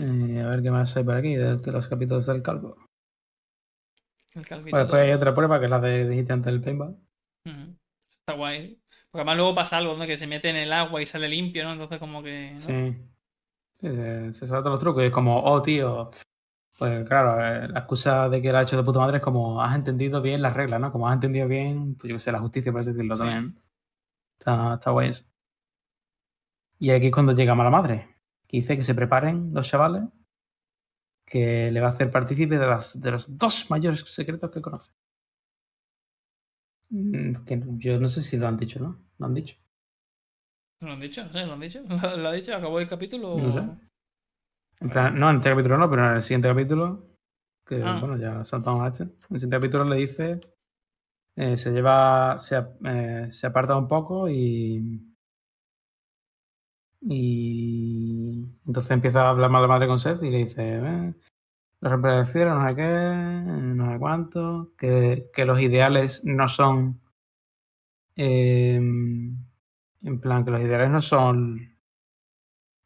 [0.00, 2.76] Eh, a ver qué más hay por aquí de los capítulos del calvo.
[4.36, 4.70] El calvito.
[4.70, 6.96] Bueno, después hay otra prueba que es la de dijiste antes del paintball.
[7.46, 7.76] Ujú.
[8.20, 8.80] Está guay.
[9.10, 10.06] Porque además luego pasa algo, ¿no?
[10.06, 11.72] Que se mete en el agua y sale limpio, ¿no?
[11.72, 12.52] Entonces como que...
[12.52, 12.58] ¿no?
[12.58, 12.96] Sí.
[13.80, 15.02] Sí, se, se todos los trucos.
[15.02, 16.10] Y es como, oh, tío.
[16.78, 19.62] Pues claro, eh, la excusa de que la ha hecho de puta madre es como,
[19.62, 20.92] has entendido bien las reglas, ¿no?
[20.92, 23.22] Como has entendido bien, pues yo qué sé, la justicia, por así decirlo Sí.
[23.22, 23.58] también.
[24.38, 25.24] Está, está guay eso.
[26.78, 28.16] Y aquí es cuando llega Mala Madre,
[28.46, 30.02] que dice que se preparen los chavales,
[31.26, 34.92] que le va a hacer partícipe de, las, de los dos mayores secretos que conoce.
[36.90, 39.04] Mm, Que yo no sé si lo han dicho, ¿no?
[39.18, 39.56] Lo han dicho.
[40.82, 41.26] ¿Lo han dicho?
[41.32, 41.38] ¿Sí?
[41.44, 41.82] ¿Lo han dicho?
[41.88, 42.54] ¿Lo, lo ha dicho?
[42.54, 43.36] ¿Acabó el capítulo?
[43.38, 43.60] No sé.
[44.80, 47.16] En plan, no, en este capítulo no, pero en el siguiente capítulo,
[47.66, 47.98] que Ah.
[47.98, 49.02] bueno, ya saltamos a este.
[49.04, 50.38] En el siguiente capítulo le dice,
[51.36, 55.05] eh, se lleva, se, eh, se aparta un poco y.
[57.00, 61.14] Y entonces empieza a hablar mal de madre con Seth y le dice, eh,
[61.80, 66.48] los hombres del cielo, no sé qué, no sé cuánto, que, que los ideales no
[66.48, 67.00] son.
[68.16, 71.76] eh, en plan, que los ideales no son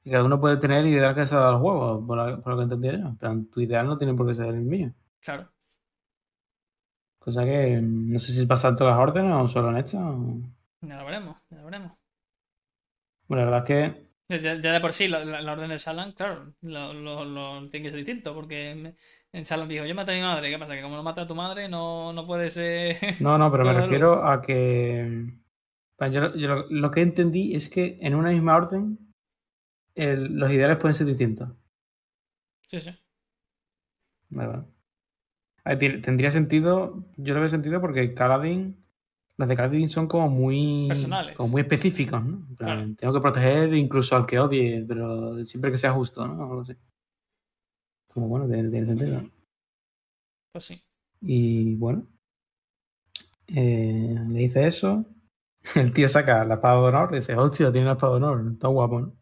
[0.02, 2.40] y cada uno puede tener el ideal que se ha dado al juego, por, lo-
[2.42, 3.06] por lo que entendía yo.
[3.08, 4.92] En plan, tu ideal no tiene por qué ser el mío.
[5.20, 5.48] Claro.
[7.18, 9.98] Cosa que no sé si pasa en todas las órdenes o solo en esta.
[9.98, 10.40] o-
[10.80, 11.92] Ya lo veremos, ya lo veremos.
[13.30, 16.12] Bueno, la verdad es que Ya, de por sí, la, la- la orden de Salan,
[16.12, 18.94] claro, lo, lo- lo- tiene que ser distinto, porque
[19.32, 20.74] en Salan dijo, yo maté a mi madre, ¿qué pasa?
[20.76, 22.98] Que como no mata a tu madre, no, no puede ser...
[23.18, 25.26] No, no, pero me refiero a que.
[26.00, 28.98] Yo, yo lo, lo que entendí es que en una misma orden
[29.94, 31.50] el- los ideales pueden ser distintos.
[32.68, 32.90] Sí, sí.
[34.30, 34.48] Vale,
[35.64, 36.00] vale.
[36.02, 38.76] Tendría sentido, yo lo veo sentido porque Kaladin,
[39.40, 41.36] los de Kaladin son como muy Personales.
[41.36, 42.46] como muy específicos, ¿no?
[42.56, 42.86] Claro.
[42.96, 46.48] Tengo que proteger incluso al que odie, pero siempre que sea justo, ¿no?
[46.48, 46.74] O así.
[48.12, 49.22] Como bueno, tiene, sentido.
[50.52, 50.82] Pues sí.
[51.22, 52.06] Y bueno,
[53.48, 55.04] eh, le dice eso.
[55.74, 58.52] El tío saca la espada de honor y dice, hostia, tiene la espada de honor,
[58.52, 59.12] está guapo, ¿no?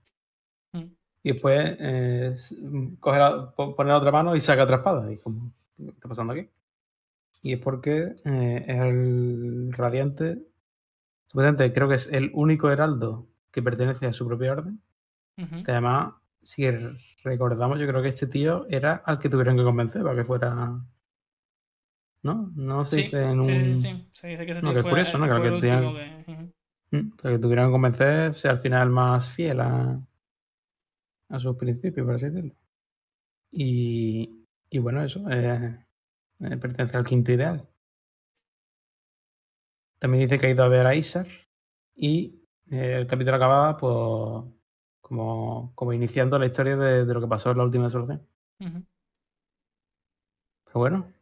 [0.73, 0.93] Mm.
[1.25, 2.35] Y después eh,
[3.01, 5.13] coge la, po- pone la otra mano y saca otra espada.
[5.13, 6.49] Y como, ¿qué está pasando aquí?
[7.43, 10.39] Y es porque eh, es el radiante.
[11.29, 14.81] Supuestamente creo que es el único heraldo que pertenece a su propia orden.
[15.37, 15.63] Ujú.
[15.63, 16.67] Que además, si
[17.23, 20.81] recordamos, yo creo que este tío era al que tuvieron que convencer para que fuera.
[22.23, 22.51] ¿No?
[22.57, 23.45] No se Sí, dice en un.
[23.45, 24.09] sí, sí, sí.
[24.11, 25.27] Se dice que ese No, que es fue, curioso, ¿no?
[25.27, 26.33] Creo que tenía- último que...
[26.33, 26.53] Ujú.
[26.91, 30.01] Mm, para que tuvieran que convencer, sea al final más fiel a,
[31.29, 32.55] a sus principios, por así decirlo.
[33.53, 35.79] Y, y bueno, eso eh,
[36.41, 37.69] eh, pertenece al quinto ideal.
[39.99, 41.27] También dice que ha ido a ver a Isar
[41.95, 44.45] y eh, el capítulo acaba pues,
[45.01, 48.27] como, como iniciando la historia de, de lo que pasó en la última solución.
[50.65, 51.13] Pero bueno,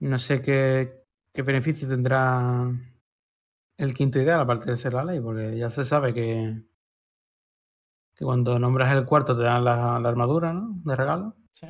[0.00, 2.70] no sé qué, qué beneficio tendrá
[3.76, 6.62] el quinto ideal, aparte de ser la ley, porque ya se sabe que,
[8.14, 10.74] que cuando nombras el cuarto te dan la, la armadura, ¿no?
[10.84, 11.36] De regalo.
[11.52, 11.66] Sí.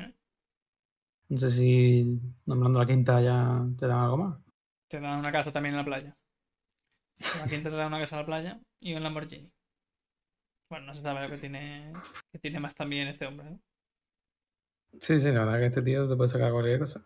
[1.33, 4.39] No sé si nombrando la quinta ya te dan algo más.
[4.87, 6.17] Te dan una casa también en la playa.
[7.39, 9.51] La quinta te da una casa en la playa y un Lamborghini.
[10.69, 11.91] Bueno, no se sabe lo que tiene,
[12.31, 13.59] que tiene más también este hombre, ¿no?
[15.01, 17.03] Sí, sí, la verdad que este tío te puede sacar cualquier cosa.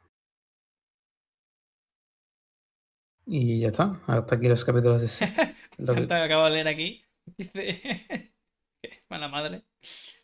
[3.27, 4.03] Y ya está.
[4.09, 6.13] Hasta aquí los capítulos de Lo que...
[6.13, 7.05] acabo de leer aquí.
[7.39, 7.81] Dice.
[9.09, 9.63] Mala madre.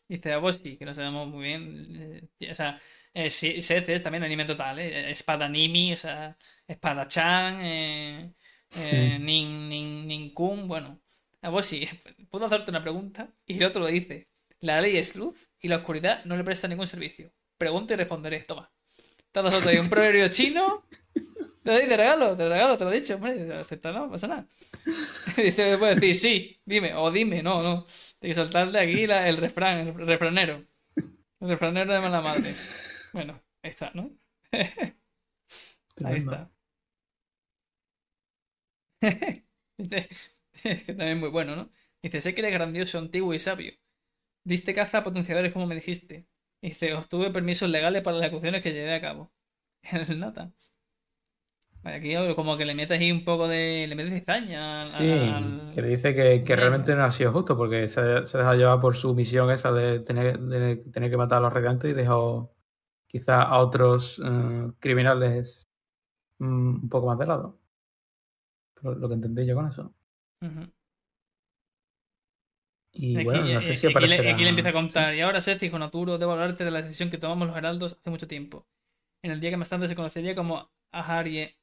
[0.08, 2.28] Dice a Bosti, que no sabemos muy bien.
[2.40, 2.80] Eh, o sea,
[3.14, 5.10] eh, Seth es también anime total, ¿eh?
[5.10, 6.36] Espada Nimi, o sea,
[6.66, 8.32] Espada Chan, eh,
[8.76, 11.00] eh, Nin, Nin, Nin Kun, bueno.
[11.42, 11.88] A Bosti,
[12.30, 14.28] puedo hacerte una pregunta y el otro lo dice.
[14.60, 17.32] La ley es luz y la oscuridad no le presta ningún servicio.
[17.58, 18.40] Pregunta y responderé.
[18.40, 18.70] Toma.
[19.32, 20.84] Todos hay un proverbio chino
[21.62, 23.54] te lo te regalo, te lo regalo, te lo he dicho, hombre.
[23.54, 24.46] Acepta, no, pasa nada.
[25.36, 27.86] Dice, puedes decir sí, dime, o dime, no, no.
[28.18, 30.64] Tienes que soltarle aquí el refrán, el refranero.
[31.40, 32.54] El refranero de mala madre.
[33.12, 34.10] Bueno, ahí está, ¿no?
[36.04, 36.50] ahí está.
[40.64, 41.70] Es que también es muy bueno, ¿no?
[42.02, 43.72] Dice, sé que eres grandioso, antiguo y sabio.
[44.44, 46.26] Diste caza a potenciadores como me dijiste.
[46.60, 49.32] Dice, obtuve permisos legales para las ejecuciones que llevé a cabo.
[49.82, 50.52] El nota.
[51.84, 53.86] Aquí como que le metes ahí un poco de.
[53.88, 54.82] le metes cizaña.
[54.82, 55.04] Sí,
[55.74, 58.80] que le dice que, que realmente no ha sido justo porque se, se deja llevar
[58.80, 62.54] por su misión esa de tener, de tener que matar a los radiantes y dejó
[63.12, 65.68] quizá a otros uh, criminales
[66.38, 67.60] um, un poco más de lado.
[68.80, 69.94] Lo, lo que entendí yo con eso.
[70.40, 70.72] Uh -huh.
[72.94, 75.12] Y aquí, bueno, no sé si aquí, le, aquí le empieza a contar.
[75.12, 75.18] Sí.
[75.18, 78.10] Y ahora, Seth, hijo Naturo, debo hablarte de la decisión que tomamos los heraldos hace
[78.10, 78.66] mucho tiempo.
[79.22, 81.56] En el día que más tarde se conocería como Aharie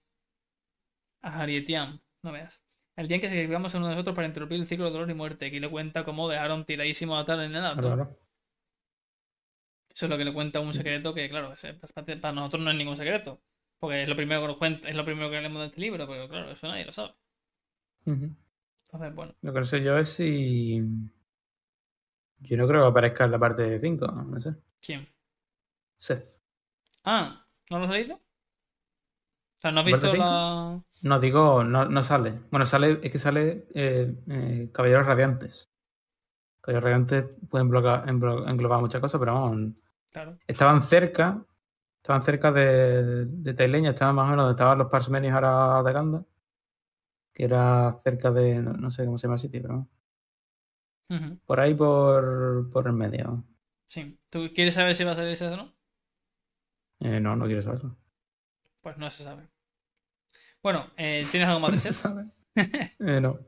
[1.22, 2.64] a Harietiam, no veas.
[2.96, 5.10] El día en que sacrificamos a uno de nosotros para interrumpir el ciclo de dolor
[5.10, 5.46] y muerte.
[5.48, 8.18] Aquí le cuenta cómo dejaron tiradísimo a tal en el Claro, claro.
[10.00, 11.54] Eso es lo que le cuenta un secreto que, claro,
[12.22, 13.42] para nosotros no es ningún secreto.
[13.80, 16.08] Porque es lo primero que nos cuenta, es lo primero que leemos de este libro,
[16.08, 17.14] pero claro, eso nadie lo sabe.
[18.06, 18.36] Uh -huh.
[18.86, 19.36] Entonces, bueno.
[19.42, 20.82] Lo que no sé yo es si.
[22.38, 24.56] Yo no creo que aparezca en la parte 5, no sé.
[24.80, 25.06] ¿Quién?
[25.98, 26.34] Seth.
[27.04, 28.16] Ah, ¿no lo has leído?
[28.16, 30.82] O sea, ¿no has visto la.?
[31.02, 32.40] No, digo, no, no sale.
[32.52, 35.70] Bueno, sale, es que sale eh, eh, Caballeros Radiantes.
[36.62, 39.74] Caballeros Radiantes pueden englobar muchas cosas, pero vamos.
[40.11, 40.38] Claro.
[40.48, 41.45] Estaban cerca.
[42.02, 45.94] Estaban cerca de, de Taileña, estaban más o menos donde estaban los Parsmenios ahora de
[45.94, 46.26] Ganda.
[47.34, 48.56] Que era cerca de.
[48.61, 49.88] No, no, sé cómo se llama el sitio, pero.
[51.10, 51.40] Uh -huh.
[51.45, 53.44] Por ahí por, por el medio.
[53.88, 54.19] Sí.
[54.30, 55.73] ¿Tú quieres saber si va a salir ese o no?
[57.02, 57.98] Eh, no, no quiero saberlo.
[58.81, 59.48] Pues no se sabe.
[60.61, 61.94] Bueno, eh, ¿tienes algo más de se ser?
[61.94, 62.26] sabe.
[62.56, 63.40] eh, no.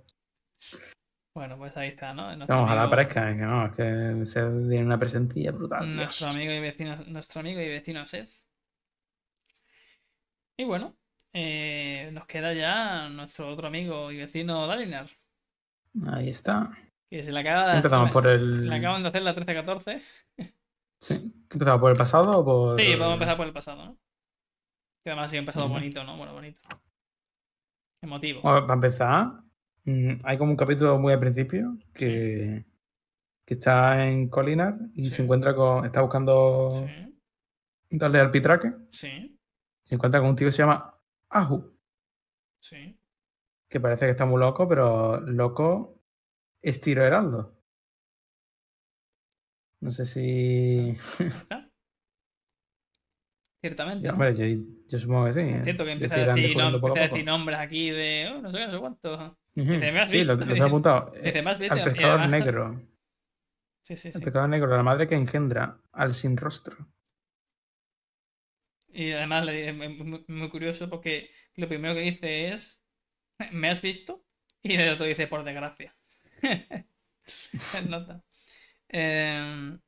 [1.33, 2.35] Bueno, pues ahí está, ¿no?
[2.35, 2.93] Nuestro no, ojalá amigo...
[2.93, 5.95] aparezca, es que no, es que Seth tiene una presentilla brutal.
[5.95, 6.35] Nuestro Dios.
[6.35, 8.29] amigo y vecino, nuestro amigo y vecino Seth.
[10.59, 10.95] Y bueno,
[11.33, 15.07] eh, nos queda ya nuestro otro amigo y vecino Dalinar.
[16.11, 16.69] Ahí está.
[17.09, 18.67] Que se le acaba de Empezamos hacer, por el.
[18.69, 20.01] Le acaban de hacer la 13-14.
[21.01, 21.33] Sí.
[21.49, 22.79] ¿Empezamos por el pasado o por.?
[22.79, 23.97] Sí, vamos a empezar por el pasado, ¿no?
[25.03, 25.73] Que además ha sido un pasado uh -huh.
[25.73, 26.15] bonito, ¿no?
[26.15, 26.59] Bueno, bonito.
[28.03, 28.41] Emotivo.
[28.41, 29.31] Bueno, para empezar,
[29.85, 32.65] hay como un capítulo muy al principio que, sí.
[33.45, 35.11] que está en Colinar y sí.
[35.11, 35.85] se encuentra con.
[35.85, 37.19] Está buscando sí.
[37.89, 38.73] darle al pitraque.
[38.91, 39.39] Sí.
[39.83, 40.97] Se encuentra con un tío que se llama
[41.29, 41.77] Ahu.
[42.61, 42.97] Sí.
[43.67, 46.01] Que parece que está muy loco, pero loco
[46.61, 47.57] es Tiro Heraldo.
[49.81, 50.95] No sé si.
[53.61, 54.05] Ciertamente.
[54.07, 55.39] Ya, hombre, yo, yo, supongo que sí.
[55.41, 58.31] Es cierto que empieza, a decir, no, empieza a decir nombres aquí de.
[58.33, 59.13] Oh, no sé, no sé cuánto.
[59.13, 59.35] Uh -huh.
[59.53, 60.33] Dice, ¿me has visto?
[60.33, 61.13] Sí, lo, lo he apuntado.
[61.23, 61.73] Dice, ¿me has visto?
[61.75, 62.31] Al pescador además...
[62.31, 62.81] negro.
[63.83, 64.19] Sí, sí, sí.
[64.19, 66.77] El pescador negro, la madre que engendra al sin rostro.
[68.93, 72.85] Y además es muy, muy curioso porque lo primero que dice es.
[73.51, 74.23] ¿Me has visto?
[74.61, 75.95] Y el otro dice, por desgracia.
[77.89, 78.23] Nota.
[78.87, 79.79] Eh...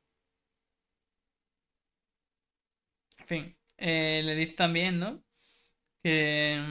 [3.20, 3.56] En fin.
[3.78, 5.24] Eh, le dice también, ¿no?
[6.02, 6.62] Que,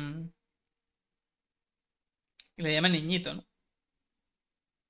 [2.56, 3.44] que le llama niñito, ¿no?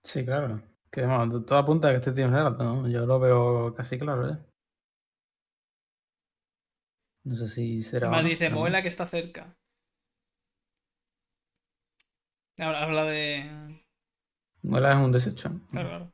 [0.04, 0.62] Sí, claro.
[0.90, 2.88] Que bueno, todo apunta a que este tío es Geralt, ¿no?
[2.88, 4.38] Yo lo veo casi claro, ¿eh?
[7.24, 8.08] No sé si será.
[8.08, 9.56] Además dice, muela que está cerca.
[12.58, 13.82] Habla de.
[14.62, 15.50] Muela es un desecho.
[15.70, 16.12] Claro, claro.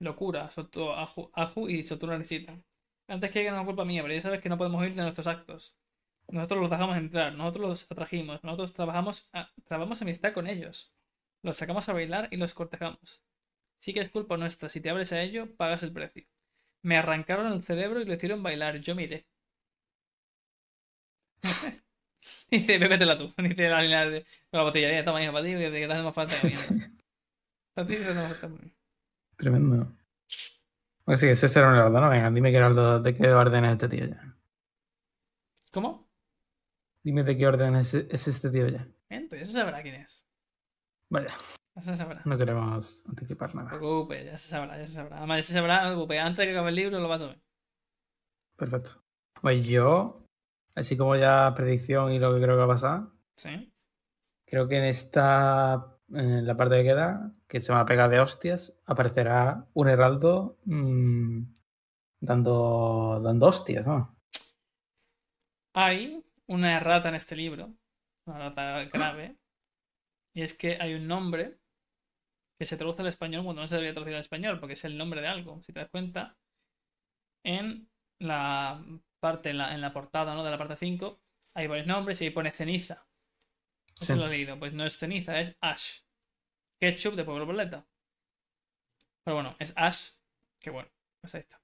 [0.00, 2.62] Locura, Soto, Aju, Aju y Sotura necesitan.
[3.10, 5.26] Antes que haya una culpa mía, pero ya sabes que no podemos huir de nuestros
[5.26, 5.76] actos.
[6.28, 10.94] Nosotros los dejamos entrar, nosotros los atrajimos, nosotros trabajamos, a, trabamos amistad con ellos.
[11.42, 13.20] Los sacamos a bailar y los cortejamos.
[13.80, 16.24] Sí que es culpa nuestra, si te abres a ello, pagas el precio.
[16.82, 19.26] Me arrancaron el cerebro y lo hicieron bailar, yo miré.
[22.50, 23.32] Dice, bébetela tú.
[23.42, 25.04] Dice la línea de la botella.
[25.04, 26.36] Toma, hija, para ti, que te hace más falta.
[29.36, 29.99] Tremendo.
[31.04, 32.08] Pues sí, ese será un Heraldo, ¿no?
[32.10, 34.36] Venga, dime qué Heraldo, de qué orden es este tío ya.
[35.72, 36.08] ¿Cómo?
[37.02, 38.86] Dime de qué orden es, es este tío ya.
[39.08, 40.26] Entonces, ya se sabrá quién es.
[41.08, 41.34] Vaya,
[41.74, 42.22] Ya se sabrá.
[42.24, 43.72] no queremos anticipar No nada.
[43.72, 45.18] te preocupes, ya se sabrá, ya se sabrá.
[45.18, 46.20] Además, ya se sabrá, no te preocupes.
[46.20, 47.40] Antes de que acabe el libro lo vas a ver.
[48.56, 49.02] Perfecto.
[49.40, 50.24] Pues yo,
[50.76, 53.02] así como ya predicción y lo que creo que va a pasar,
[53.36, 53.72] Sí.
[54.46, 58.20] creo que en esta, en la parte que queda, que se va a pegar de
[58.20, 61.42] hostias, aparecerá un heraldo mm,
[62.20, 63.86] dando, dando hostias.
[65.74, 67.72] Hay una errata en este libro,
[68.26, 69.36] una errata grave,
[70.34, 71.58] y es que hay un nombre
[72.58, 74.98] que se traduce al español cuando no se debería traducir al español, porque es el
[74.98, 75.62] nombre de algo.
[75.62, 76.36] Si te das cuenta,
[77.44, 77.88] en
[78.18, 78.84] la
[79.18, 80.44] parte, en la, en la portada ¿no?
[80.44, 81.20] de la parte 5,
[81.54, 83.06] hay varios nombres y ahí pone ceniza.
[84.00, 84.18] Eso Sí.
[84.18, 84.58] lo he leído.
[84.58, 86.00] Pues no es ceniza, es ash.
[86.80, 87.86] Ketchup de Pueblo Boleta.
[89.24, 90.10] Pero bueno, es ash.
[90.60, 90.88] Que bueno,
[91.20, 91.60] pues ahí está.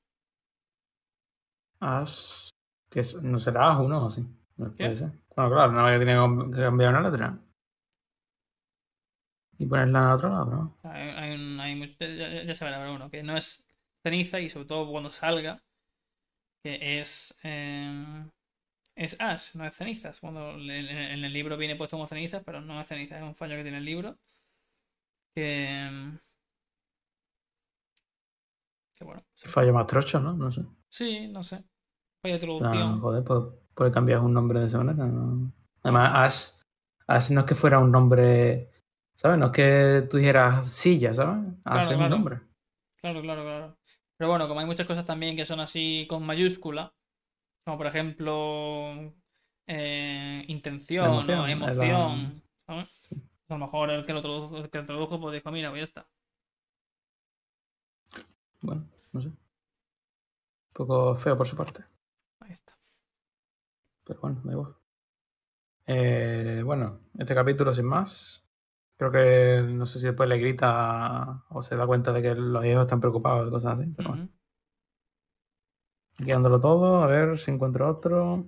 [1.81, 2.51] Ash,
[2.91, 4.23] que es- no será Ash uno o sí.
[4.57, 5.11] No puede ser.
[5.35, 7.39] Bueno, claro, no había tenido que cambiar una letra.
[9.59, 10.77] Y ponerla en otro lado, ¿no?
[10.83, 13.67] Hay, hay un- hay ya- ya se verá, pero bueno, que no es
[14.03, 15.63] ceniza y sobre todo cuando salga,
[16.63, 18.27] que es eh,
[18.97, 20.21] es ash, no es cenizas.
[20.21, 23.57] Cuando en, el libro viene puesto como cenizas, pero no es ceniza, es un fallo
[23.57, 24.17] que tiene el libro.
[25.35, 26.19] Que,
[28.97, 30.33] que bueno, sí, Fallo más trocho, ¿no?
[30.33, 30.63] No sé.
[30.91, 31.65] sí, no sé.
[32.23, 33.01] Fallo de Ah, traducción.
[33.01, 33.41] joder, pues
[33.75, 35.07] puede cambiar un nombre de esa manera.
[35.07, 35.53] ¿no?
[35.83, 36.61] Además, Ash,
[37.07, 38.71] Ash no es que fuera un nombre,
[39.15, 39.39] ¿sabes?
[39.39, 41.45] No es que tú dijeras silla, ¿sabes?
[41.65, 42.09] Ash Claro, es un claro.
[42.09, 42.41] nombre.
[43.01, 43.77] Claro, claro, claro.
[44.19, 46.91] Pero bueno, como hay muchas cosas también que son así con mayúscula,
[47.67, 49.13] como por ejemplo
[49.67, 53.13] eh, intención emoción, emoción, ¿sabes?
[53.49, 55.81] A lo mejor el que lo tradujo, el que lo tradujo pues dijo, mira, pues
[55.81, 56.09] ya está.
[58.61, 59.29] Bueno, no sé.
[59.29, 59.37] Un
[60.75, 61.83] poco feo por su parte.
[62.39, 62.79] Ahí está.
[64.05, 64.77] Pero bueno, da igual.
[65.87, 68.45] Eh, bueno, este capítulo sin más.
[68.97, 72.65] Creo que no sé si después le grita o se da cuenta de que los
[72.65, 73.93] hijos están preocupados y cosas así.
[73.97, 74.29] Pero bueno.
[76.19, 78.47] Guiándolo todo, a ver si encuentro otro.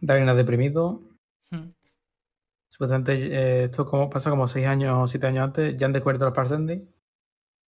[0.00, 1.02] Darina deprimido.
[1.50, 1.74] Ujú.
[2.68, 5.76] Supuestamente eh, esto como, pasa como 6 años o 7 años antes.
[5.76, 6.86] Ya han descubierto los Parsendi.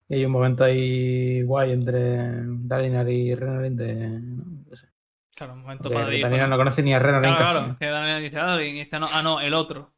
[0.08, 4.20] Y hay un momento ahí guay entre Dalinar y Renarin de.
[4.20, 4.88] No, sé.
[5.36, 6.48] Claro, un momento Porque Dalinar ¿no?
[6.48, 7.76] no conoce ni a Renarin Claro, casi.
[7.76, 7.94] claro.
[7.94, 9.92] Daniel dice, ah, y dice, no, ah, no, el otro.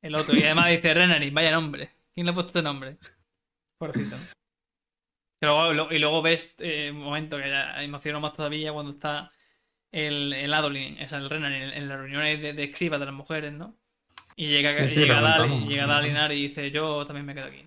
[0.00, 0.36] El otro.
[0.36, 1.90] Y además dice Renarin, vaya nombre.
[2.14, 2.96] ¿Quién le ha puesto este nombre?
[3.78, 4.16] Pobrecito.
[5.42, 8.92] Y luego, lo- y luego ves eh, un momento que ya emocionó más todavía cuando
[8.92, 9.32] está
[9.92, 13.06] el, el Adolin, o sea, el Renarin, en, en las reuniones de, de escribas de
[13.06, 13.76] las mujeres, ¿no?
[14.36, 17.66] Y llega, Sí, sí, llega, llega Dalinar y dice, yo también me quedo aquí.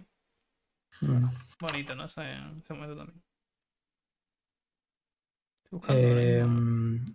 [1.01, 1.25] Mm.
[1.59, 2.05] Bonito, ¿no?
[2.05, 2.21] Ese,
[2.63, 3.21] ese momento también.
[5.89, 6.45] Eh,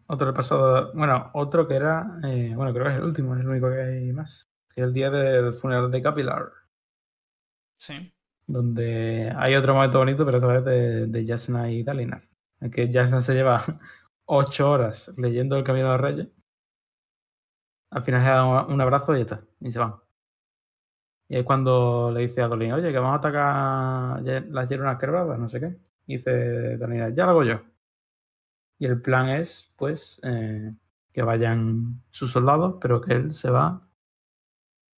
[0.07, 3.49] otro repaso, bueno, otro que era, eh, bueno, creo que es el último, es el
[3.49, 4.49] único que hay más.
[4.75, 6.51] Que el día del funeral de Capilar,
[7.79, 8.13] Sí.
[8.53, 12.23] Donde hay otro momento bonito, pero esta vez de, de Jasna y Dalinar.
[12.61, 13.63] Es que Jasna se lleva
[14.27, 16.29] ocho horas leyendo el Camino de los Reyes.
[17.91, 19.95] Al final se da un abrazo y ya está, y se van.
[21.29, 25.39] Y es cuando le dice a Dolin, oye, que vamos a atacar las hierbas quebradas,
[25.39, 25.77] no sé qué.
[26.07, 27.61] Y dice Dalinar, ya lo hago yo.
[28.79, 30.75] Y el plan es, pues, eh,
[31.13, 33.87] que vayan sus soldados, pero que él se va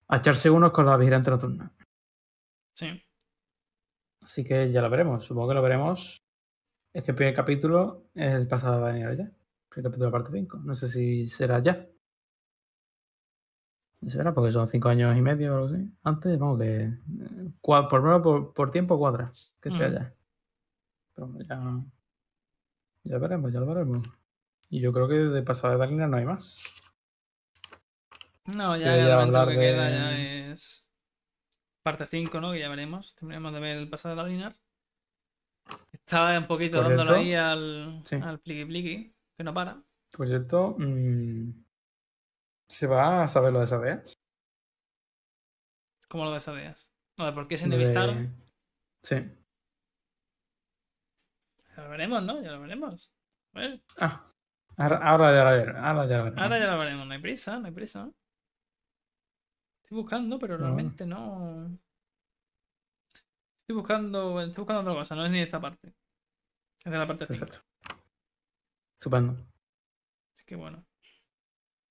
[0.08, 1.72] a echarse unos con la vigilante nocturna.
[2.74, 3.02] Sí.
[4.22, 5.24] Así que ya lo veremos.
[5.24, 6.22] Supongo que lo veremos.
[6.92, 9.24] Es que el primer capítulo es el pasado de Daniel ya.
[9.24, 9.34] El
[9.68, 10.58] primer capítulo de la parte 5.
[10.64, 11.86] No sé si será ya.
[14.00, 15.88] No se verá porque son cinco años y medio o algo así.
[16.02, 16.82] Antes, vamos que.
[16.84, 16.98] eh,
[17.60, 19.32] cua- por lo menos por, por tiempo cuadra.
[19.60, 19.94] Que sea Ujú.
[19.96, 20.14] ya.
[21.14, 21.84] Pero bueno, ya.
[23.04, 24.04] Ya veremos, ya lo veremos.
[24.70, 26.56] Y yo creo que de pasada de Daniel no hay más.
[28.56, 30.18] No, Sí, ya, ya el momento que queda ya
[30.50, 30.88] es
[31.82, 32.52] parte 5, ¿no?
[32.52, 33.14] Que ya veremos.
[33.14, 34.54] Terminemos de ver el pasado de Dalinar.
[35.92, 38.16] Estaba un poquito Por dándolo cierto, ahí al, sí.
[38.16, 39.82] al pliqui pliqui, que no para.
[40.10, 41.64] Por cierto, mm,
[42.68, 44.04] ¿se va a saber lo de Sadea?
[46.08, 46.92] Como lo de Sadeas.
[47.16, 48.36] No, de por qué se de- entrevistaron.
[49.02, 49.16] Sí.
[51.76, 52.42] Ya lo veremos, ¿no?
[52.42, 53.12] Ya lo veremos.
[53.54, 54.26] A ver, Ah,
[54.76, 55.80] ahora, ahora ya lo veremos.
[55.82, 56.42] Ahora ya lo veremos.
[56.42, 57.06] ahora ya lo veremos.
[57.06, 58.10] No hay prisa, no hay prisa.
[59.92, 61.78] Estoy buscando, pero realmente no.
[63.58, 64.40] Estoy buscando.
[64.40, 65.92] Estoy buscando otra cosa, no es ni esta parte.
[66.82, 67.38] Es de la parte 5.
[67.38, 67.62] Perfecto.
[68.94, 69.36] Estupendo.
[70.34, 70.82] Así que bueno.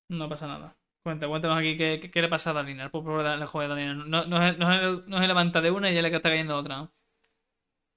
[0.09, 0.75] No pasa nada.
[1.03, 2.89] Cuenta, cuéntanos aquí qué, qué, le pasa a Dalinar.
[2.89, 3.95] Por favor, le jode a Dalinar.
[3.97, 6.91] No, no, no, no, se levanta de una y ya le está cayendo otra.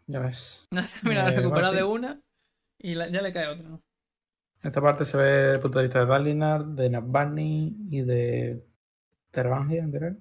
[0.06, 0.68] Ya ves.
[1.02, 2.20] Mira, eh, recupera de una
[2.78, 3.68] y ya le cae otra.
[3.68, 3.80] En
[4.68, 8.73] esta parte se ve desde el punto de vista de Dalinar, de Nabani y de
[9.34, 10.16] Tervangia, creo.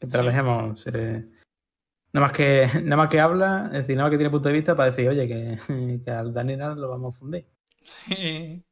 [0.00, 0.80] Que trabajemos.
[0.80, 0.90] Sí.
[0.90, 4.54] Nada más que, nada más que habla, es decir, nada más que tiene punto de
[4.54, 7.46] vista para decir, oye, que, que al Dalinar lo vamos a fundir.
[7.82, 8.64] Sí.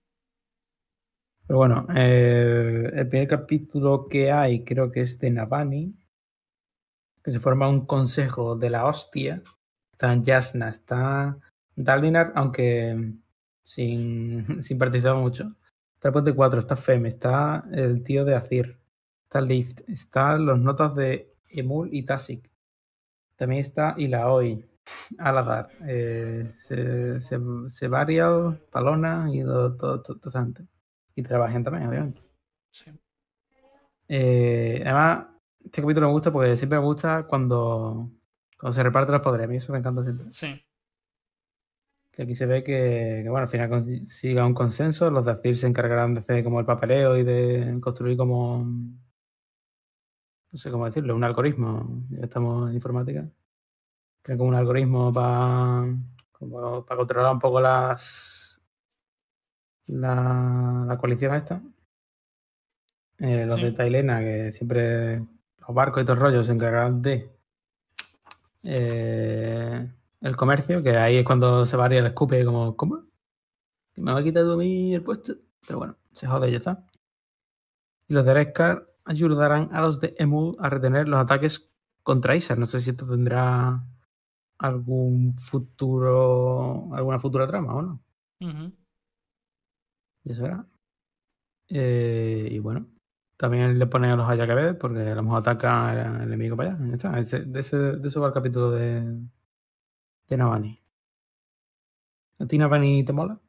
[1.47, 5.95] Pero bueno, eh, el primer capítulo que hay creo que es de Navani,
[7.23, 9.43] que se forma un consejo de la hostia.
[9.93, 11.39] Está Jasna, está
[11.77, 13.13] Dalinar, aunque
[13.65, 15.55] sin, sin participar mucho.
[15.95, 18.82] Está el de 4, está Fem, está el tío de Azir,
[19.33, 22.51] está Lift, están los notas de Emul y Tasik.
[23.35, 24.63] También está Ilaoi,
[25.17, 26.53] Aladar, eh,
[27.69, 30.53] Sevarial, Palona y todo, todo, todo, todo,
[31.15, 32.21] y trabajen también, obviamente.
[32.71, 32.91] Sí.
[34.07, 35.29] Eh, además,
[35.65, 38.11] este capítulo me gusta porque siempre me gusta cuando,
[38.59, 39.47] cuando se reparten los poderes.
[39.47, 40.31] A mí eso me encanta siempre.
[40.31, 40.63] Sí.
[42.11, 45.11] Que aquí se ve que, bueno, al final consiga un consenso.
[45.11, 48.67] Los de Azir se encargarán de hacer como el papeleo y de construir como.
[50.53, 52.05] No sé cómo decirlo, un algoritmo.
[52.11, 53.29] Ya estamos en informática.
[54.23, 55.87] Creo como un algoritmo para,
[56.39, 58.63] para controlar un poco las
[59.87, 61.63] la, la coalición esta.
[63.19, 67.31] Eh, los de Tailena, que siempre los barcos y todos los rollos se encargan de
[68.65, 73.05] eh, el comercio, que ahí es cuando se varía el escupe como, ¿cómo?
[73.97, 75.35] Me va a quitar a mí el puesto.
[75.67, 76.85] Pero bueno, se jode y ya está.
[78.09, 81.71] Y los de Reskar ayudarán a los de Emul a retener los ataques
[82.03, 82.59] contra Isar.
[82.59, 83.85] No sé si esto tendrá
[84.59, 88.03] algún futuro, alguna futura trama o no.
[90.25, 90.67] Ya se verá.
[91.69, 92.87] Eh, y bueno,
[93.37, 96.95] también le ponen a los Ayakabed porque a lo mejor ataca el enemigo para allá.
[96.95, 97.11] está.
[97.41, 99.01] de, ese, de eso va el capítulo de,
[100.29, 100.79] de Navani.
[102.41, 103.41] ¿A ti Navani te mola?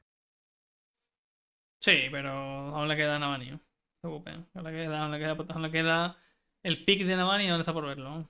[1.79, 3.51] Sí, pero aún le queda Navani.
[3.51, 3.59] No
[4.03, 4.45] se preocupen.
[4.53, 6.17] Aún le queda, le queda, le queda
[6.61, 8.29] el pick de Navani donde está por verlo.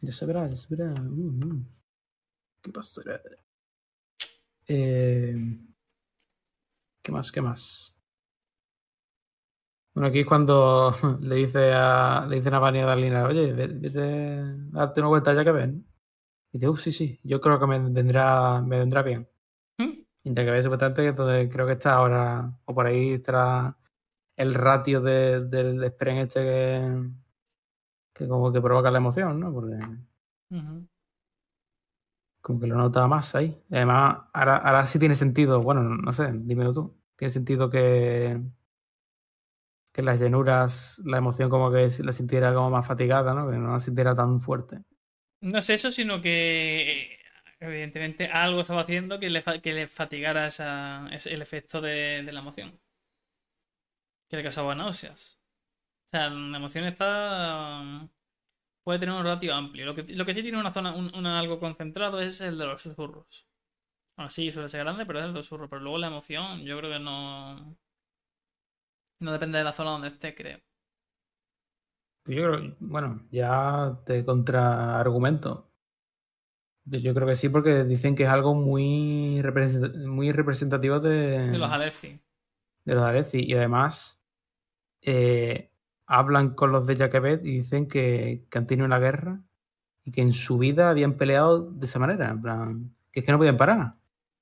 [0.00, 0.94] Ya se verá, ya se verá.
[1.00, 1.64] Uh, uh.
[2.62, 3.20] ¿Qué pasará?
[4.66, 5.36] Eh,
[7.02, 7.30] ¿Qué más?
[7.30, 7.94] ¿Qué más?
[9.94, 14.54] Bueno, aquí es cuando le dice a le dicen a Vania Darlina, oye, vete a
[14.72, 15.86] darte una vuelta ya que ven.
[16.50, 19.28] Y dice, uff, sí, sí, yo creo que me vendrá, me vendrá bien.
[20.24, 23.76] Ve supuestamente donde creo que está ahora, o por ahí estará
[24.36, 27.10] el ratio de, del spren este que,
[28.14, 29.52] que como que provoca la emoción, ¿no?
[29.52, 29.78] Porque
[32.40, 33.58] como que lo nota más ahí.
[33.70, 36.94] Además, ahora, ahora sí tiene sentido, bueno, no sé, dímelo tú.
[37.16, 38.40] Tiene sentido que,
[39.92, 43.50] que las llenuras, la emoción como que la sintiera como más fatigada, ¿no?
[43.50, 44.82] Que no la sintiera tan fuerte.
[45.40, 47.18] No es eso, sino que
[47.66, 52.40] evidentemente algo estaba haciendo que le, que le fatigara esa, el efecto de, de, la
[52.40, 52.80] emoción.
[54.28, 55.40] Que le causaba náuseas.
[56.08, 58.08] O sea, la emoción está
[58.84, 59.86] puede tener un ratio amplio.
[59.86, 62.82] Lo que, lo que sí tiene una zona, un, algo concentrado es el de los
[62.82, 63.46] susurros.
[64.16, 65.68] Bueno, sí, suele ser grande, pero es el de los susurros.
[65.70, 67.76] Pero luego la emoción, yo creo que no.
[69.20, 70.60] No depende de la zona donde esté, creo.
[72.26, 75.70] Yo creo, bueno, ya te contraargumento.
[76.86, 79.42] Yo creo que sí, porque dicen que es algo muy,
[80.06, 82.20] muy representativo de, de los Aleci.
[82.84, 83.42] De los Aleci.
[83.42, 84.20] Y además,
[85.00, 85.70] eh,
[86.06, 89.40] hablan con los de Jacobet y dicen que, han tenido una guerra
[90.04, 93.32] y que en su vida habían peleado de esa manera, en plan, que es que
[93.32, 93.94] no podían parar,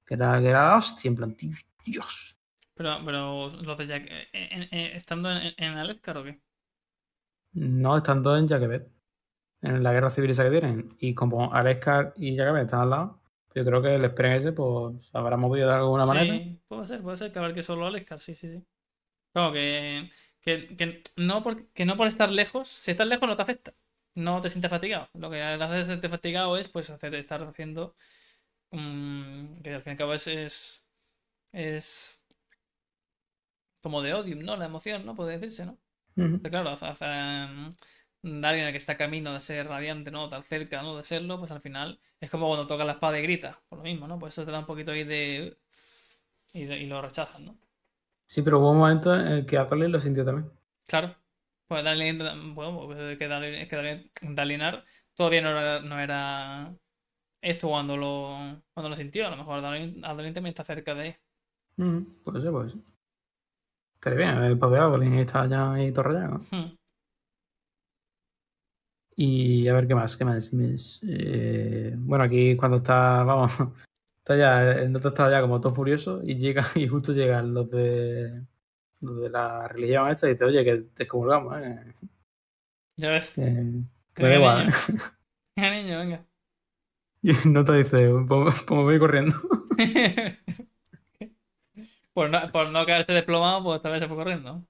[0.05, 1.37] que era, que era la hostia, en plan,
[1.85, 2.37] Dios.
[2.75, 6.41] Pero, pero los de Jack, eh, eh, ¿estando en, en Alezcar o qué?
[7.53, 8.89] No, estando en Jacobet,
[9.63, 10.97] en la guerra civil esa que tienen.
[10.99, 13.21] Y como Alezcar y Jacobet están al lado,
[13.55, 16.35] yo creo que el Spren ese pues habrá movido de alguna manera.
[16.35, 18.65] Sí, puede ser, puede ser que haber que solo Alezcar, sí, sí, sí.
[19.33, 20.11] Como que
[20.43, 23.75] que, no por, no por estar lejos, si estás lejos no te afecta.
[24.15, 25.09] No te sientes fatigado.
[25.15, 27.95] Lo que hace sentirte fatigado es pues hacer, estar haciendo.
[28.73, 30.87] Mm, que al fin y al cabo es,
[31.53, 32.27] es.
[33.81, 34.57] como de odium, ¿no?
[34.57, 35.15] La emoción, ¿no?
[35.15, 35.79] Puede decirse, ¿no?
[36.43, 37.71] Claro, hace, hace, mm,
[38.23, 40.29] alguien que está camino de ser radiante, ¿no?
[40.29, 40.97] Tan cerca, ¿no?
[40.97, 43.85] De serlo, pues al final es como cuando toca la espada y grita, por lo
[43.85, 44.19] mismo, ¿no?
[44.19, 45.57] Pues eso te da un poquito ahí de.
[46.53, 47.57] y, y lo rechazan, ¿no?
[48.27, 50.51] Sí, pero hubo un momento en el que Atoli lo sintió también.
[50.87, 51.15] Claro.
[51.69, 51.85] Pues
[52.55, 54.85] bueno, pues que, Dalinar
[55.15, 56.75] todavía no era, no era
[57.41, 59.27] esto cuando lo, cuando lo sintió.
[59.27, 60.01] A lo mejor Adalin
[60.35, 61.09] también está cerca de
[61.77, 62.07] él.
[62.25, 62.81] puede ser, puede ser.
[63.95, 66.41] Estaría bien, el padre Adolin está ya ahí todo rayado.
[69.17, 70.51] Y a ver qué más, qué más.
[71.07, 73.53] Eh, bueno, aquí cuando está, vamos,
[74.19, 77.71] está ya, el noto está ya como todo furioso y llega, y justo llegan los
[77.71, 78.43] de
[79.01, 81.95] los de la religión esta y dice, oye, que te excomulgamos, eh.
[82.97, 83.33] Ya ves.
[83.35, 83.83] Que,
[84.15, 84.77] que da igual, niño.
[84.77, 85.01] ¿eh?
[85.57, 86.27] Venga, niño, venga.
[87.21, 89.35] Y el nota dice, pues, me voy corriendo.
[92.15, 94.65] por, no, por no caerse desplomado, pues tal vez se fue corriendo.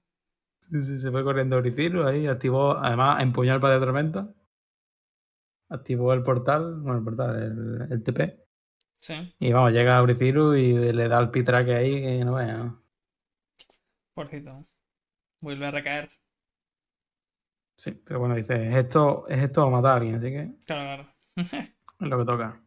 [0.71, 4.33] Sí, sí, se fue corriendo Oricilu ahí, activó, además empuñó el padre de tormenta.
[5.69, 8.39] Activó el portal, bueno, el portal, el, el TP.
[8.99, 12.75] Sí, Y vamos, llega Auriciru y le da el pitraque ahí que no vea.
[14.15, 14.67] porcito.
[15.41, 16.09] Vuelve a recaer.
[17.77, 20.83] Sí, pero bueno, dice, es esto, es esto o matar a alguien, así que Claro,
[21.03, 21.13] claro.
[21.99, 22.61] es lo que toca.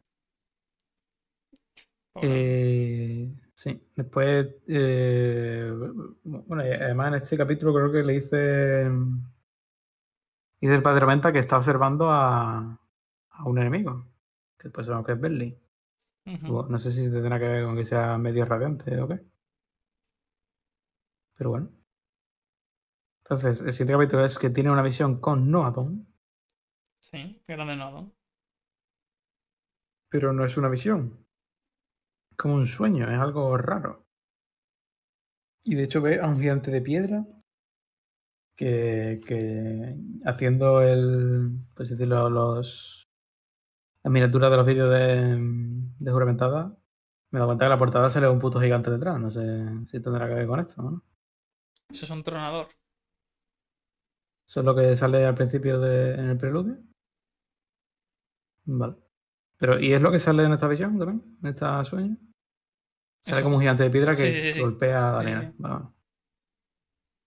[2.22, 5.72] Eh, sí, después, eh,
[6.24, 8.90] bueno, además en este capítulo creo que le dice,
[10.60, 12.78] dice el padre Tormenta que está observando a,
[13.30, 14.06] a un enemigo,
[14.58, 15.58] que pues sabemos que es.
[16.26, 16.66] Ujú.
[16.68, 19.20] No sé si tendrá que ver con que sea medio radiante o qué.
[21.36, 21.70] Pero bueno.
[23.24, 26.06] Entonces, el siguiente capítulo es que tiene una visión con Noadon,
[27.00, 28.12] Sí, grande nodo.
[30.08, 31.25] pero no es una visión.
[32.36, 34.06] Como un sueño, es algo raro.
[35.64, 37.26] Y de hecho ve a un gigante de piedra
[38.56, 43.06] que, que haciendo el, pues decirlo, los
[44.02, 45.36] las miniaturas de los vídeos de,
[45.98, 46.76] de juramentada,
[47.32, 49.18] me dado cuenta que la portada se le ve un puto gigante detrás.
[49.18, 49.42] No sé
[49.90, 51.02] si tendrá que ver con esto, ¿no?
[51.90, 52.68] Eso es un tronador.
[54.46, 56.76] Eso es lo que sale al principio de, en el preludio.
[58.66, 59.05] Vale.
[59.58, 61.22] Pero, ¿y es lo que sale en esta visión también?
[61.42, 62.16] ¿En esta sueño?
[63.20, 63.44] Sale Eso.
[63.44, 65.54] como un gigante de piedra que Sí, sí, golpea a Daniel.
[65.58, 65.92] Bueno,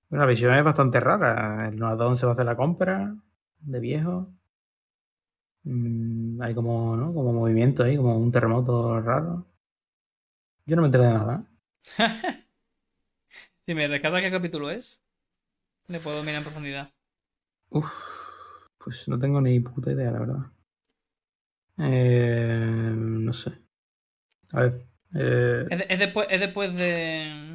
[0.09, 1.67] la visión es bastante rara.
[1.67, 3.15] El Noadón se va a hacer la compra
[3.59, 4.31] de viejo.
[5.63, 7.13] Mm, hay como, ¿no?
[7.13, 9.45] Como movimiento ahí, como un terremoto raro.
[10.65, 11.45] Yo no me enteré de nada.
[13.65, 15.03] si me rescata qué capítulo es,
[15.87, 16.93] le puedo mirar en profundidad.
[17.71, 17.91] Uf,
[18.77, 20.58] pues no tengo ni puta idea, la verdad.
[21.79, 23.51] Eh, no sé.
[24.51, 24.73] A ver.
[25.15, 27.53] eh, Es, de- es después, es después de.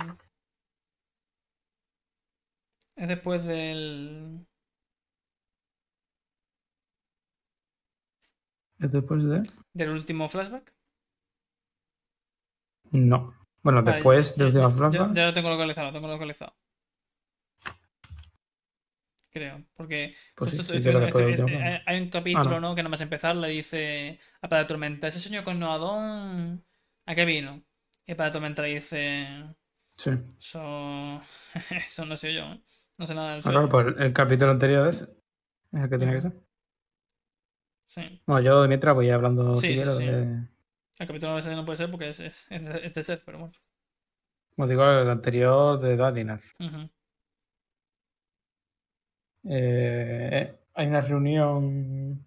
[2.97, 4.47] Es después del.
[8.79, 9.43] ¿Es después de?
[9.73, 10.73] del último flashback.
[12.93, 13.35] No.
[13.63, 15.15] Bueno, Vale, después del último ya- flashback.
[15.15, 16.55] Ya, lo tengo localizado, lo tengo localizado.
[19.35, 21.83] Creo, porque Pues sí, sí, eh, flashback.
[21.87, 22.69] hay un capítulo, Ah, no.
[22.69, 22.75] ¿no?
[22.77, 26.65] Que nada más empezar le dice a Padre Tormenta, ese sueño con Noadón,
[27.05, 27.65] ¿a qué vino?
[28.07, 29.27] Y Padre Tormenta le dice,
[29.97, 30.11] Sí.
[30.39, 31.21] eso,
[31.85, 32.61] eso no sé yo, ¿eh?
[32.97, 36.15] no sé nada del Ah, claro, pues el capítulo anterior es, es el que tiene
[36.15, 36.33] que ser.
[37.87, 40.07] Sí, Bueno, yo de mientras voy hablando Sí, si sí, quiero sí.
[40.07, 40.49] de-
[41.01, 43.55] el capítulo no puede ser porque es, es, es de, Seth, pero bueno.
[44.55, 46.41] Como digo, el anterior de Dalinar.
[46.61, 46.89] Ujú.
[49.49, 52.27] Eh, hay una reunión.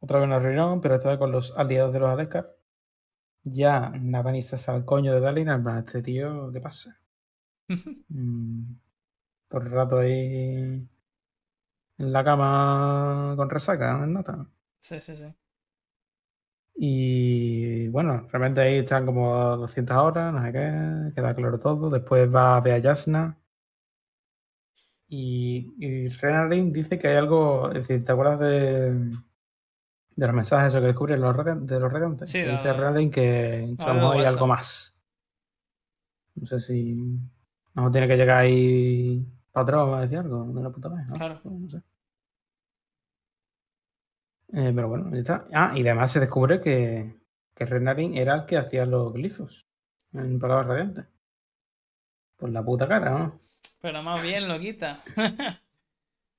[0.00, 2.56] Otra vez una reunión, pero esta vez con los aliados de los Alescar.
[3.44, 5.56] Ya Navani se hace al coño de Dalinar.
[5.58, 7.00] en plan, Este tío, ¿qué pasa?
[8.10, 8.74] Mm,
[9.48, 10.88] Todo el rato ahí
[11.98, 14.46] en la cama con resaca, en nota.
[14.80, 15.34] Sí, sí, sí.
[16.80, 21.90] Y bueno, realmente ahí están como 200 horas, no sé qué, queda claro todo.
[21.90, 23.36] Después va a ver a Yasna.
[25.08, 30.74] Y, y Renarin dice que hay algo, es decir, ¿te acuerdas de, de los mensajes
[30.74, 31.34] que descubren los
[31.66, 32.30] de los radiantes?
[32.30, 34.94] Sí, dice Renarin que, que a lo hay algo más.
[36.34, 40.62] No sé si a lo mejor tiene que llegar ahí patrón a decir algo de
[40.62, 41.14] la puta vez, ¿no?
[41.14, 41.40] Claro.
[41.44, 41.78] No sé.
[44.52, 45.46] Eh, pero bueno, ya está.
[45.52, 47.14] Ah, y además se descubre que,
[47.54, 49.66] que Renarin era el que hacía los glifos
[50.12, 51.06] en palabras radiantes.
[52.36, 53.40] Por la puta cara, ¿no?
[53.80, 55.02] Pero más bien lo quita.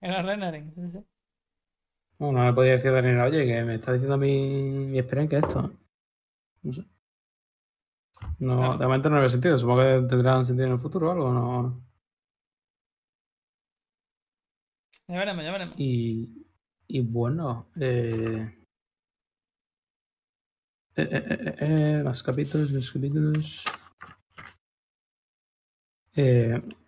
[0.02, 0.74] Era Renarin.
[0.76, 1.00] sí.
[2.20, 4.50] No, no le podía decir a Daniel, oye, que me está diciendo mi,
[4.92, 5.72] mi experiencia esto.
[6.64, 6.86] No sé.
[8.40, 8.78] No, Claro.
[8.78, 9.58] de momento no le veo sentido.
[9.58, 11.86] Supongo que tendrá un sentido en el futuro o algo, ¿no?
[15.08, 15.76] Ya veremos, ya veremos.
[15.78, 16.46] Y,
[16.88, 18.54] y bueno, eh,
[20.96, 23.64] eh, eh, eh, eh, más capítulos, más capítulos.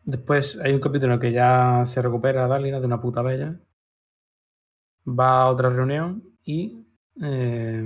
[0.04, 3.60] Después hay un capítulo en el que ya se recupera Dalina de una puta bella.
[5.08, 6.86] Va a otra reunión y
[7.22, 7.84] eh,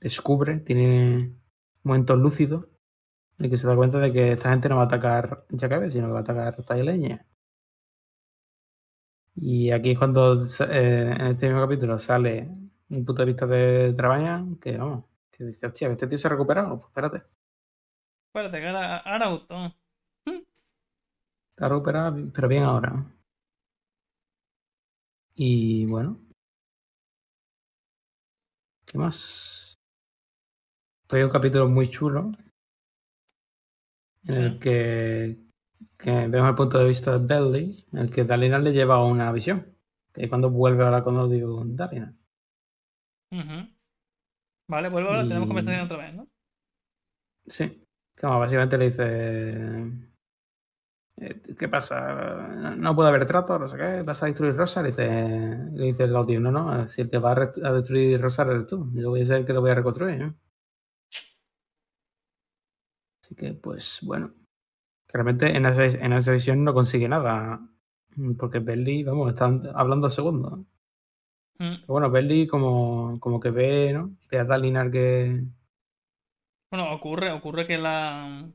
[0.00, 1.34] descubre, tiene
[1.82, 2.66] momentos lúcidos
[3.38, 6.06] Y que se da cuenta de que esta gente no va a atacar Jacabe, sino
[6.08, 7.26] que va a atacar Taileña.
[9.34, 12.48] Y aquí es cuando eh, en este mismo capítulo sale
[12.90, 16.30] un punto de vista de Trabaña que vamos, que dice, hostia, este tío se ha
[16.30, 17.22] recuperado, pues espérate.
[18.28, 19.79] Espérate, que ahora, ahora gustó.
[21.60, 23.04] Se ha recuperado, pero bien ahora.
[25.34, 26.18] Y bueno.
[28.86, 29.78] ¿Qué más?
[31.10, 32.32] Hay un capítulo muy chulo
[34.24, 34.40] en Sí.
[34.40, 35.38] el que,
[35.98, 39.30] que vemos el punto de vista de Belly, en el que Dalinar le lleva una
[39.30, 39.76] visión.
[40.14, 42.14] Que cuando vuelve a hablar con odio Dalinar.
[43.32, 43.68] Ujú.
[44.66, 46.26] Vale, vuelvo ahora, tenemos conversación otra vez, ¿no?
[47.48, 47.86] Sí.
[48.18, 50.09] Como básicamente le dice.
[51.20, 52.48] Eh, ¿Qué pasa?
[52.76, 54.02] No puede haber trato, no sé qué.
[54.02, 54.84] ¿Vas a destruir Rosar?
[54.84, 55.08] Le dice,
[55.72, 56.40] le dice el odio.
[56.40, 56.88] No, no.
[56.88, 58.90] Si el que va a, destruir Rosar eres tú.
[58.94, 60.22] Yo voy a ser el que lo voy a reconstruir.
[60.22, 60.32] ¿eh?
[63.22, 64.32] Así que, pues, bueno.
[65.08, 67.60] Realmente en esa, en esa visión no consigue nada.
[68.38, 70.60] Porque Belly, vamos, están hablando segundos.
[71.58, 71.80] Mm.
[71.82, 74.16] Pero bueno, Belly como, como que ve, ¿no?
[74.30, 75.44] Ve a Dalinar que.
[76.70, 78.48] Bueno, ocurre, ocurre que la.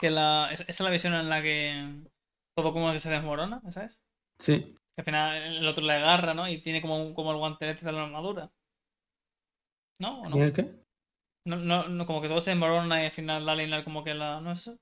[0.00, 0.48] Que la.
[0.52, 2.02] Esa es la visión en la que
[2.56, 4.00] todo como que se desmorona, ¿sabes?
[4.38, 6.48] Sí, Que al final el otro le agarra, ¿no?
[6.48, 8.50] Y tiene como, un- como el guantelete de la armadura.
[10.00, 10.22] ¿No?
[10.22, 10.36] ¿O no?
[10.36, 10.62] ¿y el qué?
[11.46, 14.40] No, no, no, como que todo se desmorona y al final Dalinar como que la.
[14.40, 14.76] ¿No es eso?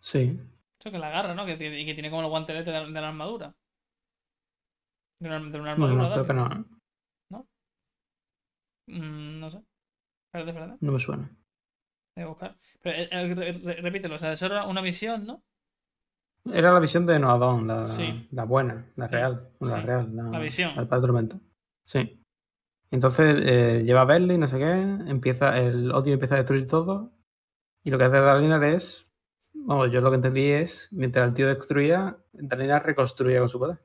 [0.00, 0.38] Sí.
[0.80, 1.44] Eso que la agarra, ¿no?
[1.44, 3.54] Que, y que tiene como el guantelete de la, de la armadura.
[5.20, 6.46] De una, de una armadura, no, creo que no.
[6.46, 6.64] ¿eh?
[8.88, 9.58] Mm, no sé.
[10.26, 10.78] Espérate, espérate.
[10.80, 11.30] No me suena.
[12.22, 12.56] A buscar.
[12.82, 15.42] Pero, eh, eh, re- re- repítelo, o sea, eso era una visión, ¿no?
[16.52, 18.26] Era la visión de Noadón, la, Sí.
[18.32, 19.50] la buena, la real.
[19.60, 20.72] Sí, La real, la, la visión.
[20.76, 21.38] La Padre Tormenta.
[21.84, 22.22] Sí.
[22.90, 27.12] Entonces eh, lleva a Berly, no sé qué, empieza, el odio empieza a destruir todo.
[27.84, 29.06] Y lo que hace Dalinar es.
[29.52, 33.78] Vamos, yo lo que entendí es, mientras el tío destruía, Dalinar reconstruía con su poder.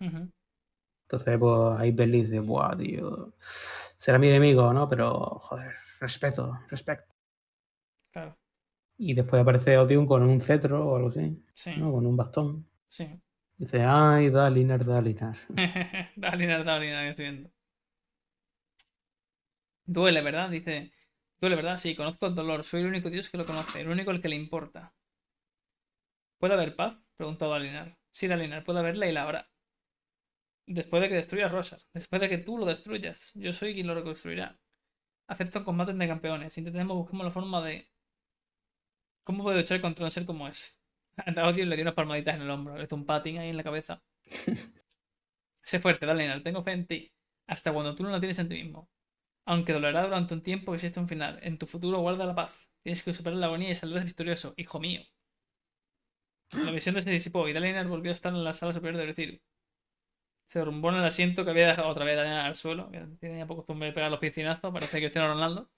[0.00, 3.32] Entonces, pues ahí Berly dice, buah, tío.
[3.96, 4.88] Será mi enemigo, ¿no?
[4.88, 7.04] Pero, joder, respeto, respeto.
[8.16, 8.38] Claro,
[8.98, 11.92] Y después aparece Odium con un cetro o algo así, sí, ¿no?
[11.92, 12.66] Con un bastón.
[12.88, 13.20] sí.
[13.58, 15.36] Dice, ay, Dalinar, Dalinar.
[16.16, 17.50] Dalinar, Dalinar, estoy viendo.
[19.86, 20.48] Duele, ¿verdad?
[20.50, 20.92] Dice.
[21.40, 21.78] Duele, ¿verdad?
[21.78, 22.62] Sí, conozco el dolor.
[22.62, 24.94] Soy el único Dios que lo conoce, el único al que le importa.
[26.38, 26.98] ¿Puede haber paz?
[27.18, 27.98] Preguntó Dalinar.
[28.10, 29.50] Sí, Dalinar, puede haberla y la habrá.
[30.68, 33.94] Después de que destruyas Rosar, después de que tú lo destruyas, yo soy quien lo
[33.96, 34.58] reconstruirá.
[35.28, 36.58] Acepto un combate de campeones.
[36.58, 37.88] Intentemos buscar la forma de.
[39.26, 40.76] ¿Cómo puedo luchar contra un ser como ese?
[41.16, 43.56] A Odio le dio unas palmaditas en el hombro, le hizo un patín ahí en
[43.56, 44.00] la cabeza.
[45.62, 47.12] sé fuerte, Dalinar, tengo fe en ti.
[47.48, 48.88] Hasta cuando tú no la tienes en ti mismo.
[49.46, 51.40] Aunque dolerá durante un tiempo, existe un final.
[51.42, 52.70] En tu futuro guarda la paz.
[52.84, 55.02] Tienes que superar la agonía y saldrás victorioso, hijo mío.
[56.52, 59.40] La visión se disipó y Dalinar volvió a estar en la sala superior de Reciru.
[60.48, 63.38] Se derrumbó en el asiento que había dejado otra vez Dalinar al suelo, que tiene
[63.38, 65.68] ya poco costumbre de pegar los piscinazos, parece que Cristiano Ronaldo.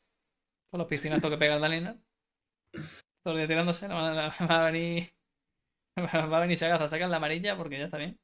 [0.70, 1.98] Con los piscinazos que pega Dalinar.
[3.24, 5.10] Tirándose, no va a- va a venir.
[5.98, 8.18] Va a venir Sagaza, sacan la amarilla porque ya está bien.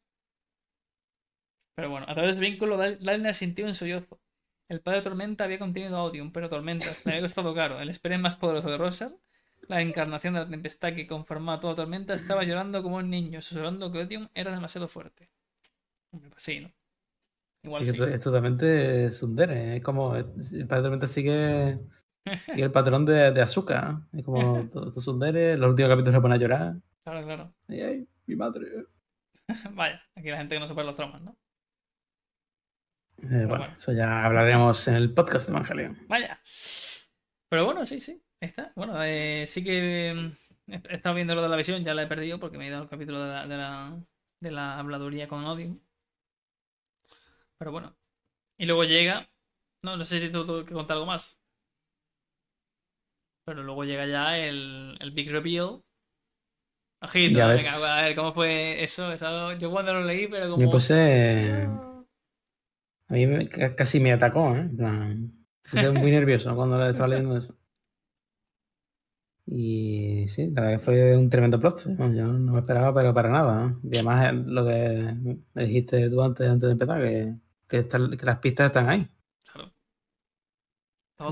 [1.76, 4.20] Pero bueno, a través del vínculo, Dal- Dalinar sintió un sollozo.
[4.68, 7.80] El padre Tormenta había contenido a Odium, pero Tormenta le había costado caro.
[7.80, 9.12] El esperen más poderoso de Rosar,
[9.68, 13.90] la encarnación de la tempestad que conformaba toda Tormenta, estaba llorando como un niño, susurrando
[13.92, 15.28] que Odium era demasiado fuerte.
[16.10, 16.72] Pues sí, ¿no?
[17.64, 17.96] Igual sí.
[17.96, 19.76] to- es totalmente sundere.
[19.78, 20.14] Es como.
[20.16, 20.24] El
[20.68, 21.78] Padre Tormenta sigue,
[22.24, 23.92] sigue el patrón de, de azúcar.
[24.12, 24.18] ¿eh?
[24.18, 25.56] Es como todo, todo sundere.
[25.56, 26.74] Los últimos capítulos se pone a llorar.
[27.02, 27.54] Claro, claro.
[27.68, 28.86] Ay, ay, mi madre.
[29.72, 31.36] Vaya, aquí la gente que no supera los traumas, ¿no?
[33.18, 33.74] Eh, bueno, bueno.
[33.76, 35.98] eso ya hablaremos en el podcast de Evangelion.
[36.08, 36.40] Vaya.
[37.48, 38.22] Pero bueno, sí, sí.
[38.40, 38.72] Ahí está.
[38.74, 40.14] Bueno, eh, sí que
[40.66, 42.68] mm, he estado viendo lo de la visión, ya la he perdido porque me he
[42.68, 44.02] ido al capítulo de la, de la,
[44.40, 45.78] de la habladuría con Odium.
[47.58, 47.96] Pero bueno.
[48.58, 49.28] Y luego llega.
[49.82, 51.38] No, no sé si tú tengo que contar algo más.
[53.44, 55.80] Pero luego llega ya el, el Big Reveal.
[57.02, 57.84] Ojito, Ya venga, ves.
[57.84, 59.12] a ver cómo fue eso.
[59.12, 60.64] eso- Yo cuando lo leí, pero como.
[60.64, 61.68] Me puse.
[63.08, 64.70] A mí me- ca- casi me atacó, ¿eh?
[65.70, 67.54] Puse muy nervioso cuando estaba leyendo eso.
[69.46, 71.84] Y sí, la verdad que fue un tremendo plot.
[71.86, 72.12] ¿no?
[72.14, 73.66] Yo no me esperaba, pero para nada.
[73.68, 73.80] ¿no?
[73.82, 75.14] Y además, eh, lo que
[75.52, 77.34] me dijiste tú antes, antes de empezar, que,
[77.68, 79.06] que, está- que las pistas están ahí.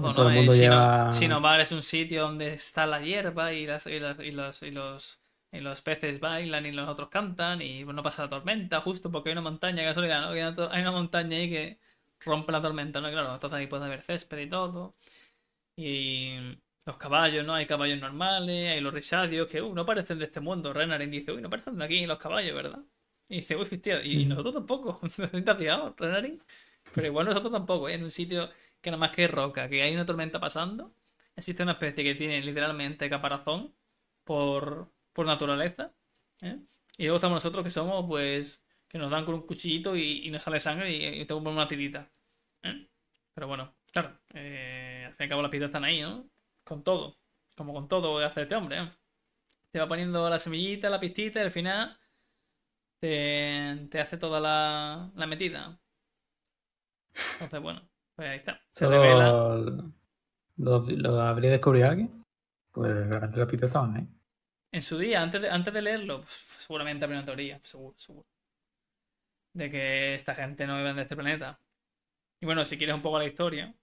[0.00, 0.30] Todo, Todo ¿no?
[0.30, 4.18] el Eh, lleva- Sinobar es un sitio donde está la hierba y, las, y, las-
[4.20, 8.22] y los, y, los, y los peces bailan y los otros cantan y no pasa
[8.24, 10.32] la tormenta justo porque hay una montaña, casualidad, ¿no?
[10.32, 10.42] Que
[10.72, 11.78] Hay una, montaña ahí que
[12.24, 13.10] rompe la tormenta, ¿no?
[13.10, 14.94] Claro, entonces ahí puede haber césped y todo.
[15.76, 17.54] Y los caballos, ¿no?
[17.54, 20.72] Hay caballos normales, hay los risadios que, uh, no parecen de este mundo.
[20.72, 22.80] Renarin dice, uy, no parecen de aquí los caballos, ¿verdad?
[23.28, 24.28] Y dice, uy, hostia, y, Mm.
[24.28, 25.00] nosotros tampoco.
[25.44, 26.42] ¿Te has fijado, Renarin?
[26.94, 27.94] Pero igual nosotros tampoco, ¿eh?
[27.94, 28.50] En un sitio
[28.82, 30.94] que nada más que roca, que hay una tormenta pasando,
[31.36, 33.74] existe una especie que tiene literalmente caparazón
[34.24, 35.94] por, por naturaleza,
[36.42, 36.58] ¿eh?
[36.98, 40.30] Y luego estamos nosotros que somos, pues, que nos dan con un cuchillito y, y
[40.30, 42.10] nos sale sangre y, y tengo una tirita.
[42.62, 42.88] ¿eh?
[43.34, 46.28] Pero bueno, claro, eh, al fin y al cabo las piedras están ahí, ¿no?
[46.64, 47.18] Con todo,
[47.56, 48.92] como con todo que hace este hombre.
[49.70, 51.98] Te va poniendo la semillita, la pistita y al final
[53.00, 55.78] te, te hace toda la, la metida.
[57.40, 57.88] Entonces, bueno,
[58.22, 58.60] pues ahí está.
[58.72, 59.30] Se revela.
[59.30, 59.94] ¿Lo,
[60.56, 62.24] lo, lo habría descubierto alguien?
[62.70, 64.08] Pues realmente los pitos estaban ahí.
[64.70, 68.26] En su día, antes de, antes de leerlo, pues, seguramente habría una teoría, seguro, seguro.
[69.54, 71.58] De que esta gente no iba de este planeta.
[72.40, 73.74] Y bueno, si quieres un poco la historia,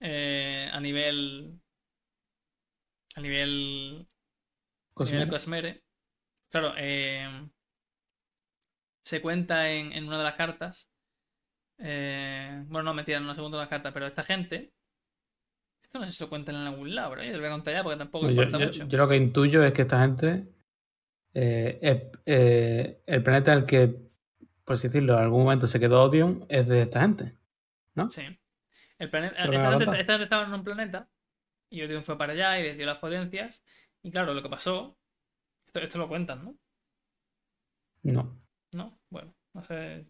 [0.00, 1.58] eh, a nivel.
[3.16, 4.06] A nivel.
[4.96, 5.28] A nivel Cosmere.
[5.28, 5.82] Cosmere.
[6.50, 7.48] Claro, eh,
[9.04, 10.90] se cuenta en, en una de las cartas.
[11.80, 14.72] Eh, bueno, no, mentira, no segunda de las cartas, pero esta gente.
[15.82, 17.52] Esto no sé si lo cuentan en algún lado, pero yo te lo voy a
[17.52, 18.86] contar ya porque tampoco yo, importa yo- mucho.
[18.86, 20.46] yo lo que intuyo es que esta gente.
[21.34, 23.88] eh, eh, el planeta en el que,
[24.64, 27.36] por así decirlo, en algún momento se quedó Odion es de esta gente.
[27.94, 28.08] ¿no?
[28.10, 28.22] Sí.
[28.98, 29.98] El planeta, esta, me gente, aguanta.
[30.00, 31.08] esta gente estaba en un planeta
[31.70, 33.64] y Odion fue para allá y les dio las potencias.
[34.02, 34.96] Y claro, lo que pasó.
[35.66, 36.56] Esto, esto lo cuentan, ¿no?
[38.02, 38.40] No.
[38.74, 38.98] ¿No?
[39.10, 40.06] Bueno, no sé.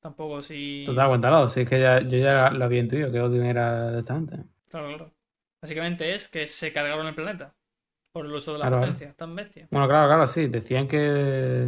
[0.00, 0.82] Tampoco si.
[0.86, 1.46] Total, cuéntalo.
[1.48, 4.36] Si es que ya, yo ya lo había intuido que Odion era de esta gente.
[4.68, 5.12] Claro, claro.
[5.62, 7.54] Básicamente es que se cargaron el planeta
[8.12, 8.92] por el uso de las Claro, claro.
[8.92, 9.16] potencias.
[9.16, 9.68] Tan bestia.
[9.70, 10.46] Bueno, claro, claro, sí.
[10.48, 11.66] Decían que.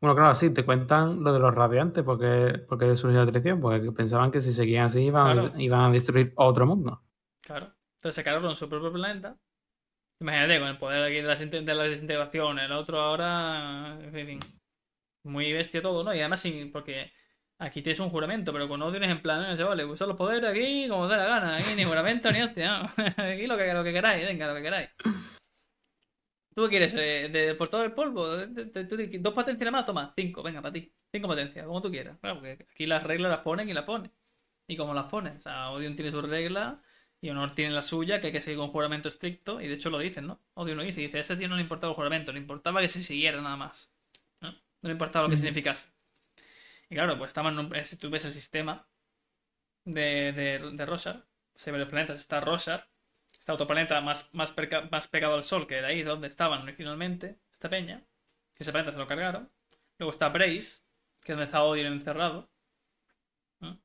[0.00, 3.92] Bueno, claro, sí, te cuentan lo de los radiantes, porque, porque surgió la traición, porque
[3.92, 5.52] pensaban que si seguían así iban, Claro.
[5.60, 7.02] iban a destruir otro mundo.
[7.42, 7.74] Claro.
[7.98, 9.36] Entonces se cargaron su propio planeta.
[10.20, 13.98] Imagínate, con el poder aquí de la, de la desintegración, el otro ahora.
[14.00, 14.40] En fin.
[15.22, 16.14] Muy bestia todo, ¿no?
[16.14, 17.12] Y además, sin, porque
[17.58, 20.48] aquí tienes un juramento, pero con Odion es en plan, "Eh, chavales, usad los poderes
[20.50, 21.56] aquí como os dé la gana.
[21.56, 22.82] Aquí ni juramento ni hostia.
[23.16, 24.88] Aquí lo que, lo que queráis, venga, lo que queráis.
[26.54, 26.92] ¿Tú qué quieres?
[26.92, 28.26] ¿De, de- por todo el polvo?
[28.26, 29.86] ¿Dos potencias nada más?
[29.86, 30.92] Toma, cinco, venga, para ti.
[31.12, 32.18] Cinco potencias, como tú quieras.
[32.20, 34.10] Claro, porque aquí las reglas las ponen y las ponen.
[34.66, 35.38] Y como las ponen.
[35.38, 36.76] O sea, Odion tiene sus reglas
[37.20, 39.60] y Honor tiene la suya, que hay que seguir con juramento estricto.
[39.60, 40.40] Y de hecho lo dicen, ¿no?
[40.54, 41.00] Odion lo dice.
[41.00, 43.56] Dice, a este tío no le importaba el juramento, le importaba que se siguiera nada
[43.56, 43.92] más.
[44.82, 44.90] ¿No?
[44.90, 45.90] Importaba lo que significase.
[46.90, 48.88] Y claro, pues estaban, en un- eh, si tú ves el sistema
[49.84, 51.26] de, de, de Rosar,
[51.56, 52.88] se ve los planetas, está Rosar,
[53.32, 56.62] este otro planeta más, más, perca- más pegado al Sol, que de ahí donde estaban
[56.62, 58.04] originalmente, esta peña,
[58.54, 59.50] que ese planeta se lo cargaron.
[59.98, 60.82] Luego está Brace,
[61.22, 62.50] que es donde está Odin encerrado.
[63.60, 63.80] ¿no?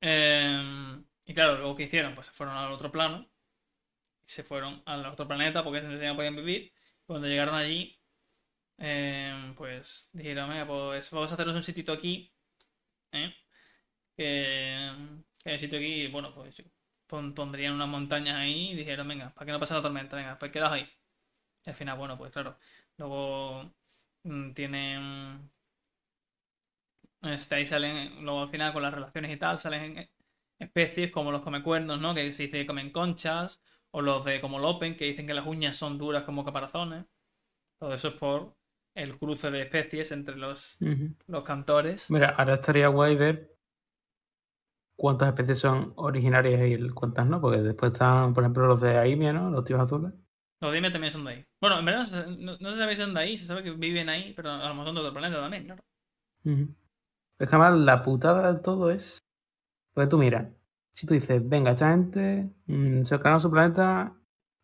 [0.00, 3.28] Eh, y claro, luego que hicieron, pues se fueron al otro plano.
[4.26, 6.72] Y se fueron al otro planeta porque ese no podían vivir.
[7.06, 7.98] Cuando llegaron allí,
[8.78, 12.32] eh, pues dijeron, "Venga, pues vamos a hacernos un sitito aquí.
[13.12, 13.34] ¿eh?
[14.16, 14.92] Que,
[15.44, 16.62] que hay un sitio aquí, bueno, pues
[17.06, 20.38] pon- pondrían unas montañas ahí y dijeron, venga, para que no pase la tormenta, venga,
[20.38, 20.88] pues quedaos ahí.
[21.66, 22.58] Y al final, bueno, pues claro,
[22.98, 23.72] luego
[24.24, 25.50] mm, tienen...
[27.22, 30.08] Este, ahí salen, luego al final con las relaciones y tal, salen
[30.58, 32.14] especies como los comecuernos, ¿no?
[32.14, 33.62] Que se dice que comen conchas,
[33.92, 37.04] o los de como Lopen, que dicen que las uñas son duras como caparazones.
[37.78, 38.54] Todo eso es por
[38.94, 40.78] el cruce de especies entre los,
[41.26, 42.10] los cantores.
[42.10, 43.56] Mira, ahora estaría guay ver
[44.96, 49.32] cuántas especies son originarias y cuántas no, porque después están, por ejemplo, los de Aimia,
[49.32, 49.50] ¿no?
[49.50, 50.12] Los tíos azules.
[50.60, 51.44] Los Dime también son de ahí.
[51.60, 53.72] Bueno, en verdad no no, no se sabe si son de ahí, se sabe que
[53.72, 55.72] viven ahí, pero a lo mejor son de otro planeta también.
[56.44, 56.74] Ujú.
[57.38, 59.18] Es que además la putada de todo es.
[59.92, 60.54] Porque tú mira,
[60.94, 64.14] si tú dices, venga, esta gente mm, se cargaron su planeta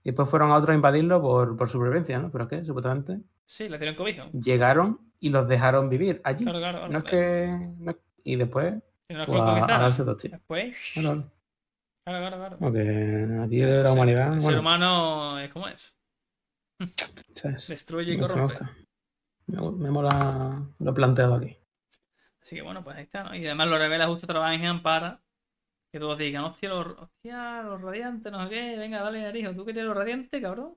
[0.03, 2.31] y después fueron a otro a invadirlo por, por supervivencia, ¿no?
[2.31, 4.25] Pero es que supuestamente Sí, le dieron cobijo.
[4.33, 6.45] llegaron y los dejaron vivir allí.
[6.45, 6.93] Claro, claro, claro.
[6.93, 7.71] No es que.
[7.79, 8.75] no es- Y después,
[9.09, 10.33] Que no pues, a, a darse dos tíos.
[10.33, 10.77] Después.
[10.95, 11.25] Claro,
[12.05, 12.57] Claro, claro.
[12.59, 14.35] Porque aquí la Sí, humanidad.
[14.35, 15.99] El ser bueno, humano es como es.
[17.35, 17.69] ¿sabes?
[17.69, 18.55] Destruye y Me me corrompe.
[18.55, 18.77] gusta.
[19.47, 21.57] Me, gu- me mola lo planteado aquí.
[22.43, 23.35] Así que bueno, pues ahí está, ¿no?
[23.35, 25.21] Y además lo revela justo Trabajan para
[25.93, 29.65] que todos digan, hostia, los, hostia, los radiantes, no sé qué, venga, Dalinar, hijo, ¿tú
[29.65, 30.77] querías los radiantes, cabrón?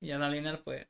[0.00, 0.86] Y ya Dalinar, pues,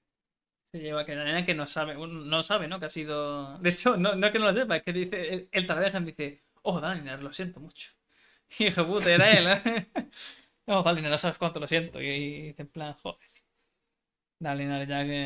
[0.72, 2.78] se lleva que Dalinar que no sabe, no sabe, ¿no?
[2.80, 3.58] Que ha sido...
[3.60, 6.04] De hecho, no, no es que no lo sepa, es que dice, el, el Trabajan
[6.06, 7.92] dice, oh, Dalinar, lo siento mucho.
[8.60, 9.88] Hijo puta, era él, ¿eh?
[10.68, 12.00] No, Dalinar, no sabes cuánto lo siento.
[12.02, 13.20] Y, y dice en plan, joder.
[14.40, 15.20] Dalinar ya que...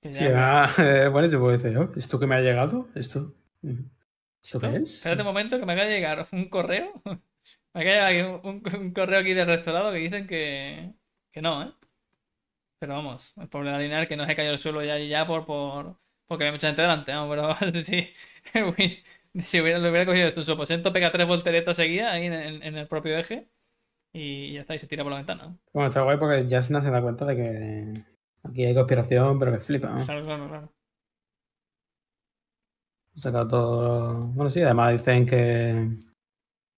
[0.00, 2.88] que Sí, ya- ah, eh, bueno, se puede decir, oh, ¿esto que me ha llegado?
[2.94, 3.34] Esto.
[4.42, 4.94] ¿Esto qué es?
[4.96, 7.02] Espérate un momento que me acaba de llegar un correo.
[7.74, 10.92] Me acaba de llegar un, un correo aquí del restaurado que dicen que,
[11.30, 11.72] que no, ¿eh?
[12.78, 15.96] Pero vamos, el pobre Dalinar que no se cayó al suelo ya, ya por, por,
[16.26, 17.28] porque hay mucha gente delante, ¿no?
[17.28, 17.54] pero
[17.84, 18.08] sí,
[19.42, 22.62] si hubiera, lo hubiera cogido esto, su aposento pega tres volteretas seguidas ahí en, en-
[22.62, 23.48] en el propio eje
[24.12, 25.56] y ya está, y se tira por la ventana.
[25.72, 27.94] Bueno, está guay porque Jasna se da cuenta de que
[28.44, 29.90] aquí hay conspiración, pero que flipa.
[29.90, 30.04] ¿no?
[30.04, 30.72] Claro, claro, claro.
[33.18, 34.14] Sacado todo.
[34.28, 35.88] Bueno, sí, además dicen que.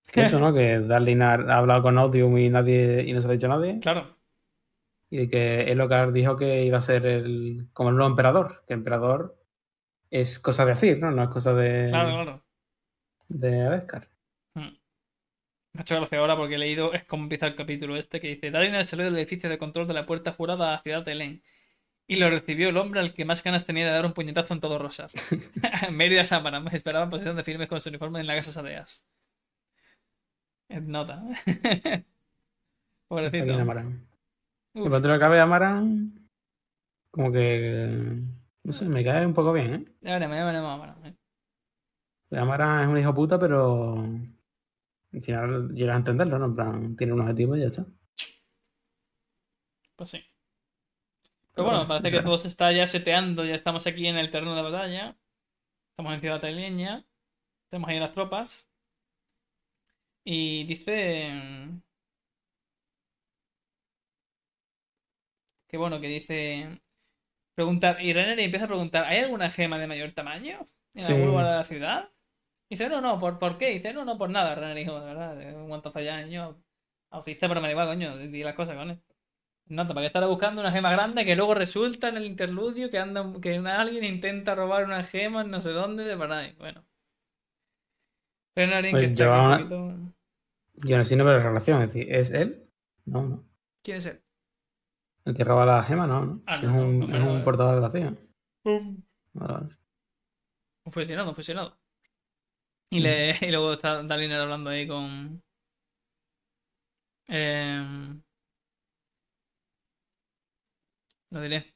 [0.06, 0.54] Que eso, ¿no?
[0.54, 3.04] Que Darlinar ha hablado con Odium y nadie.
[3.06, 3.78] y no se lo ha dicho a nadie.
[3.80, 4.16] Claro,
[5.10, 7.68] Y que Elocar dijo que iba a ser el.
[7.74, 8.64] como el nuevo emperador.
[8.66, 9.38] Que emperador
[10.10, 11.10] es cosa de decir, ¿no?
[11.10, 11.86] No es cosa de.
[11.88, 12.44] claro, claro.
[13.28, 14.08] de Adescar.
[14.54, 14.60] Mm.
[15.72, 18.28] Me ha hecho gracia ahora porque he leído, es como empieza el capítulo este, que
[18.28, 21.12] dice, Dalinar salió del edificio de control de la puerta jurada a la ciudad de
[21.12, 21.42] Elen.
[22.10, 24.58] Y lo recibió el hombre al que más ganas tenía de dar un puñetazo en
[24.58, 25.14] todo Rosas.
[25.92, 29.04] Mérida Sámara esperaba en posición de firmes con su uniforme en la casa Sadeas.
[30.88, 31.22] Nota.
[33.06, 33.52] Pobrecito.
[33.52, 34.08] en
[34.72, 36.28] cuando lo acabe Amaran.
[37.12, 38.18] como que.
[38.64, 39.84] no sé, me cae un poco bien, ¿eh?
[40.00, 41.14] ya veremos, ya veremos.
[42.32, 44.04] Amaran es un hijo puta, pero.
[45.12, 46.46] al final llegas a entenderlo, ¿no?
[46.46, 47.86] En plan, tiene un objetivo y ya está.
[49.94, 50.24] Pues sí.
[51.54, 54.56] Pero bueno, parece que todo se está ya seteando, ya estamos aquí en el terreno
[54.56, 55.16] de batalla.
[55.92, 57.06] Estamos en Ciudad Taileña.
[57.70, 58.70] Tenemos ahí las tropas.
[60.24, 61.28] Y dice.
[61.30, 61.80] mm,
[65.68, 66.80] Que bueno, que dice.
[67.54, 68.02] Preguntar.
[68.02, 71.12] Y Renner empieza a preguntar: ¿hay alguna gema de mayor tamaño en Sí.
[71.12, 72.10] algún lugar de la ciudad?
[72.70, 73.72] Y dice: No, no, ¿por, ¿por qué?
[73.72, 74.54] Y dice: No, no, por nada.
[74.56, 76.56] Renner dijo: De verdad, un guantazo ya, años.
[77.10, 78.16] Autista, pero me da igual, coño.
[78.18, 79.00] Di las cosas, coño.
[79.70, 82.98] Nota, ¿para qué estar buscando una gema grande que luego resulta en el interludio que
[82.98, 86.54] anda, que alguien intenta robar una gema en no sé dónde de ahí?
[86.58, 86.84] Bueno.
[88.56, 89.76] Renarin que Pues está aquí un poquito.
[90.74, 92.68] Yo no sé no veo la relación, es decir, ¿es él?
[93.04, 93.44] No, no.
[93.82, 94.22] ¿Quién es él?
[95.24, 96.42] El que roba la gema, no, no.
[96.46, 97.44] Ah, no, es un, no, no, es no, un no.
[97.44, 98.14] portador de la CIA.
[98.64, 99.02] Un
[99.32, 99.76] Vale,
[100.84, 100.92] un
[101.34, 101.78] fusilado.
[102.90, 105.42] Y, le, y luego está Daliner hablando ahí con.
[107.28, 108.22] em,
[111.30, 111.74] lo diré.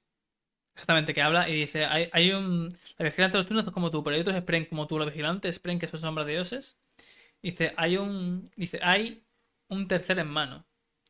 [0.74, 2.68] Exactamente, que habla y dice: hay, hay un.
[2.98, 5.56] La vigilante de los es como tú, pero hay otros Spren como tú, los vigilantes
[5.56, 6.78] Spren que son sombras de dioses.
[7.42, 8.44] Dice: hay un.
[8.56, 9.24] Dice: hay
[9.68, 10.66] un tercer en mano.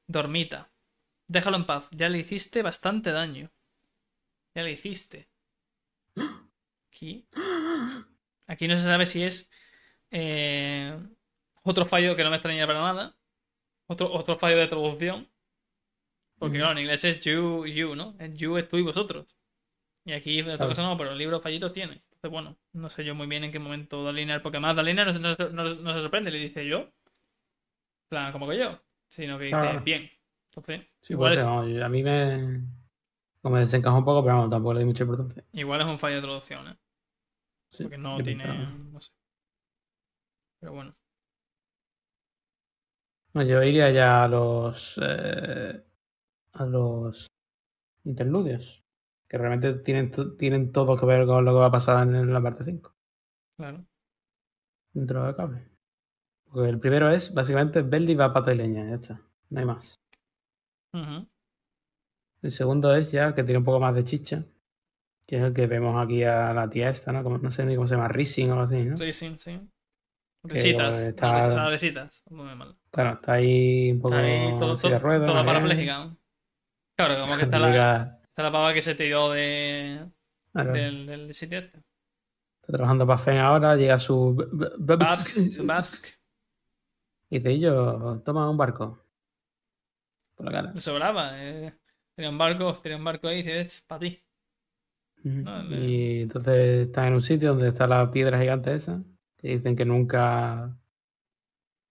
[0.06, 0.70] Dormita.
[1.26, 1.88] Déjalo en paz.
[1.90, 3.50] Ya le hiciste bastante daño.
[4.54, 5.28] Ya le hiciste.
[6.88, 7.26] Aquí.
[8.46, 9.50] Aquí no se sabe si es
[10.10, 10.96] eh,
[11.62, 13.16] otro fallo que no me extraña para nada.
[13.86, 15.28] Otro, otro fallo de traducción.
[16.44, 18.14] Porque claro, en inglés es you, you, ¿no?
[18.18, 19.26] En you es tú y vosotros.
[20.04, 21.94] Y aquí en otra cosa no, pero el libro fallitos tiene.
[21.94, 25.12] Entonces, bueno, no sé yo muy bien en qué momento Dalinar, porque además Dalinar no,
[25.12, 25.18] se-
[25.50, 26.90] no no- no se sorprende, le dice yo.
[28.08, 28.78] Plan, como que yo.
[29.08, 29.80] Sino que dice Claro.
[29.80, 30.10] bien.
[30.50, 32.62] Entonces, Sí, igual, pues es, a mí me.
[33.42, 35.44] Como me desencajó un poco, pero vamos, tampoco le di mucha importancia.
[35.52, 36.76] igual es un fallo de traducción, ¿eh?
[37.70, 38.44] Sí, Porque no tiene.
[38.46, 39.00] ¿no?
[39.00, 39.10] Sé.
[40.60, 40.92] Pero bueno.
[43.34, 44.98] No, yo iría ya a los.
[45.02, 45.82] eh,
[46.54, 47.26] a los
[48.04, 48.82] interludios.
[49.28, 52.42] Que realmente tienen, tienen todo que ver con lo que va a pasar en la
[52.42, 52.94] parte 5.
[53.56, 53.84] Claro.
[54.92, 55.68] Dentro del cable.
[56.44, 59.20] Porque el primero es, básicamente, Belly va a pata y leña, ya está.
[59.50, 59.94] No hay más.
[62.42, 64.44] El segundo es ya que tiene un poco más de chicha.
[65.26, 67.22] Que es el que vemos aquí a la tía esta, ¿no?
[67.22, 68.96] Como, no sé ni cómo se llama, Rising o algo así, ¿no?
[68.98, 69.58] Racing, sí.
[70.44, 70.98] Risitas.
[70.98, 72.76] está- risitas, mal.
[72.90, 75.46] Claro, está ahí un poco Está ahí todo, de todo, ruedas, toda ¿no?
[75.46, 76.14] parapléjica.
[76.96, 80.06] Claro, como que está la, está la pava que se tiró de,
[80.52, 81.78] claro, del, del sitio este.
[82.60, 84.34] Está trabajando para Fen ahora, llega su...
[84.34, 86.06] b- b- b- Babs, su Babsk.
[87.30, 89.04] Y dice, yo, toma un barco.
[90.34, 90.72] Por la cara.
[90.72, 91.30] Le sobraba.
[91.34, 91.74] Eh.
[92.14, 94.20] Tenía un barco, tenía un barco ahí y dice, es para ti.
[95.24, 99.02] Y entonces está en un sitio donde está la piedra gigante esa,
[99.36, 100.76] que dicen que nunca...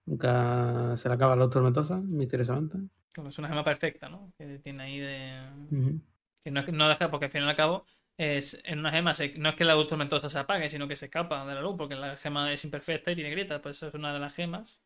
[0.05, 2.77] Nunca se le acaba la luz tormentosa, misteriosamente.
[3.15, 4.33] Como es una gema perfecta, ¿no?
[4.37, 5.49] Que tiene ahí de.
[5.71, 5.99] Ujú.
[6.43, 7.83] Que no, no deja, porque al fin y al cabo,
[8.17, 10.95] es, en una gema se- no es que la luz tormentosa se apague, sino que
[10.95, 13.61] se escapa de la luz, porque la gema es imperfecta y tiene grietas.
[13.61, 14.81] Pues eso es una de las gemas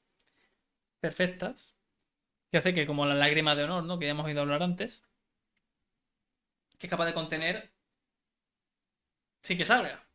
[1.00, 1.76] perfectas.
[2.52, 4.00] Que hace que, como la lágrima de honor, ¿no?
[4.00, 5.06] Que ya hemos oído hablar antes,
[6.80, 7.72] que es capaz de contener
[9.44, 10.08] sin que salga.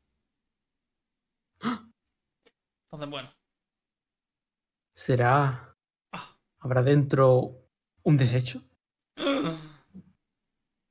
[2.85, 3.31] Entonces, bueno.
[4.95, 5.77] ¿Será...
[6.13, 6.39] Ah.
[6.61, 7.62] ¿Habrá dentro
[8.05, 8.63] un desecho?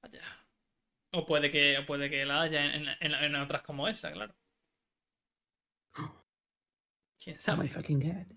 [0.03, 0.21] Vaya.
[1.13, 4.35] O puede que, o puede que la haya en, en- en otras como esta, claro.
[7.19, 7.69] ¿Quién sabe?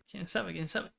[0.06, 0.52] ¿Quién sabe?
[0.52, 0.92] ¿Quién sabe?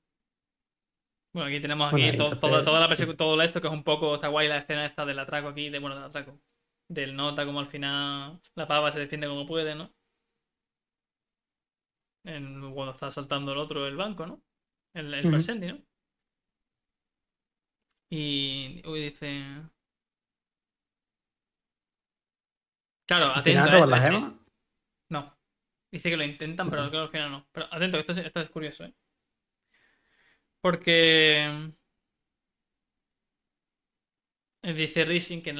[1.34, 3.06] Bueno, aquí tenemos Bueno, aquí to- entonces, toda, toda la sí.
[3.16, 5.80] todo esto que es un poco está guay la escena esta del atraco aquí, de
[5.80, 6.40] bueno, del atraco.
[6.88, 9.92] Del nota como al final la pava se defiende como puede, ¿no?
[12.26, 14.42] En- cuando está saltando el otro el banco, ¿no?
[14.94, 15.30] El, el.
[15.32, 15.80] Persendi, ¿no?
[18.18, 19.44] Y uy, dice.
[23.08, 24.40] Claro, ¿Al atento final a la gema?
[25.10, 25.36] No.
[25.92, 27.48] Dice que lo intentan, pero creo que al final no.
[27.52, 28.94] Pero atento, esto es, esto es curioso, ¿eh?
[30.62, 31.48] Porque.
[34.64, 35.52] eh, Dice Rising, que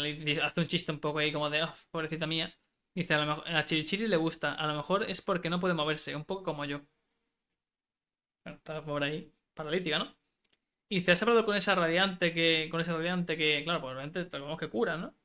[0.44, 2.54] hace un chiste un poco ahí como de, "Ah, pobrecita mía.
[2.94, 5.74] Dice, a lo mejor a Chirichiri le gusta, a lo mejor es porque no puede
[5.74, 6.82] moverse, un poco como yo.
[8.44, 10.16] Bueno, está por ahí, paralítica, ¿no?
[10.90, 14.28] Y dice, ¿has hablado con esa radiante que, con ese radiante que, claro, pues obviamente
[14.60, 15.16] que cura, ¿no?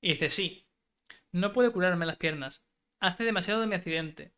[0.00, 0.66] Y dice, sí,
[1.32, 2.66] no puede curarme las piernas,
[3.00, 4.34] hace demasiado de mi accidente.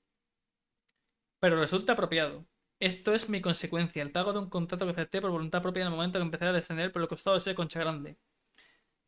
[1.40, 2.46] Pero resulta apropiado.
[2.78, 5.86] Esto es mi consecuencia, el pago de un contrato que acepté por voluntad propia en
[5.88, 8.18] el momento que empecé a descender por el costado de ser concha grande.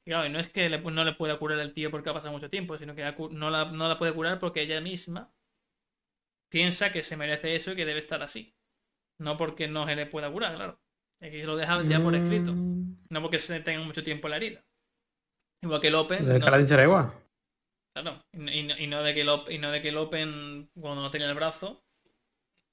[0.04, 2.32] Y claro, y no es que no le pueda curar el tío porque ha pasado
[2.32, 5.30] mucho tiempo, sino que no la, no la puede curar porque ella misma
[6.50, 8.54] piensa que se merece eso y que debe estar así.
[9.18, 10.80] No porque no se le pueda curar, claro.
[11.20, 12.52] Aquí lo deja ya por escrito.
[12.52, 14.64] Mm, No porque se tenga mucho tiempo en la herida.
[15.62, 16.26] Igual que el Open.
[16.26, 17.12] De no- que igual.
[17.94, 19.96] Claro, y no, y no- y no de que el, y no de que el
[19.98, 21.84] Open, cuando no tenía el brazo,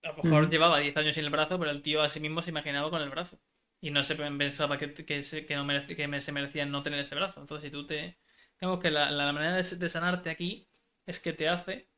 [0.03, 0.51] a lo mejor Ujú.
[0.51, 3.01] llevaba 10 años sin el brazo, pero el tío a sí mismo se imaginaba con
[3.01, 3.39] el brazo.
[3.81, 6.99] Y no se pensaba que, que, se, que no merece- que se merecía no tener
[7.01, 7.41] ese brazo.
[7.41, 8.17] Entonces, si tú te.
[8.59, 10.67] Digamos que la, la manera de, de sanarte aquí
[11.05, 11.89] es que te hace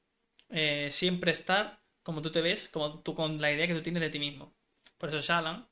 [0.49, 4.01] eh, siempre estar como tú te ves, como tú con la idea que tú tienes
[4.01, 4.55] de ti mismo.
[4.97, 5.67] Por eso Shalan.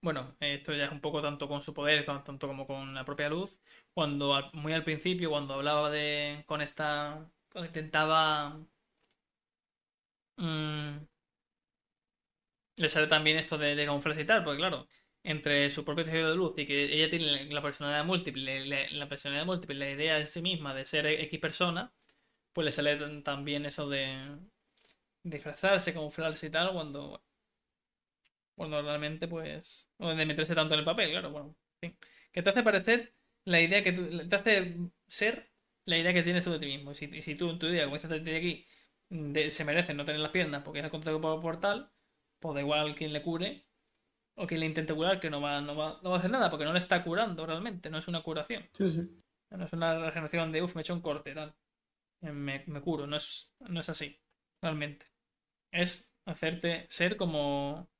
[0.00, 3.28] Bueno, esto ya es un poco tanto con su poder, tanto como con la propia
[3.28, 3.60] luz.
[3.94, 6.44] Cuando muy al principio, cuando hablaba de.
[6.46, 7.28] con esta.
[7.54, 8.58] intentaba.
[10.38, 11.06] mm,
[12.76, 14.88] le sale también esto de, de camuflarse y tal, porque claro,
[15.22, 19.08] entre su propio tejido de luz y que ella tiene la personalidad múltiple, le- la
[19.08, 21.92] personalidad múltiple, la idea en sí misma de ser X persona,
[22.52, 24.38] pues le sale también eso de
[25.24, 27.22] disfrazarse, camuflarse y tal, cuando
[28.58, 29.90] cuando realmente, pues.
[29.98, 31.56] O de meterse tanto en el papel, claro, bueno.
[31.82, 32.00] en fin.
[32.32, 33.14] Que te hace parecer
[33.46, 34.28] la idea que tú.
[34.28, 34.76] Te hace
[35.08, 35.50] ser
[35.86, 36.92] la idea que tienes tú de ti mismo.
[36.92, 38.66] Y si, y si tú en tu idea, como dices de aquí,
[39.10, 41.92] de- se merece no tener las piernas porque es el contacto por portal,
[42.40, 43.66] pues da igual quien le cure
[44.36, 46.50] o quien le intente curar, que no va, no va, no va a hacer nada
[46.50, 48.68] porque no le está curando realmente, no es una curación.
[48.72, 49.00] Sí, sí.
[49.50, 51.54] No es una regeneración de, uff, me he hecho un corte, tal.
[52.22, 54.20] Eh, Me, me curo, no es, no es así,
[54.62, 55.06] realmente.
[55.72, 57.90] Es hacerte ser como,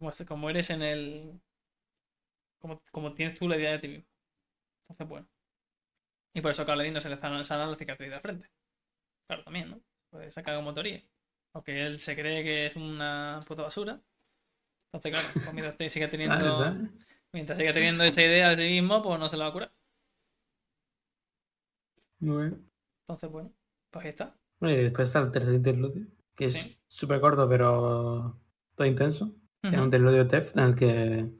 [0.00, 1.40] como, como eres en el...
[2.58, 4.06] Como, como tienes tú la idea de ti mismo.
[4.88, 5.28] Entonces, bueno.
[6.34, 8.50] Y por eso a Carledín no se le sana, la cicatriz de la frente.
[9.26, 9.80] Claro, también, ¿no?
[10.10, 11.02] Pues saca como teoría.
[11.52, 14.00] Aunque él se cree que es una puta basura.
[14.86, 16.74] Entonces, claro, pues mientras te siga teniendo...
[17.32, 19.72] Mientras siga teniendo esa idea de sí mismo, pues no se la va a curar.
[22.18, 22.70] Muy bien.
[23.02, 23.52] Entonces, bueno,
[23.92, 24.36] pues ahí está.
[24.58, 28.36] Bueno, y después está el tercer interludio, que es súper corto, pero
[28.74, 29.32] todo intenso.
[29.62, 29.78] Es Ujú.
[29.78, 31.30] un interludio TEF en el que.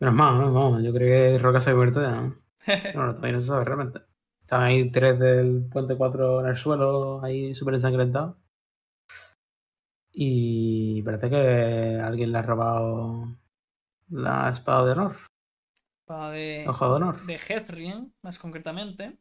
[0.00, 0.52] Menos mal, ¿no?
[0.52, 2.20] Vamos, yo creo que Roca se ha muerto ya.
[2.20, 2.36] ¿no?
[2.94, 4.00] No, no, todavía no se sabe realmente.
[4.42, 8.36] Estaban ahí tres del puente 4 en el suelo, ahí súper ensangrentados.
[10.12, 13.28] Y parece que alguien le ha robado
[14.10, 15.16] la espada de honor,
[16.00, 17.24] Espada de, ojo de honor.
[17.24, 19.16] de Hethrian, más concretamente.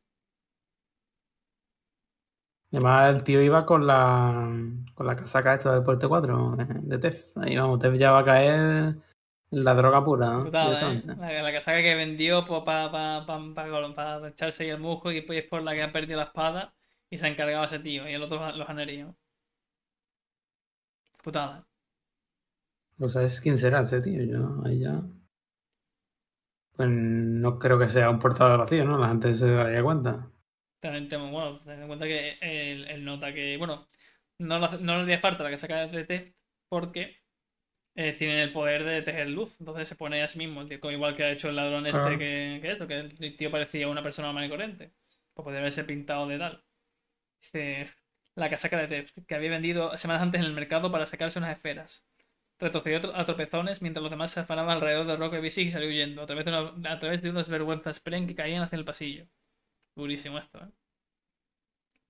[2.72, 4.50] Además el tío iba con la
[4.96, 7.36] con la casaca esta del puente 4 eh, de Tef.
[7.38, 8.54] Ahí vamos, Tef ya va a caer
[9.52, 10.44] en la droga pura, ¿no?
[10.46, 11.04] Putada, ¿eh?
[11.18, 15.44] La, la casaca que vendió para pa, pa, pa- echarse ahí el musgo y pues
[15.44, 16.74] es por la que ha perdido la espada
[17.10, 19.16] y se ha encargado ese tío y el otro los herido.
[21.24, 21.66] Putada.
[23.00, 25.04] O sea, es quién será ese tío, yo ahí ya.
[26.76, 28.98] Pues no creo que sea un portador vacío, ¿no?
[28.98, 30.31] La gente se daría cuenta.
[30.82, 33.88] También tengo, bueno, ten en cuenta que él, él nota que, bueno,
[34.40, 36.34] no, no le haría falta la casaca de Tef
[36.70, 37.22] porque
[37.96, 39.58] eh, tienen el poder de tejer luz.
[39.60, 42.00] Entonces se pone a sí mismo, el tío, igual que ha hecho el ladrón este
[42.02, 42.18] Ah.
[42.18, 44.94] que, que esto, que el tío parecía una persona normal y corriente.
[45.34, 46.64] Pues podría haberse pintado de tal.
[47.42, 47.88] Dice
[48.36, 51.54] la casaca de Tef, que había vendido semanas antes en el mercado para sacarse unas
[51.54, 52.08] esferas.
[52.60, 55.90] Retrocedió tro- a tropezones mientras los demás se afanaban alrededor de Rock y y salió
[55.90, 58.86] huyendo, a través de, una- a través de unos vergüenzas Spren que caían hacia el
[58.86, 59.28] pasillo.
[60.02, 60.72] Durísimo esto, ¿eh?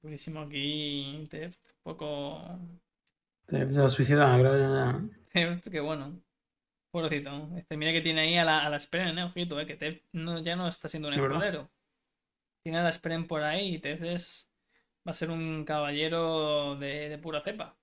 [0.01, 1.57] Durísimo aquí, Tef.
[1.57, 2.07] Un poco.
[3.47, 5.01] Tef se ha suicidado, creo ya.
[5.33, 6.21] Tef, qué bueno.
[6.89, 7.49] Pobrecito.
[7.57, 9.25] Este, mira que tiene ahí a la, a la Spren, ¿eh?
[9.25, 9.65] Ojito, ¿eh?
[9.65, 11.69] Que Tef no, ya no está siendo un escudero.
[12.63, 14.49] Tiene a la Spren por ahí y Tef es.
[15.05, 17.75] Va a ser un caballero de, de pura cepa.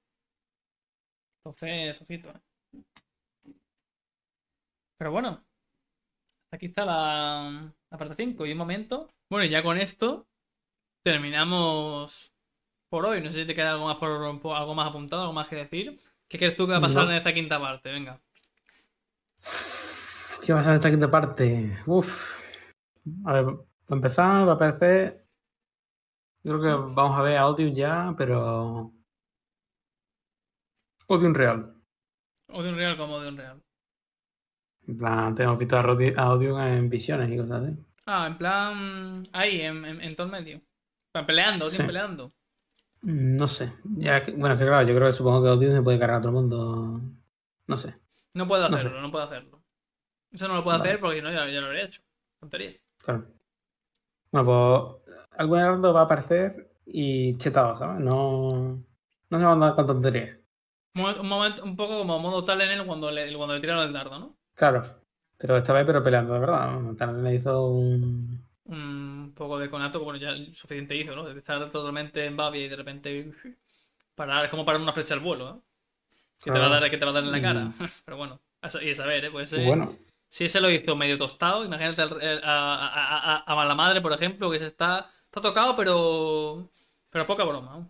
[1.45, 2.31] Entonces, ojito.
[2.31, 2.41] ¿eh?
[4.97, 5.45] Pero bueno,
[6.51, 9.09] aquí está la, la parte 5 y un momento.
[9.31, 10.27] Bueno, y ya con esto
[11.03, 12.35] terminamos
[12.89, 13.21] por hoy.
[13.21, 16.01] No sé si te queda algo más, por, algo más apuntado, algo más que decir.
[16.29, 17.91] ¿Qué crees tú que va a pasar en esta quinta parte?
[17.91, 18.21] Venga.
[20.45, 21.79] ¿Qué va a pasar en esta quinta parte?
[21.87, 22.39] Uf.
[23.25, 23.45] A ver,
[23.87, 25.27] para empezar, va a aparecer.
[26.43, 28.93] Yo creo que vamos a ver audio ya, pero.
[31.09, 31.75] Audio real.
[32.49, 33.63] Audio real como audio real.
[34.87, 37.88] En plan, tenemos visto audio en visiones y cosas así.
[38.11, 39.23] Ah, en plan.
[39.33, 40.63] Ahí, en, en, todo el medio.
[41.27, 42.33] Peleando, sin peleando.
[43.03, 43.71] No sé.
[43.85, 46.21] Ya, bueno, es que claro, yo creo que supongo que audio se puede cargar a
[46.23, 47.01] todo el mundo.
[47.67, 47.95] No sé.
[48.35, 49.63] No puede hacerlo, no, puede hacerlo.
[50.31, 52.01] Eso no lo puede hacer porque no, ya, lo habría hecho.
[52.41, 52.81] Tontería.
[52.97, 53.27] Claro.
[54.33, 58.01] Bueno, pues algún error va a aparecer y chetado, ¿sabes?
[58.01, 58.83] No,
[59.29, 60.39] no se va a andar con tonterías.
[60.95, 63.93] Un, momento, un poco como modo tal en él cuando le, cuando le tiraron el
[63.93, 64.37] dardo, ¿no?
[64.55, 64.99] Claro.
[65.39, 66.79] Pero esta vez, pero peleando, de verdad.
[66.99, 68.45] Tal le hizo un.
[68.67, 71.25] Un poco de conato, bueno, ya suficiente hizo, ¿no?
[71.25, 73.33] De estar totalmente en babia y de repente.
[74.15, 75.63] Parar, como parar una flecha al vuelo, ¿no?
[76.43, 77.73] Que, te va a dar, que te va a dar en la cara.
[78.05, 78.41] Pero bueno,
[78.83, 79.31] y saber, ¿eh?
[79.31, 79.97] Pues, bueno.
[80.29, 84.67] Si ese lo hizo medio tostado, imagínate a, a, la madre, por ejemplo, que se
[84.67, 86.69] está, está tocado, pero.
[87.09, 87.89] Pero poca broma.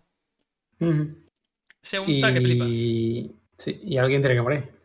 [1.81, 2.69] Se unta que flipas.
[3.57, 4.78] Sí, y alguien tiene que morir.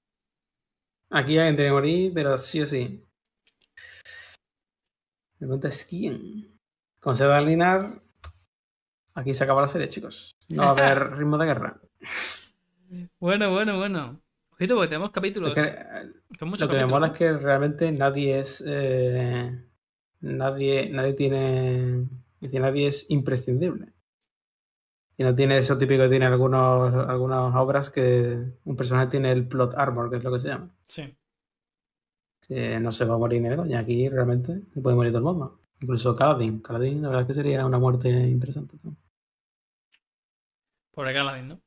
[1.14, 3.00] Aquí alguien tiene que morir, pero sí o sí.
[5.38, 6.58] Me pregunta es quién.
[6.98, 8.02] Con Seda Linar,
[9.14, 10.32] aquí se acaba la serie, chicos.
[10.48, 11.80] No va a haber ritmo de guerra.
[13.20, 14.20] Bueno, bueno, bueno.
[14.50, 15.56] Ojito, porque tenemos capítulos.
[15.56, 18.64] lo que me mola es que realmente nadie es.
[18.66, 19.56] Eh,
[20.20, 22.08] nadie, nadie tiene.
[22.40, 23.92] Nadie es imprescindible.
[25.16, 29.46] Y no tiene eso típico que tiene algunos, algunas obras que un personaje tiene el
[29.46, 30.70] plot armor, que es lo que se llama.
[30.88, 31.16] Sí.
[32.80, 35.60] no se va a morir ni Y aquí realmente se puede morir todo el mundo.
[35.80, 36.60] Incluso Caladín.
[36.60, 38.76] Caladín, la verdad es que sería una muerte interesante.
[40.92, 41.60] Pobre Caladín, ¿no?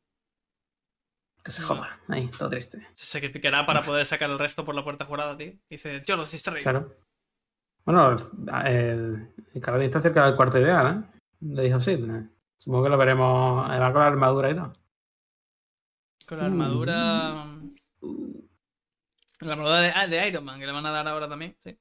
[1.43, 2.01] Que se joda.
[2.09, 2.85] Ahí, todo triste.
[2.95, 5.53] Se sacrificará para poder sacar el resto por la puerta jurada, tío.
[5.69, 6.63] dice, yo los distraigo.
[6.63, 6.93] Claro.
[7.85, 8.17] Bueno,
[8.65, 11.19] el, el Caladín está cerca del cuarto ideal, ¿eh?
[11.39, 11.97] Le dijo así.
[12.57, 13.69] Supongo que lo veremos.
[13.69, 14.73] Va con la armadura y todo.
[16.27, 17.45] Con la armadura.
[18.01, 18.47] Uh.
[19.41, 21.77] La armadura de, ah, de, Iron Man, que le van a dar ahora también, sí.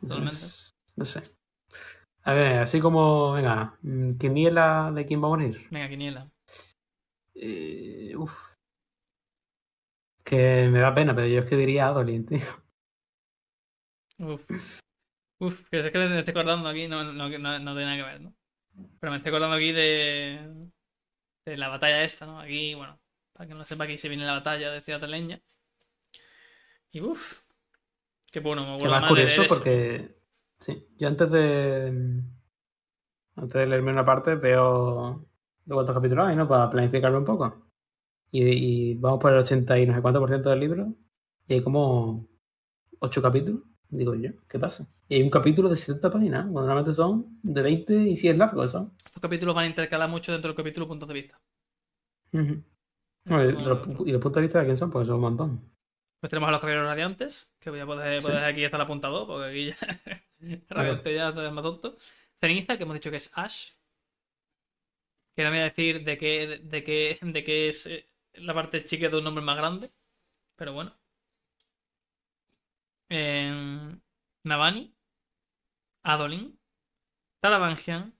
[0.00, 0.46] Totalmente.
[0.96, 1.20] No sé.
[2.22, 3.32] A ver, así como.
[3.34, 5.68] Venga, mm, Quiniela de quién va a morir.
[5.70, 6.30] Venga, Quiniela.
[7.34, 8.56] Eh, uf.
[10.24, 12.40] Que me da pena, pero yo es que diría Adolin, tío.
[14.18, 14.42] Uf.
[15.40, 18.02] Uf, que es que me estoy acordando aquí, no, no, no, no tiene nada que
[18.02, 18.34] ver, ¿no?
[19.00, 20.70] Pero me estoy acordando aquí de,
[21.44, 22.40] de la batalla esta, ¿no?
[22.40, 22.98] Aquí, bueno,
[23.32, 25.40] para que no sepa, aquí se viene la batalla de Ciudad Leña.
[26.90, 27.40] Y uff,
[28.30, 30.16] qué bueno, me acuerdo más curioso porque,
[30.58, 32.22] sí, yo antes de
[33.36, 35.24] antes de leerme una parte veo
[35.64, 36.48] de cuántos capítulos hay, ¿no?
[36.48, 37.70] Para planificarlo un poco.
[38.30, 40.94] Y, y, vamos por el 80 y no sé cuánto por ciento del libro.
[41.46, 42.28] Y hay como
[42.98, 43.62] 8 capítulos.
[43.90, 44.86] Digo yo, ¿qué pasa?
[45.08, 48.36] Y hay un capítulo de 70 páginas, cuando normalmente son de 20 y si es
[48.36, 48.92] largo eso.
[49.04, 51.40] Estos capítulos van a intercalar mucho dentro del capítulo puntos de vista.
[52.32, 52.62] y,
[53.64, 55.60] los, puntos de vista de quién son, pues son un montón.
[56.20, 59.50] Pues tenemos a los caballeros radiantes, que voy a poder, poder aquí estar apuntado, porque
[59.50, 61.96] aquí ya radiante ya es más tonto.
[62.38, 63.70] Ceniza, que hemos dicho que es Ash.
[65.34, 68.84] Que no voy a decir de qué, de qué, de qué es eh, la parte
[68.84, 69.88] chica de un nombre más grande.
[70.56, 70.92] Pero bueno.
[73.10, 74.94] Navani,
[76.04, 76.58] Adolin,
[77.40, 78.18] Talavangian,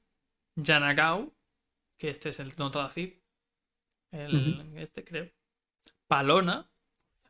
[0.56, 1.34] Yanagao,
[1.98, 3.14] que este es el Notadacid,
[4.12, 5.30] el, este creo,
[6.06, 6.70] Palona,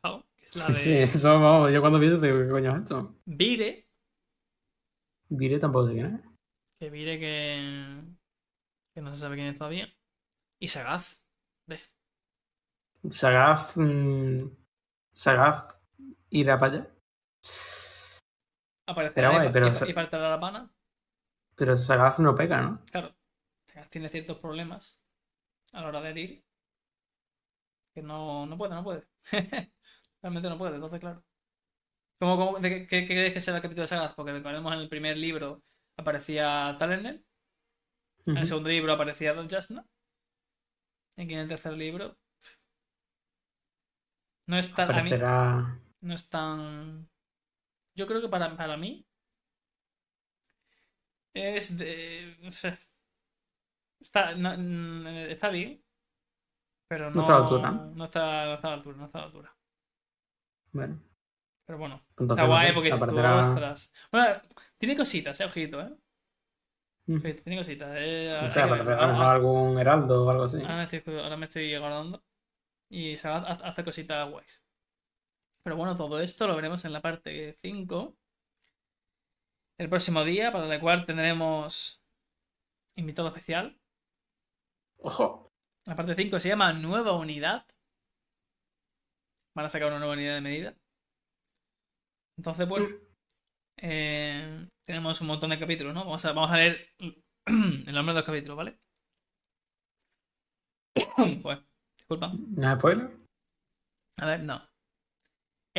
[0.01, 0.73] que es la de...
[0.75, 3.15] Sí, eso, vamos, yo cuando pienso digo, ¿qué coño es esto?
[3.25, 3.89] Vire.
[5.29, 6.21] Vire tampoco sé quién es.
[6.79, 8.01] Que Vire que...
[8.93, 9.93] que no se sabe quién es todavía.
[10.59, 11.21] Y Sagaz.
[13.11, 13.75] Sagaz...
[13.75, 14.49] Mmm,
[15.13, 15.79] Sagaz
[16.29, 16.95] irá para allá.
[18.89, 20.73] Aparecerá pero y, parte de la pana.
[21.55, 22.81] Pero Sagaz no pega, ¿no?
[22.91, 23.15] Claro.
[23.65, 24.99] Sagaz tiene ciertos problemas
[25.73, 26.45] a la hora de herir.
[27.93, 29.05] Que no, no puede, no puede.
[30.23, 31.23] Realmente no puede, entonces, claro.
[32.19, 34.15] ¿Cómo, cómo, de qué, crees que será el capítulo de Sagaz?
[34.15, 35.61] Porque recordemos en el primer libro
[35.95, 37.23] aparecía Talernel.
[38.25, 39.85] En el segundo libro aparecía Don Jasna.
[41.15, 42.17] Y en el tercer libro.
[44.47, 44.89] No es tan.
[46.01, 47.07] no es tan
[47.99, 49.05] yo creo que para, para mí
[51.33, 52.37] es de.
[53.99, 54.31] Está,
[55.29, 55.83] está bien.
[56.87, 57.71] Pero no, No está a la altura.
[57.71, 59.55] No está, no está a la altura, no está a la altura.
[60.71, 60.99] Bueno,
[61.65, 63.93] Pero bueno, entonces está guay porque tú, ostras.
[64.11, 64.41] Bueno,
[64.77, 65.93] tiene cositas, eh, ojito, eh.
[67.07, 67.21] Mm.
[67.21, 68.39] Tiene cositas, eh.
[68.53, 68.63] Que ver.
[68.63, 70.57] aparecerá Ahora- algún heraldo o algo así.
[70.57, 72.23] Ahora me estoy, ahora me estoy guardando.
[72.89, 74.63] Y hace hace cositas guays.
[75.63, 78.15] Pero bueno, todo esto lo veremos en la parte 5.
[79.77, 82.01] El próximo día, para el cual tendremos
[82.95, 83.79] invitado especial.
[84.97, 85.51] Ojo.
[85.85, 87.65] La parte 5 se llama Nueva Unidad.
[89.55, 90.77] Van a sacar una nueva unidad de medida.
[92.37, 92.85] Entonces, bueno.
[93.77, 96.03] eh, tenemos un montón de capítulos, ¿no?
[96.03, 96.89] Vamos a, vamos a leer
[97.45, 98.79] el nombre de los capítulos, ¿vale?
[101.41, 101.59] Pues,
[101.95, 102.33] disculpa.
[102.33, 103.11] ¿No spoiler?
[104.17, 104.68] A ver, no.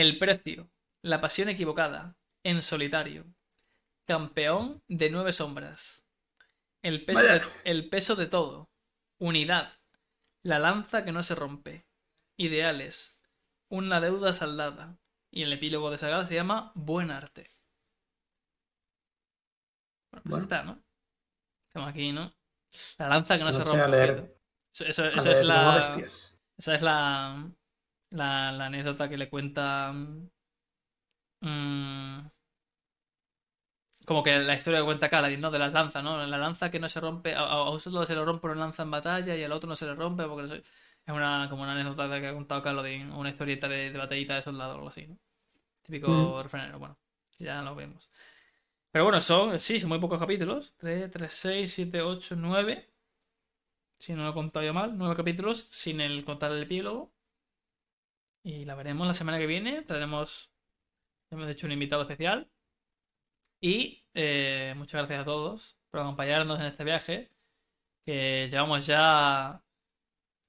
[0.01, 0.71] El precio.
[1.03, 2.17] La pasión equivocada.
[2.43, 3.27] En solitario.
[4.07, 6.07] Campeón de nueve sombras.
[6.81, 8.71] El peso, de, el peso de todo.
[9.19, 9.79] Unidad.
[10.43, 11.87] La lanza que no se rompe.
[12.39, 13.21] Ideales.
[13.69, 14.97] Una deuda saldada.
[15.31, 17.51] Y el epílogo de Saga se llama Buen Arte.
[20.11, 20.43] Bueno, pues Bueno.
[20.43, 20.83] está, ¿no?
[21.67, 22.35] Estamos aquí, ¿no?
[22.97, 24.35] La lanza que no, No se rompe.
[24.73, 26.03] Eso, es la.
[26.57, 27.53] Esa es la,
[28.11, 29.93] la, la anécdota que le cuenta.
[31.43, 32.31] mm,
[34.07, 35.51] como que la historia que cuenta Kaladin, ¿no?
[35.51, 36.24] De las lanzas, ¿no?
[36.27, 37.35] La lanza que no se rompe.
[37.35, 39.77] A, a un soldado se le rompe una lanza en batalla y al otro no
[39.77, 40.62] se le rompe porque no es
[41.15, 44.73] una, como una anécdota que ha contado Kaladin, una historieta de, de batallita de soldado
[44.73, 45.19] o algo así, ¿no?
[45.85, 46.43] Típico Mm.
[46.43, 46.99] refranero, bueno,
[47.39, 48.11] ya lo vemos.
[48.93, 50.74] Pero bueno, son, sí, son muy pocos capítulos.
[50.78, 52.91] 3, 3, 6, 7, 8, 9.
[53.99, 57.12] Si no lo he contado yo mal, 9 capítulos sin el contar el epílogo.
[58.45, 59.81] Y la veremos la semana que viene.
[59.83, 60.51] Traeremos,
[61.31, 62.51] hemos hecho un invitado especial.
[63.61, 67.31] Y eh, muchas gracias a todos por acompañarnos en este viaje.
[68.07, 69.62] Que llevamos ya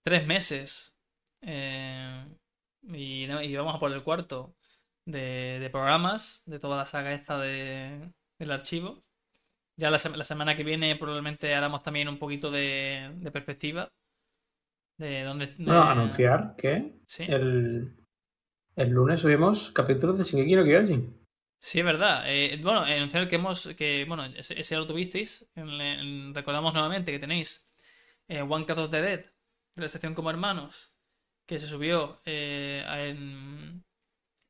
[0.03, 0.97] tres meses.
[1.43, 2.25] eh,
[2.83, 4.55] y, no- vamos a por el cuarto
[5.05, 9.03] de, programas de toda la saga esta de, del archivo.
[9.77, 13.91] Ya la, sema- la semana que viene probablemente haremos también un poquito de perspectiva.
[15.01, 15.47] De dónde.
[15.47, 17.23] de- Bueno, anunciar que Sí.
[17.27, 17.95] el,
[18.75, 21.17] el lunes subimos capítulos de Shingeki no Kyojin.
[21.59, 22.23] Sí, es verdad.
[22.27, 23.67] Eh, bueno, anunciar que hemos.
[23.75, 25.49] que Bueno, ese, ese lo tuvisteis.
[25.55, 27.67] En- en- recordamos nuevamente que tenéis
[28.27, 29.25] eh, One Cut of the Dead
[29.75, 30.91] de la sección Como Hermanos.
[31.47, 33.83] Que se subió eh, en-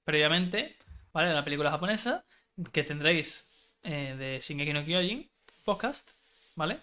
[0.03, 0.75] previamente.
[1.13, 1.33] ¿Vale?
[1.33, 2.25] La película japonesa.
[2.73, 3.47] Que tendréis
[3.83, 5.29] eh, de Shingeki no Kyojin
[5.65, 6.09] podcast.
[6.57, 6.77] ¿Vale?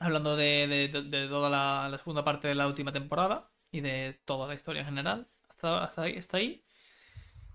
[0.00, 3.50] Hablando de, de- toda la, segunda parte de la última temporada.
[3.70, 5.28] Y de toda la historia en general.
[5.48, 6.64] Hasta, hasta ahí, hasta ahí.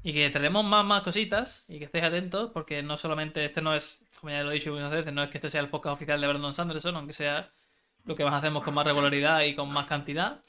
[0.04, 3.74] Y que traeremos más, más cositas y que estéis atentos porque no solamente este no
[3.74, 5.94] es, como ya lo he dicho muchas veces, no es que este sea el podcast
[5.96, 7.54] oficial de Brandon Sanderson, aunque sea
[8.04, 10.44] lo que más hacemos con más regularidad y con más cantidad.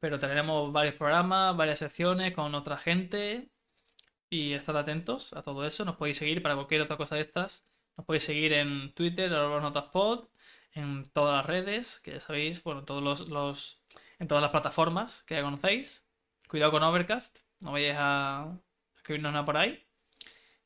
[0.00, 3.50] Pero traeremos varios programas, varias secciones con otra gente
[4.30, 5.84] y estad atentos a todo eso.
[5.84, 7.66] Nos podéis seguir para cualquier otra cosa de estas.
[7.96, 10.29] Nos podéis seguir en Twitter, arroba notaspod,
[10.74, 13.82] en todas las redes, que ya sabéis, bueno, en todos los, los-
[14.18, 16.06] en todas las plataformas que ya conocéis.
[16.48, 18.58] Cuidado con Overcast, no vayáis a
[18.96, 19.84] escribirnos nada por ahí.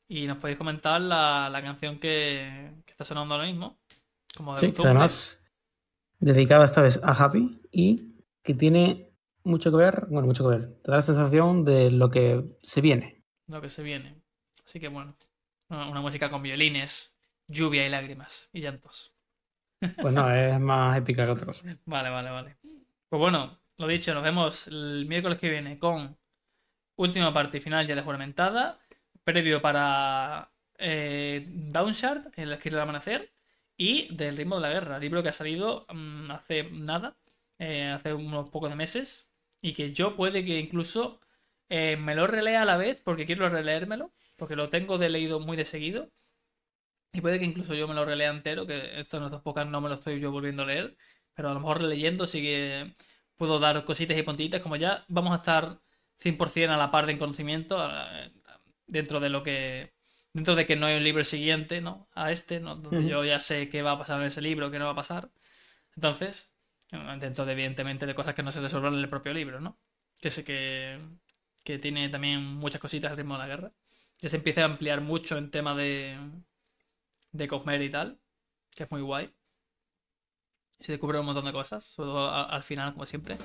[0.07, 3.79] Y nos podéis comentar la, la canción que, que está sonando ahora mismo.
[4.35, 5.41] Como de Sí, además
[6.19, 9.11] dedicada esta vez a Happy y que tiene
[9.43, 12.81] mucho que ver, bueno, mucho que ver, te da la sensación de lo que se
[12.81, 13.23] viene.
[13.47, 14.21] lo que se viene.
[14.65, 15.17] Así que bueno,
[15.69, 17.17] una música con violines,
[17.47, 19.14] lluvia y lágrimas y llantos.
[20.01, 21.77] Pues no, es más épica que otra cosa.
[21.85, 22.55] Vale, vale, vale.
[23.09, 26.17] Pues bueno, lo dicho, nos vemos el miércoles que viene con
[26.95, 28.79] última parte final ya de juramentada,
[29.23, 33.31] previo para eh, Downshard, el escrito del amanecer,
[33.77, 37.17] y del ritmo de la guerra, libro que ha salido mm, hace nada,
[37.59, 39.31] eh, hace unos pocos de meses,
[39.61, 41.19] y que yo puede que incluso
[41.69, 45.39] eh, me lo relea a la vez, porque quiero releérmelo, porque lo tengo de leído
[45.39, 46.11] muy de seguido,
[47.15, 49.89] y puede que incluso yo me lo relea entero, que estos nuestros pocas no me
[49.89, 50.97] lo estoy yo volviendo a leer,
[51.33, 52.93] pero a lo mejor releyendo sí que
[53.37, 55.79] puedo dar cositas y puntitas, como ya vamos a estar
[56.17, 57.77] 100% a la par de conocimiento
[58.87, 59.93] dentro de lo que
[60.33, 62.75] dentro de que no hay un libro siguiente no a este ¿no?
[62.75, 64.95] donde yo ya sé qué va a pasar en ese libro qué no va a
[64.95, 65.31] pasar.
[65.95, 66.53] Entonces
[67.19, 69.77] dentro de evidentemente de cosas que no se resuelvan en el propio libro no
[70.21, 70.99] que sé que
[71.63, 73.71] que tiene también muchas cositas al ritmo de la guerra.
[74.19, 76.17] Ya se empieza a ampliar mucho en tema de
[77.35, 78.19] de Cosmer y tal
[78.75, 79.33] que es muy guay
[80.79, 83.37] se descubre un montón de cosas, sobre todo al final, como siempre,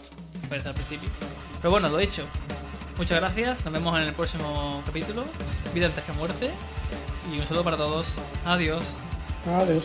[0.49, 1.09] parece al principio.
[1.61, 2.25] Pero bueno, lo dicho.
[2.97, 5.25] Muchas gracias, nos vemos en el próximo capítulo.
[5.73, 6.51] Vida antes que muerte.
[7.33, 8.17] Y un saludo para todos.
[8.45, 8.85] Adiós.
[9.47, 9.85] Adiós.